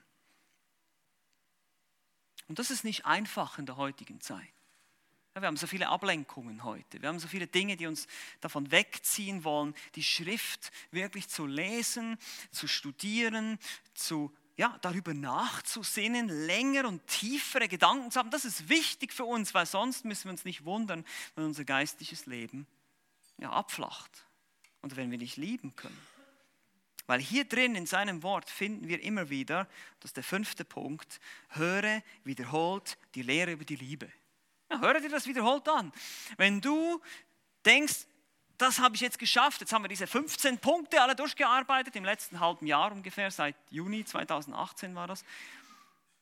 Und 2.48 2.60
das 2.60 2.72
ist 2.72 2.84
nicht 2.84 3.06
einfach 3.06 3.60
in 3.60 3.66
der 3.66 3.78
heutigen 3.78 4.22
Zeit. 4.22 4.48
wir 5.36 5.46
haben 5.46 5.58
so 5.58 5.68
viele 5.68 5.90
Ablenkungen 5.90 6.64
heute. 6.64 7.02
Wir 7.02 7.10
haben 7.10 7.20
so 7.20 7.28
viele 7.28 7.46
Dinge, 7.46 7.78
die 7.78 7.86
uns 7.86 8.08
davon 8.40 8.72
wegziehen 8.72 9.44
wollen, 9.44 9.76
die 9.94 10.04
Schrift 10.04 10.72
wirklich 10.90 11.28
zu 11.28 11.46
lesen, 11.46 12.18
zu 12.50 12.68
studieren, 12.68 13.60
zu 13.94 14.36
ja, 14.58 14.76
darüber 14.82 15.14
nachzusinnen, 15.14 16.28
länger 16.28 16.88
und 16.88 17.06
tiefere 17.06 17.68
Gedanken 17.68 18.10
zu 18.10 18.20
haben. 18.20 18.32
Das 18.32 18.44
ist 18.44 18.70
wichtig 18.70 19.14
für 19.14 19.24
uns, 19.24 19.54
weil 19.54 19.68
sonst 19.68 20.04
müssen 20.04 20.26
wir 20.26 20.32
uns 20.32 20.46
nicht 20.46 20.66
wundern, 20.66 21.06
wenn 21.36 21.46
unser 21.46 21.64
geistliches 21.64 22.26
Leben 22.26 22.66
ja, 23.38 23.52
abflacht 23.52 24.26
und 24.82 24.96
wenn 24.96 25.12
wir 25.12 25.20
nicht 25.20 25.38
lieben 25.38 25.76
können. 25.76 25.98
Weil 27.06 27.22
hier 27.22 27.46
drin 27.46 27.76
in 27.76 27.86
seinem 27.86 28.24
Wort 28.24 28.50
finden 28.50 28.88
wir 28.88 29.02
immer 29.02 29.30
wieder, 29.30 29.70
das 30.00 30.10
ist 30.10 30.18
der 30.18 30.24
fünfte 30.24 30.66
Punkt, 30.66 31.22
höre 31.50 32.02
wiederholt 32.24 32.98
die 33.16 33.22
Lehre 33.22 33.52
über 33.52 33.64
die 33.64 33.78
Liebe. 33.78 34.12
Ja, 34.72 34.82
höre 34.82 35.00
dir 35.00 35.10
das 35.10 35.28
wiederholt 35.28 35.70
an. 35.70 35.94
Wenn 36.36 36.62
du 36.62 37.00
denkst, 37.64 38.08
das 38.58 38.80
habe 38.80 38.96
ich 38.96 39.02
jetzt 39.02 39.20
geschafft. 39.20 39.62
Jetzt 39.62 39.72
haben 39.72 39.84
wir 39.84 39.90
diese 39.90 40.08
15 40.08 40.58
Punkte 40.60 41.02
alle 41.02 41.16
durchgearbeitet, 41.16 41.96
im 41.96 42.06
letzten 42.06 42.40
halben 42.40 42.66
Jahr 42.66 42.92
ungefähr, 42.92 43.30
seit 43.32 43.56
Juni 43.70 44.04
2018 44.04 44.96
war 44.96 45.08
das. 45.08 45.24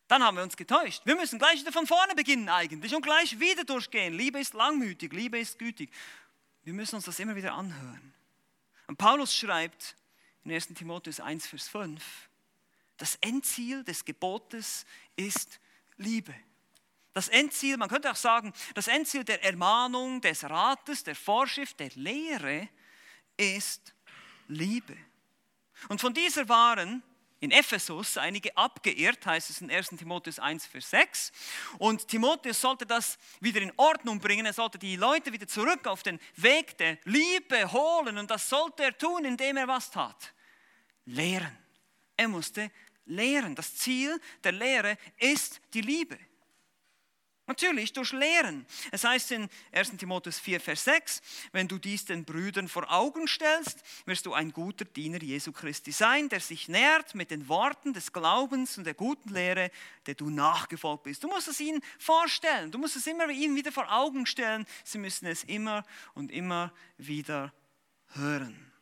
Dann 0.07 0.23
haben 0.23 0.37
wir 0.37 0.43
uns 0.43 0.55
getäuscht. 0.55 1.01
Wir 1.05 1.15
müssen 1.15 1.39
gleich 1.39 1.61
wieder 1.61 1.71
von 1.71 1.87
vorne 1.87 2.13
beginnen 2.13 2.49
eigentlich 2.49 2.93
und 2.93 3.01
gleich 3.01 3.39
wieder 3.39 3.63
durchgehen. 3.63 4.13
Liebe 4.13 4.39
ist 4.39 4.53
langmütig, 4.53 5.13
Liebe 5.13 5.39
ist 5.39 5.57
gütig. 5.57 5.91
Wir 6.63 6.73
müssen 6.73 6.95
uns 6.95 7.05
das 7.05 7.19
immer 7.19 7.35
wieder 7.35 7.53
anhören. 7.53 8.13
Und 8.87 8.97
Paulus 8.97 9.35
schreibt 9.35 9.95
in 10.43 10.51
1 10.51 10.67
Timotheus 10.75 11.19
1, 11.19 11.47
Vers 11.47 11.67
5, 11.69 12.03
das 12.97 13.15
Endziel 13.15 13.83
des 13.83 14.05
Gebotes 14.05 14.85
ist 15.15 15.59
Liebe. 15.97 16.35
Das 17.15 17.29
Endziel, 17.29 17.77
man 17.77 17.87
könnte 17.87 18.11
auch 18.11 18.17
sagen, 18.17 18.51
das 18.73 18.89
Endziel 18.89 19.23
der 19.23 19.41
Ermahnung, 19.41 20.19
des 20.19 20.43
Rates, 20.43 21.01
der 21.01 21.15
Vorschrift, 21.15 21.79
der 21.79 21.89
Lehre 21.95 22.67
ist 23.37 23.95
Liebe. 24.49 24.97
Und 25.87 26.01
von 26.01 26.13
dieser 26.13 26.49
waren 26.49 27.01
in 27.39 27.51
Ephesus 27.51 28.17
einige 28.17 28.57
abgeirrt, 28.57 29.25
heißt 29.25 29.49
es 29.49 29.61
in 29.61 29.71
1 29.71 29.91
Timotheus 29.91 30.39
1, 30.39 30.65
Vers 30.65 30.89
6. 30.89 31.31
Und 31.77 32.05
Timotheus 32.05 32.59
sollte 32.59 32.85
das 32.85 33.17
wieder 33.39 33.61
in 33.61 33.71
Ordnung 33.77 34.19
bringen. 34.19 34.45
Er 34.45 34.51
sollte 34.51 34.77
die 34.77 34.97
Leute 34.97 35.31
wieder 35.31 35.47
zurück 35.47 35.87
auf 35.87 36.03
den 36.03 36.19
Weg 36.35 36.77
der 36.79 36.97
Liebe 37.05 37.71
holen. 37.71 38.17
Und 38.17 38.29
das 38.29 38.49
sollte 38.49 38.83
er 38.83 38.97
tun, 38.97 39.23
indem 39.23 39.55
er 39.55 39.69
was 39.69 39.89
tat? 39.89 40.33
Lehren. 41.05 41.57
Er 42.17 42.27
musste 42.27 42.69
lehren. 43.05 43.55
Das 43.55 43.73
Ziel 43.73 44.19
der 44.43 44.51
Lehre 44.51 44.97
ist 45.17 45.61
die 45.73 45.81
Liebe. 45.81 46.19
Natürlich 47.47 47.93
durch 47.93 48.11
Lehren. 48.11 48.65
Es 48.91 49.03
heißt 49.03 49.31
in 49.31 49.49
1 49.71 49.97
Timotheus 49.97 50.39
4, 50.39 50.59
Vers 50.59 50.83
6, 50.85 51.21
wenn 51.51 51.67
du 51.67 51.77
dies 51.77 52.05
den 52.05 52.25
Brüdern 52.25 52.67
vor 52.67 52.91
Augen 52.91 53.27
stellst, 53.27 53.83
wirst 54.05 54.25
du 54.25 54.33
ein 54.33 54.51
guter 54.51 54.85
Diener 54.85 55.21
Jesu 55.21 55.51
Christi 55.51 55.91
sein, 55.91 56.27
der 56.29 56.39
sich 56.39 56.67
nährt 56.69 57.13
mit 57.13 57.29
den 57.29 57.47
Worten 57.47 57.93
des 57.93 58.11
Glaubens 58.11 58.79
und 58.79 58.85
der 58.85 58.95
guten 58.95 59.29
Lehre, 59.29 59.69
der 60.07 60.15
du 60.15 60.31
nachgefolgt 60.31 61.03
bist. 61.03 61.23
Du 61.23 61.27
musst 61.27 61.47
es 61.47 61.59
ihnen 61.59 61.81
vorstellen, 61.99 62.71
du 62.71 62.79
musst 62.79 62.95
es 62.95 63.05
immer 63.05 63.29
ihnen 63.29 63.55
wieder 63.55 63.71
vor 63.71 63.91
Augen 63.91 64.25
stellen. 64.25 64.65
Sie 64.83 64.97
müssen 64.97 65.27
es 65.27 65.43
immer 65.43 65.83
und 66.15 66.31
immer 66.31 66.73
wieder 66.97 67.53
hören. 68.13 68.74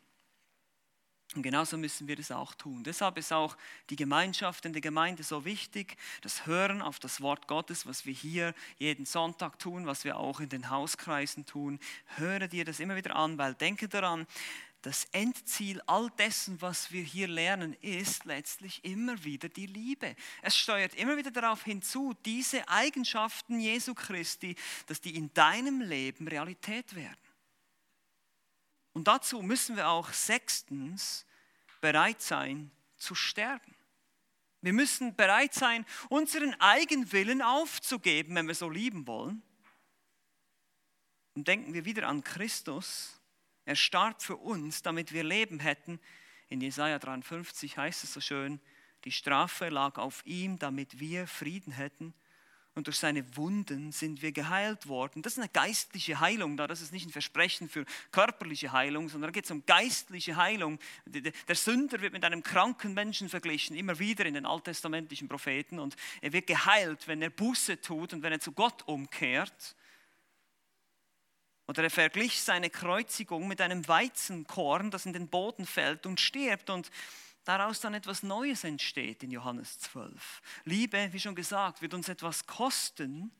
Und 1.36 1.42
genauso 1.42 1.78
müssen 1.78 2.08
wir 2.08 2.16
das 2.16 2.32
auch 2.32 2.54
tun. 2.54 2.84
Deshalb 2.84 3.18
ist 3.18 3.34
auch 3.34 3.58
die 3.90 3.96
Gemeinschaft 3.96 4.66
in 4.66 4.74
der 4.74 4.82
Gemeinde 4.82 5.24
so 5.24 5.46
wichtig, 5.46 5.98
das 6.22 6.46
Hören 6.46 6.82
auf 6.82 7.00
das 7.00 7.22
Wort 7.22 7.48
Gottes, 7.48 7.88
was 7.88 8.06
wir 8.06 8.14
hier 8.14 8.54
jeden 8.78 9.06
Sonntag 9.06 9.58
tun, 9.58 9.88
was 9.88 10.04
wir 10.04 10.18
auch 10.18 10.40
in 10.40 10.50
den 10.50 10.70
Hauskreisen 10.70 11.46
tun. 11.46 11.80
Höre 12.18 12.48
dir 12.48 12.66
das 12.66 12.80
immer 12.80 12.96
wieder 12.96 13.16
an, 13.16 13.38
weil 13.38 13.56
denke 13.56 13.90
daran, 13.90 14.28
das 14.84 15.06
Endziel 15.14 15.82
all 15.88 16.10
dessen, 16.18 16.62
was 16.62 16.92
wir 16.92 17.04
hier 17.04 17.30
lernen, 17.30 17.74
ist 17.82 18.26
letztlich 18.26 18.84
immer 18.84 19.24
wieder 19.24 19.48
die 19.48 19.66
Liebe. 19.66 20.14
Es 20.42 20.58
steuert 20.58 20.94
immer 20.96 21.16
wieder 21.16 21.32
darauf 21.32 21.64
hinzu, 21.64 22.14
diese 22.26 22.68
Eigenschaften 22.68 23.62
Jesu 23.62 23.94
Christi, 23.94 24.56
dass 24.88 25.00
die 25.00 25.16
in 25.16 25.34
deinem 25.34 25.80
Leben 25.80 26.28
Realität 26.28 26.96
werden. 26.96 27.23
Und 28.94 29.08
dazu 29.08 29.42
müssen 29.42 29.76
wir 29.76 29.90
auch 29.90 30.14
sechstens 30.14 31.26
bereit 31.82 32.22
sein 32.22 32.72
zu 32.96 33.16
sterben. 33.16 33.76
Wir 34.62 34.72
müssen 34.72 35.16
bereit 35.16 35.54
sein, 35.54 35.86
unseren 36.10 36.54
Eigenwillen 36.62 37.42
aufzugeben, 37.42 38.36
wenn 38.36 38.48
wir 38.48 38.56
so 38.56 38.70
lieben 38.70 39.06
wollen. 39.08 39.42
Und 41.34 41.48
denken 41.48 41.74
wir 41.74 41.86
wieder 41.86 42.08
an 42.08 42.24
Christus. 42.24 43.20
Er 43.66 43.76
starb 43.76 44.22
für 44.22 44.38
uns, 44.38 44.82
damit 44.82 45.12
wir 45.12 45.24
Leben 45.24 45.60
hätten. 45.60 46.00
In 46.48 46.62
Jesaja 46.62 47.00
53 47.00 47.78
heißt 47.78 48.04
es 48.04 48.14
so 48.14 48.22
schön: 48.22 48.62
Die 49.04 49.12
Strafe 49.12 49.70
lag 49.70 49.98
auf 49.98 50.26
ihm, 50.26 50.60
damit 50.60 51.00
wir 51.00 51.28
Frieden 51.28 51.74
hätten 51.74 52.14
und 52.76 52.88
durch 52.88 52.98
seine 52.98 53.38
Wunden 53.38 53.92
sind 53.92 54.24
wir 54.24 54.32
geheilt 54.32 54.88
worden. 54.88 55.22
Das 55.22 55.34
ist 55.34 55.40
eine 55.40 55.50
geistliche 55.50 56.20
Heilung 56.20 56.58
da. 56.58 56.66
Das 56.66 56.82
ist 56.82 56.92
nicht 56.92 57.06
ein 57.06 57.12
Versprechen 57.12 57.70
für 57.70 57.86
körperliche 58.12 58.72
Heilung, 58.72 59.10
sondern 59.10 59.30
da 59.30 59.32
geht 59.32 59.46
es 59.46 59.52
um 59.52 59.64
geistliche 59.66 60.36
Heilung. 60.38 60.80
Der 61.06 61.56
Sünder 61.56 62.02
wird 62.02 62.14
mit 62.14 62.26
einem 62.26 62.42
kranken 62.42 62.96
Menschen 62.96 63.30
verglichen, 63.30 63.76
immer 63.76 64.00
wieder 64.00 64.26
in 64.26 64.34
den 64.34 64.48
alttestamentlichen 64.48 65.28
Propheten. 65.28 65.80
Und 65.80 65.96
er 66.22 66.34
wird 66.34 66.48
geheilt, 66.48 67.08
wenn 67.08 67.22
er 67.22 67.30
Buße 67.30 67.80
tut 67.80 68.12
und 68.14 68.24
wenn 68.24 68.34
er 68.34 68.40
zu 68.40 68.54
Gott 68.54 68.88
umkehrt. 68.88 69.76
Oder 71.68 71.84
er 71.84 71.92
verglich 71.92 72.42
seine 72.42 72.72
Kreuzigung 72.72 73.48
mit 73.48 73.62
einem 73.62 73.88
Weizenkorn, 73.88 74.90
das 74.90 75.06
in 75.06 75.14
den 75.14 75.28
Boden 75.28 75.68
fällt 75.68 76.08
und 76.08 76.20
stirbt. 76.20 76.72
Und 76.72 76.90
daraus 77.44 77.80
dann 77.80 77.94
etwas 77.94 78.24
Neues 78.24 78.64
entsteht 78.64 79.24
in 79.24 79.32
Johannes 79.32 79.80
12. 79.80 80.42
Liebe, 80.66 81.10
wie 81.12 81.20
schon 81.20 81.36
gesagt, 81.36 81.82
wird 81.82 81.94
uns 81.94 82.10
etwas 82.10 82.46
kosten. 82.46 83.32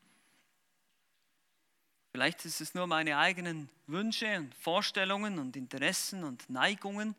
Vielleicht 2.12 2.44
ist 2.44 2.60
es 2.60 2.74
nur 2.74 2.86
meine 2.86 3.18
eigenen 3.18 3.68
Wünsche 3.86 4.36
und 4.36 4.54
Vorstellungen 4.54 5.38
und 5.38 5.56
Interessen 5.56 6.22
und 6.22 6.48
Neigungen, 6.48 7.16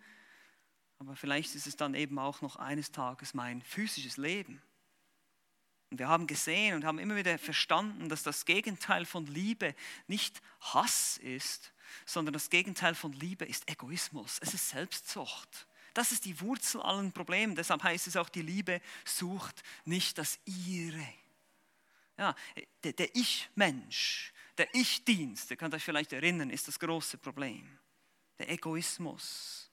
aber 1.00 1.16
vielleicht 1.16 1.54
ist 1.56 1.68
es 1.68 1.76
dann 1.76 1.94
eben 1.94 2.18
auch 2.18 2.42
noch 2.42 2.56
eines 2.56 2.92
Tages 2.92 3.34
mein 3.34 3.62
physisches 3.62 4.18
Leben. 4.18 4.62
Und 5.92 6.00
wir 6.00 6.08
haben 6.08 6.28
gesehen 6.28 6.76
und 6.76 6.86
haben 6.86 7.00
immer 7.00 7.16
wieder 7.16 7.38
verstanden, 7.38 8.10
dass 8.10 8.24
das 8.24 8.46
Gegenteil 8.46 9.06
von 9.06 9.26
Liebe 9.28 9.76
nicht 10.08 10.42
Hass 10.62 11.18
ist, 11.18 11.74
sondern 12.06 12.34
das 12.34 12.50
Gegenteil 12.50 12.96
von 12.96 13.14
Liebe 13.14 13.46
ist 13.46 13.70
Egoismus. 13.70 14.40
Es 14.42 14.54
ist 14.54 14.70
Selbstzucht. 14.70 15.68
Das 15.96 16.12
ist 16.12 16.26
die 16.26 16.40
Wurzel 16.42 16.82
allen 16.82 17.14
Problemen. 17.14 17.56
Deshalb 17.56 17.82
heißt 17.82 18.08
es 18.08 18.18
auch, 18.18 18.28
die 18.28 18.42
Liebe 18.42 18.82
sucht 19.06 19.64
nicht 19.86 20.18
das 20.18 20.38
Ihre. 20.44 21.08
Ja, 22.18 22.36
der, 22.84 22.92
der 22.92 23.16
Ich-Mensch, 23.16 24.34
der 24.58 24.68
Ich-Dienst, 24.76 25.50
ihr 25.52 25.58
könnt 25.58 25.74
euch 25.74 25.84
vielleicht 25.84 26.12
erinnern, 26.12 26.50
ist 26.50 26.68
das 26.68 26.80
große 26.80 27.18
Problem. 27.18 27.80
Der 28.38 28.50
Egoismus. 28.50 29.72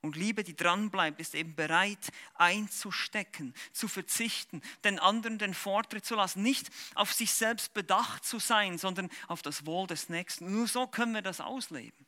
Und 0.00 0.16
Liebe, 0.16 0.44
die 0.44 0.56
dranbleibt, 0.56 1.20
ist 1.20 1.34
eben 1.34 1.54
bereit 1.54 2.10
einzustecken, 2.34 3.52
zu 3.72 3.86
verzichten, 3.86 4.62
den 4.82 4.98
anderen 4.98 5.36
den 5.36 5.52
Vortritt 5.52 6.06
zu 6.06 6.14
lassen, 6.14 6.42
nicht 6.42 6.70
auf 6.94 7.12
sich 7.12 7.32
selbst 7.32 7.74
bedacht 7.74 8.24
zu 8.24 8.38
sein, 8.38 8.78
sondern 8.78 9.10
auf 9.26 9.42
das 9.42 9.66
Wohl 9.66 9.86
des 9.86 10.08
Nächsten. 10.08 10.50
Nur 10.50 10.68
so 10.68 10.86
können 10.86 11.12
wir 11.12 11.22
das 11.22 11.42
ausleben. 11.42 12.07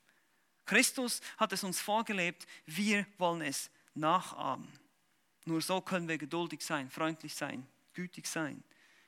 Christus 0.70 1.20
hat 1.36 1.52
es 1.52 1.64
uns 1.64 1.80
vorgelebt, 1.80 2.46
wir 2.64 3.04
wollen 3.18 3.42
es 3.42 3.70
nachahmen. 3.94 4.72
Nur 5.44 5.60
so 5.60 5.80
können 5.80 6.06
wir 6.06 6.16
geduldig 6.16 6.64
sein, 6.64 6.88
freundlich 6.88 7.34
sein, 7.34 7.66
gütig 7.92 8.28
sein, 8.28 8.62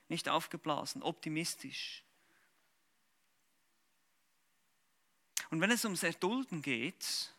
nicht 0.09 0.29
aufgeblasen, 0.29 1.05
optimistisch. 1.05 2.03
Und 5.51 5.61
wenn 5.61 5.71
es 5.71 5.85
ums 5.85 6.03
Erdulden 6.03 6.63
geht 6.63 7.33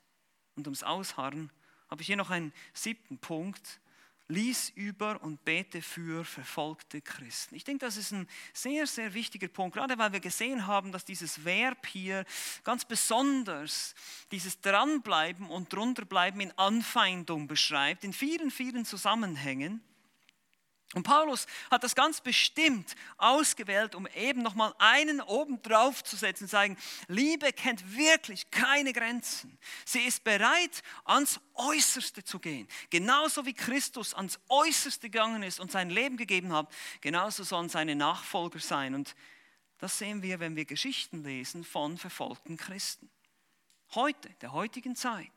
und 0.55 0.67
ums 0.67 0.83
Ausharren, 0.83 1.51
habe 1.89 2.01
ich 2.01 2.07
hier 2.07 2.15
noch 2.15 2.29
einen 2.29 2.53
siebten 2.73 3.17
Punkt, 3.17 3.81
lies 4.33 4.69
über 4.75 5.21
und 5.21 5.45
bete 5.45 5.81
für 5.81 6.25
verfolgte 6.25 7.01
Christen. 7.01 7.55
Ich 7.55 7.63
denke, 7.63 7.85
das 7.85 7.97
ist 7.97 8.11
ein 8.11 8.27
sehr, 8.53 8.87
sehr 8.87 9.13
wichtiger 9.13 9.47
Punkt, 9.47 9.75
gerade 9.75 9.97
weil 9.97 10.11
wir 10.11 10.19
gesehen 10.19 10.67
haben, 10.67 10.91
dass 10.91 11.05
dieses 11.05 11.45
Verb 11.45 11.85
hier 11.85 12.25
ganz 12.63 12.85
besonders 12.85 13.95
dieses 14.31 14.59
Dranbleiben 14.61 15.49
und 15.49 15.71
Drunterbleiben 15.71 16.41
in 16.41 16.51
Anfeindung 16.57 17.47
beschreibt, 17.47 18.03
in 18.03 18.13
vielen, 18.13 18.51
vielen 18.51 18.85
Zusammenhängen. 18.85 19.81
Und 20.93 21.03
Paulus 21.03 21.47
hat 21.71 21.83
das 21.83 21.95
ganz 21.95 22.21
bestimmt 22.21 22.95
ausgewählt, 23.17 23.95
um 23.95 24.07
eben 24.15 24.43
nochmal 24.43 24.73
einen 24.77 25.21
oben 25.21 25.61
drauf 25.61 26.03
zu 26.03 26.15
setzen 26.15 26.43
und 26.43 26.49
sagen, 26.49 26.77
Liebe 27.07 27.51
kennt 27.51 27.97
wirklich 27.97 28.51
keine 28.51 28.93
Grenzen. 28.93 29.57
Sie 29.85 30.01
ist 30.01 30.23
bereit, 30.23 30.83
ans 31.05 31.39
Äußerste 31.55 32.23
zu 32.23 32.39
gehen. 32.39 32.67
Genauso 32.91 33.45
wie 33.45 33.53
Christus 33.53 34.13
ans 34.13 34.39
Äußerste 34.49 35.09
gegangen 35.09 35.41
ist 35.41 35.59
und 35.59 35.71
sein 35.71 35.89
Leben 35.89 36.17
gegeben 36.17 36.53
hat, 36.53 36.71
genauso 37.01 37.43
sollen 37.43 37.69
seine 37.69 37.95
Nachfolger 37.95 38.59
sein. 38.59 38.93
Und 38.93 39.15
das 39.79 39.97
sehen 39.97 40.21
wir, 40.21 40.39
wenn 40.39 40.55
wir 40.55 40.65
Geschichten 40.65 41.23
lesen 41.23 41.63
von 41.63 41.97
verfolgten 41.97 42.55
Christen. 42.55 43.09
Heute, 43.95 44.29
der 44.41 44.53
heutigen 44.53 44.95
Zeit. 44.95 45.31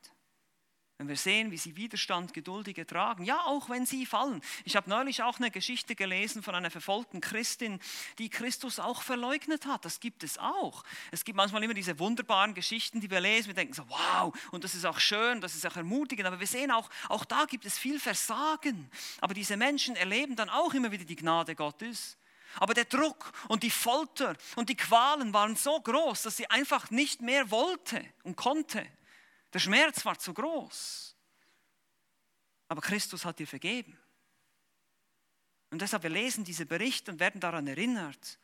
Wenn 0.99 1.09
wir 1.09 1.17
sehen, 1.17 1.51
wie 1.51 1.59
sie 1.59 1.77
Widerstand 1.77 2.33
geduldig 2.33 2.79
ertragen, 2.79 3.25
ja, 3.25 3.45
auch 3.45 3.69
wenn 3.69 3.85
sie 3.85 4.07
fallen. 4.07 4.41
Ich 4.65 4.77
habe 4.77 4.89
neulich 4.89 5.23
auch 5.23 5.39
eine 5.39 5.51
Geschichte 5.51 5.95
gelesen 5.95 6.43
von 6.43 6.55
einer 6.55 6.71
verfolgten 6.71 7.21
Christin, 7.21 7.81
die 8.19 8.31
Christus 8.31 8.79
auch 8.79 9.03
verleugnet 9.03 9.67
hat. 9.67 9.85
Das 9.85 10.01
gibt 10.01 10.25
es 10.25 10.39
auch. 10.39 10.85
Es 11.11 11.25
gibt 11.25 11.37
manchmal 11.37 11.63
immer 11.63 11.75
diese 11.75 11.99
wunderbaren 11.99 12.55
Geschichten, 12.55 13.03
die 13.03 13.11
wir 13.11 13.21
lesen. 13.21 13.49
Wir 13.49 13.55
denken 13.55 13.75
so, 13.75 13.87
wow, 13.91 14.35
und 14.53 14.65
das 14.65 14.75
ist 14.75 14.87
auch 14.87 14.99
schön, 14.99 15.43
das 15.43 15.55
ist 15.55 15.67
auch 15.67 15.77
ermutigend. 15.77 16.27
Aber 16.27 16.41
wir 16.41 16.47
sehen 16.47 16.71
auch, 16.71 16.89
auch 17.11 17.27
da 17.27 17.45
gibt 17.45 17.67
es 17.67 17.79
viel 17.79 18.01
Versagen. 18.01 18.91
Aber 19.21 19.35
diese 19.35 19.59
Menschen 19.59 19.97
erleben 19.97 20.35
dann 20.35 20.49
auch 20.49 20.73
immer 20.73 20.91
wieder 20.93 21.05
die 21.05 21.17
Gnade 21.17 21.55
Gottes. 21.55 22.17
Aber 22.59 22.73
der 22.73 22.87
Druck 22.87 23.33
und 23.49 23.63
die 23.63 23.71
Folter 23.71 24.35
und 24.55 24.71
die 24.71 24.77
Qualen 24.77 25.35
waren 25.35 25.57
so 25.57 25.79
groß, 25.79 26.23
dass 26.23 26.39
sie 26.39 26.49
einfach 26.49 26.91
nicht 26.91 27.21
mehr 27.21 27.51
wollte 27.51 28.03
und 28.23 28.37
konnte. 28.37 28.87
Der 29.53 29.59
Schmerz 29.59 30.05
war 30.05 30.19
zu 30.19 30.35
groß. 30.35 31.17
Aber 32.69 32.81
Christus 32.81 33.25
hat 33.25 33.39
dir 33.39 33.47
vergeben. 33.47 33.99
Und 35.71 35.83
deshalb, 35.83 36.03
wir 36.03 36.11
lesen 36.11 36.45
diese 36.45 36.67
Berichte 36.67 37.11
und 37.11 37.21
werden 37.21 37.41
daran 37.41 37.67
erinnert, 37.67 38.39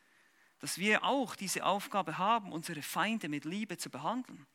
dass 0.59 0.77
wir 0.77 1.03
auch 1.03 1.35
diese 1.35 1.65
Aufgabe 1.65 2.17
haben, 2.17 2.51
unsere 2.51 2.81
Feinde 2.81 3.27
mit 3.27 3.45
Liebe 3.45 3.77
zu 3.77 3.89
behandeln 3.89 4.47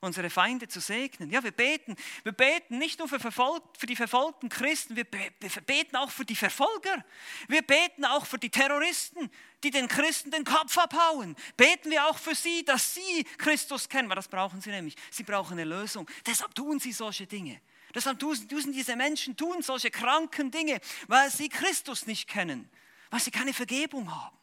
unsere 0.00 0.30
Feinde 0.30 0.68
zu 0.68 0.80
segnen. 0.80 1.30
Ja, 1.30 1.42
wir 1.42 1.50
beten. 1.50 1.96
Wir 2.22 2.32
beten 2.32 2.78
nicht 2.78 2.98
nur 2.98 3.08
für, 3.08 3.18
verfolgt, 3.18 3.78
für 3.78 3.86
die 3.86 3.96
verfolgten 3.96 4.48
Christen, 4.48 4.96
wir, 4.96 5.06
wir 5.12 5.50
beten 5.62 5.96
auch 5.96 6.10
für 6.10 6.24
die 6.24 6.36
Verfolger. 6.36 7.04
Wir 7.48 7.62
beten 7.62 8.04
auch 8.04 8.26
für 8.26 8.38
die 8.38 8.50
Terroristen, 8.50 9.30
die 9.64 9.70
den 9.70 9.88
Christen 9.88 10.30
den 10.30 10.44
Kopf 10.44 10.76
abhauen. 10.76 11.34
Beten 11.56 11.90
wir 11.90 12.06
auch 12.06 12.18
für 12.18 12.34
sie, 12.34 12.64
dass 12.64 12.94
sie 12.94 13.24
Christus 13.38 13.88
kennen, 13.88 14.08
weil 14.08 14.16
das 14.16 14.28
brauchen 14.28 14.60
sie 14.60 14.70
nämlich. 14.70 14.96
Sie 15.10 15.22
brauchen 15.22 15.52
eine 15.52 15.64
Lösung. 15.64 16.08
Deshalb 16.26 16.54
tun 16.54 16.78
sie 16.78 16.92
solche 16.92 17.26
Dinge. 17.26 17.60
Deshalb 17.94 18.18
tun 18.18 18.36
diese 18.72 18.94
Menschen 18.94 19.36
tun 19.36 19.62
solche 19.62 19.90
kranken 19.90 20.50
Dinge, 20.50 20.80
weil 21.08 21.30
sie 21.30 21.48
Christus 21.48 22.06
nicht 22.06 22.28
kennen, 22.28 22.68
weil 23.10 23.20
sie 23.20 23.30
keine 23.30 23.54
Vergebung 23.54 24.14
haben. 24.14 24.36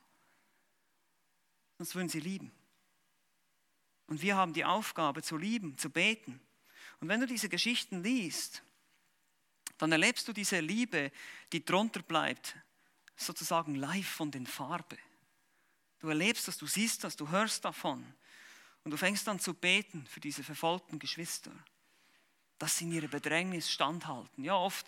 Sonst 1.77 1.93
würden 1.93 2.09
sie 2.09 2.19
lieben. 2.19 2.51
Und 4.07 4.21
wir 4.21 4.35
haben 4.35 4.53
die 4.53 4.65
Aufgabe 4.65 5.21
zu 5.23 5.37
lieben, 5.37 5.77
zu 5.77 5.89
beten. 5.89 6.39
Und 6.99 7.07
wenn 7.07 7.19
du 7.19 7.27
diese 7.27 7.49
Geschichten 7.49 8.03
liest, 8.03 8.63
dann 9.77 9.91
erlebst 9.91 10.27
du 10.27 10.33
diese 10.33 10.59
Liebe, 10.59 11.11
die 11.51 11.63
drunter 11.63 12.01
bleibt, 12.01 12.55
sozusagen 13.15 13.75
live 13.75 14.07
von 14.07 14.31
den 14.31 14.47
Farbe. 14.47 14.97
Du 15.99 16.09
erlebst 16.09 16.47
das, 16.47 16.57
du 16.57 16.67
siehst 16.67 17.03
das, 17.03 17.15
du 17.15 17.29
hörst 17.29 17.65
davon. 17.65 18.05
Und 18.83 18.91
du 18.91 18.97
fängst 18.97 19.27
an 19.29 19.39
zu 19.39 19.53
beten 19.53 20.05
für 20.07 20.19
diese 20.19 20.43
verfolgten 20.43 20.99
Geschwister 20.99 21.51
dass 22.63 22.77
sie 22.77 22.85
in 22.85 22.93
ihrer 22.93 23.09
Bedrängnis 23.09 23.69
standhalten. 23.69 24.41
Ja, 24.41 24.55
oft 24.55 24.87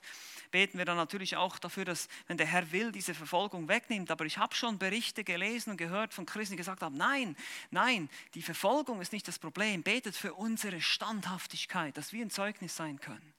beten 0.50 0.78
wir 0.78 0.86
dann 0.86 0.96
natürlich 0.96 1.36
auch 1.36 1.60
dafür, 1.60 1.84
dass, 1.84 2.08
wenn 2.26 2.38
der 2.38 2.48
Herr 2.48 2.72
will, 2.72 2.94
diese 2.94 3.14
Verfolgung 3.14 3.68
wegnimmt. 3.68 4.10
Aber 4.12 4.26
ich 4.26 4.38
habe 4.38 4.56
schon 4.56 4.80
Berichte 4.80 5.26
gelesen 5.26 5.72
und 5.72 5.78
gehört 5.78 6.14
von 6.14 6.26
Christen, 6.26 6.54
die 6.54 6.58
gesagt 6.60 6.82
haben, 6.82 6.96
nein, 6.96 7.36
nein, 7.72 8.10
die 8.34 8.42
Verfolgung 8.42 9.02
ist 9.02 9.12
nicht 9.12 9.28
das 9.28 9.40
Problem. 9.40 9.84
Betet 9.84 10.16
für 10.16 10.34
unsere 10.36 10.80
Standhaftigkeit, 10.80 11.98
dass 11.98 12.14
wir 12.14 12.24
ein 12.24 12.30
Zeugnis 12.30 12.78
sein 12.78 12.98
können. 13.02 13.34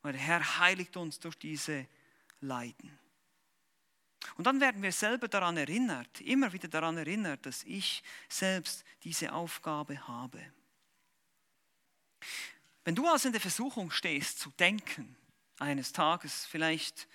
Weil 0.00 0.12
der 0.12 0.22
Herr 0.22 0.58
heiligt 0.60 0.96
uns 0.96 1.20
durch 1.20 1.36
diese 1.36 1.86
Leiden. 2.40 2.98
Und 4.36 4.46
dann 4.46 4.62
werden 4.62 4.80
wir 4.80 4.92
selber 4.92 5.28
daran 5.28 5.58
erinnert, 5.58 6.22
immer 6.22 6.54
wieder 6.54 6.68
daran 6.68 6.96
erinnert, 6.96 7.44
dass 7.44 7.64
ich 7.64 8.02
selbst 8.30 8.86
diese 9.04 9.34
Aufgabe 9.34 10.08
habe. 10.08 10.40
Wenn 12.88 12.94
du 12.94 13.06
also 13.06 13.28
in 13.28 13.32
der 13.32 13.40
Versuchung 13.42 13.90
stehst 13.90 14.38
zu 14.38 14.50
denken, 14.58 15.14
eines 15.58 15.92
Tages 15.92 16.46
vielleicht, 16.46 17.06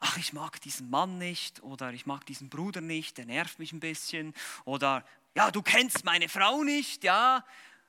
ach, 0.00 0.16
ich 0.16 0.32
mag 0.32 0.62
diesen 0.62 0.88
Mann 0.88 1.18
nicht 1.18 1.62
oder 1.62 1.92
ich 1.92 2.06
mag 2.06 2.24
diesen 2.24 2.48
Bruder 2.48 2.80
nicht, 2.80 3.18
der 3.18 3.26
nervt 3.26 3.58
mich 3.58 3.74
ein 3.74 3.80
bisschen 3.80 4.32
oder 4.64 5.04
ja, 5.34 5.50
du 5.50 5.60
kennst 5.60 6.06
meine 6.06 6.30
Frau 6.30 6.62
nicht, 6.62 7.04
ja, 7.04 7.44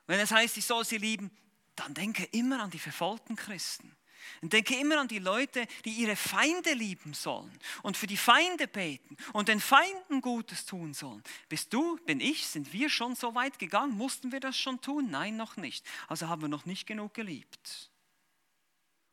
wenn 0.06 0.20
es 0.20 0.30
heißt, 0.30 0.58
ich 0.58 0.66
soll 0.66 0.84
sie 0.84 0.98
lieben, 0.98 1.30
dann 1.74 1.94
denke 1.94 2.24
immer 2.32 2.62
an 2.62 2.70
die 2.70 2.78
verfolgten 2.78 3.34
Christen. 3.34 3.95
Und 4.42 4.52
denke 4.52 4.78
immer 4.78 5.00
an 5.00 5.08
die 5.08 5.18
Leute, 5.18 5.66
die 5.84 5.90
ihre 5.90 6.16
Feinde 6.16 6.72
lieben 6.72 7.14
sollen 7.14 7.56
und 7.82 7.96
für 7.96 8.06
die 8.06 8.16
Feinde 8.16 8.68
beten 8.68 9.16
und 9.32 9.48
den 9.48 9.60
Feinden 9.60 10.20
Gutes 10.20 10.66
tun 10.66 10.94
sollen. 10.94 11.22
Bist 11.48 11.72
du, 11.72 11.96
bin 12.06 12.20
ich, 12.20 12.46
sind 12.46 12.72
wir 12.72 12.90
schon 12.90 13.14
so 13.14 13.34
weit 13.34 13.58
gegangen? 13.58 13.96
Mussten 13.96 14.32
wir 14.32 14.40
das 14.40 14.58
schon 14.58 14.80
tun? 14.80 15.10
Nein, 15.10 15.36
noch 15.36 15.56
nicht. 15.56 15.86
Also 16.08 16.28
haben 16.28 16.42
wir 16.42 16.48
noch 16.48 16.66
nicht 16.66 16.86
genug 16.86 17.14
geliebt. 17.14 17.90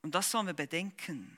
Und 0.02 0.14
das 0.14 0.30
sollen 0.30 0.48
wir 0.48 0.54
bedenken. 0.54 1.38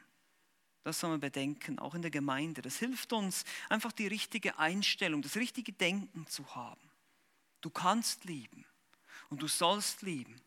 Das 0.83 0.99
sollen 0.99 1.13
wir 1.13 1.29
bedenken, 1.29 1.79
auch 1.79 1.95
in 1.95 2.03
der 2.03 2.11
Gemeinde. 2.11 2.61
Das 2.61 2.77
hilft 2.77 3.11
uns, 3.11 3.43
einfach 3.69 3.91
die 3.91 4.05
richtige 4.05 4.59
Einstellung, 4.59 5.23
das 5.23 5.35
richtige 5.35 5.73
Denken 5.73 6.27
zu 6.27 6.55
haben. 6.55 6.91
Du 7.61 7.71
kannst 7.71 8.25
lieben 8.25 8.65
und 9.29 9.41
du 9.41 9.47
sollst 9.47 10.03
lieben. 10.03 10.39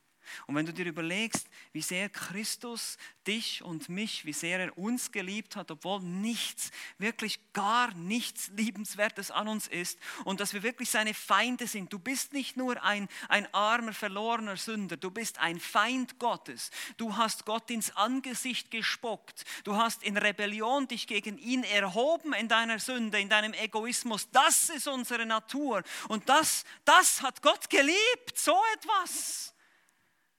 Und 0.46 0.54
wenn 0.54 0.66
du 0.66 0.72
dir 0.72 0.86
überlegst, 0.86 1.48
wie 1.72 1.82
sehr 1.82 2.08
Christus 2.08 2.98
dich 3.26 3.62
und 3.62 3.88
mich, 3.88 4.24
wie 4.24 4.32
sehr 4.32 4.58
er 4.58 4.78
uns 4.78 5.12
geliebt 5.12 5.56
hat, 5.56 5.70
obwohl 5.70 6.00
nichts, 6.00 6.70
wirklich 6.98 7.38
gar 7.52 7.92
nichts 7.94 8.48
Liebenswertes 8.56 9.30
an 9.30 9.48
uns 9.48 9.68
ist 9.68 9.98
und 10.24 10.40
dass 10.40 10.54
wir 10.54 10.62
wirklich 10.62 10.90
seine 10.90 11.14
Feinde 11.14 11.66
sind. 11.66 11.92
Du 11.92 11.98
bist 11.98 12.32
nicht 12.32 12.56
nur 12.56 12.82
ein, 12.82 13.08
ein 13.28 13.52
armer, 13.52 13.92
verlorener 13.92 14.56
Sünder, 14.56 14.96
du 14.96 15.10
bist 15.10 15.38
ein 15.38 15.60
Feind 15.60 16.18
Gottes. 16.18 16.70
Du 16.96 17.16
hast 17.16 17.44
Gott 17.44 17.70
ins 17.70 17.94
Angesicht 17.96 18.70
gespuckt. 18.70 19.44
Du 19.64 19.76
hast 19.76 20.02
in 20.02 20.16
Rebellion 20.16 20.88
dich 20.88 21.06
gegen 21.06 21.38
ihn 21.38 21.64
erhoben 21.64 22.32
in 22.32 22.48
deiner 22.48 22.78
Sünde, 22.78 23.20
in 23.20 23.28
deinem 23.28 23.52
Egoismus. 23.52 24.28
Das 24.30 24.70
ist 24.70 24.88
unsere 24.88 25.26
Natur. 25.26 25.82
Und 26.08 26.28
das, 26.28 26.64
das 26.84 27.22
hat 27.22 27.42
Gott 27.42 27.68
geliebt, 27.68 28.36
so 28.36 28.56
etwas. 28.74 29.54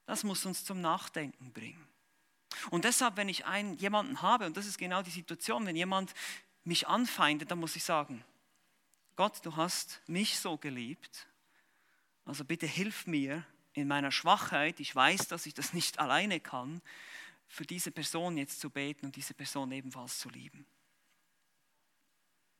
Das 0.09 0.23
muss 0.23 0.43
uns 0.43 0.65
zum 0.65 0.81
Nachdenken 0.81 1.53
bringen. 1.53 1.87
Und 2.71 2.83
deshalb, 2.83 3.15
wenn 3.15 3.29
ich 3.29 3.45
einen, 3.45 3.77
jemanden 3.77 4.23
habe, 4.23 4.47
und 4.47 4.57
das 4.57 4.65
ist 4.65 4.79
genau 4.79 5.03
die 5.03 5.11
Situation, 5.11 5.67
wenn 5.67 5.75
jemand 5.75 6.15
mich 6.63 6.87
anfeindet, 6.87 7.51
dann 7.51 7.59
muss 7.59 7.75
ich 7.75 7.83
sagen, 7.83 8.25
Gott, 9.15 9.45
du 9.45 9.55
hast 9.55 10.01
mich 10.07 10.39
so 10.39 10.57
geliebt, 10.57 11.27
also 12.25 12.43
bitte 12.43 12.65
hilf 12.65 13.05
mir 13.05 13.45
in 13.73 13.87
meiner 13.87 14.11
Schwachheit, 14.11 14.79
ich 14.79 14.95
weiß, 14.95 15.27
dass 15.27 15.45
ich 15.45 15.53
das 15.53 15.73
nicht 15.73 15.99
alleine 15.99 16.39
kann, 16.39 16.81
für 17.47 17.67
diese 17.67 17.91
Person 17.91 18.35
jetzt 18.35 18.61
zu 18.61 18.71
beten 18.71 19.05
und 19.05 19.15
diese 19.15 19.35
Person 19.35 19.71
ebenfalls 19.71 20.17
zu 20.17 20.29
lieben. 20.29 20.65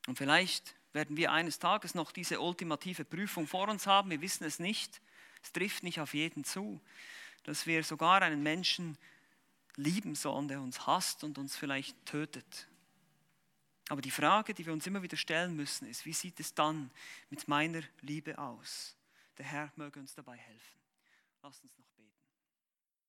Und 0.05 0.19
vielleicht 0.19 0.75
werden 0.93 1.17
wir 1.17 1.31
eines 1.31 1.57
Tages 1.57 1.95
noch 1.95 2.11
diese 2.11 2.41
ultimative 2.41 3.05
Prüfung 3.05 3.47
vor 3.47 3.69
uns 3.69 3.87
haben, 3.87 4.11
wir 4.11 4.21
wissen 4.21 4.43
es 4.43 4.59
nicht, 4.59 5.01
es 5.41 5.51
trifft 5.51 5.81
nicht 5.81 5.99
auf 5.99 6.13
jeden 6.13 6.43
zu 6.43 6.79
dass 7.43 7.65
wir 7.65 7.83
sogar 7.83 8.21
einen 8.21 8.43
Menschen 8.43 8.97
lieben 9.75 10.15
sollen, 10.15 10.47
der 10.47 10.61
uns 10.61 10.85
hasst 10.85 11.23
und 11.23 11.37
uns 11.37 11.55
vielleicht 11.55 12.05
tötet. 12.05 12.67
Aber 13.89 14.01
die 14.01 14.11
Frage, 14.11 14.53
die 14.53 14.65
wir 14.65 14.73
uns 14.73 14.85
immer 14.85 15.01
wieder 15.01 15.17
stellen 15.17 15.55
müssen, 15.55 15.87
ist, 15.87 16.05
wie 16.05 16.13
sieht 16.13 16.39
es 16.39 16.53
dann 16.53 16.91
mit 17.29 17.47
meiner 17.47 17.81
Liebe 18.01 18.37
aus? 18.37 18.95
Der 19.37 19.45
Herr 19.45 19.71
möge 19.75 19.99
uns 19.99 20.13
dabei 20.13 20.37
helfen. 20.37 20.79
Lasst 21.41 21.63
uns 21.63 21.73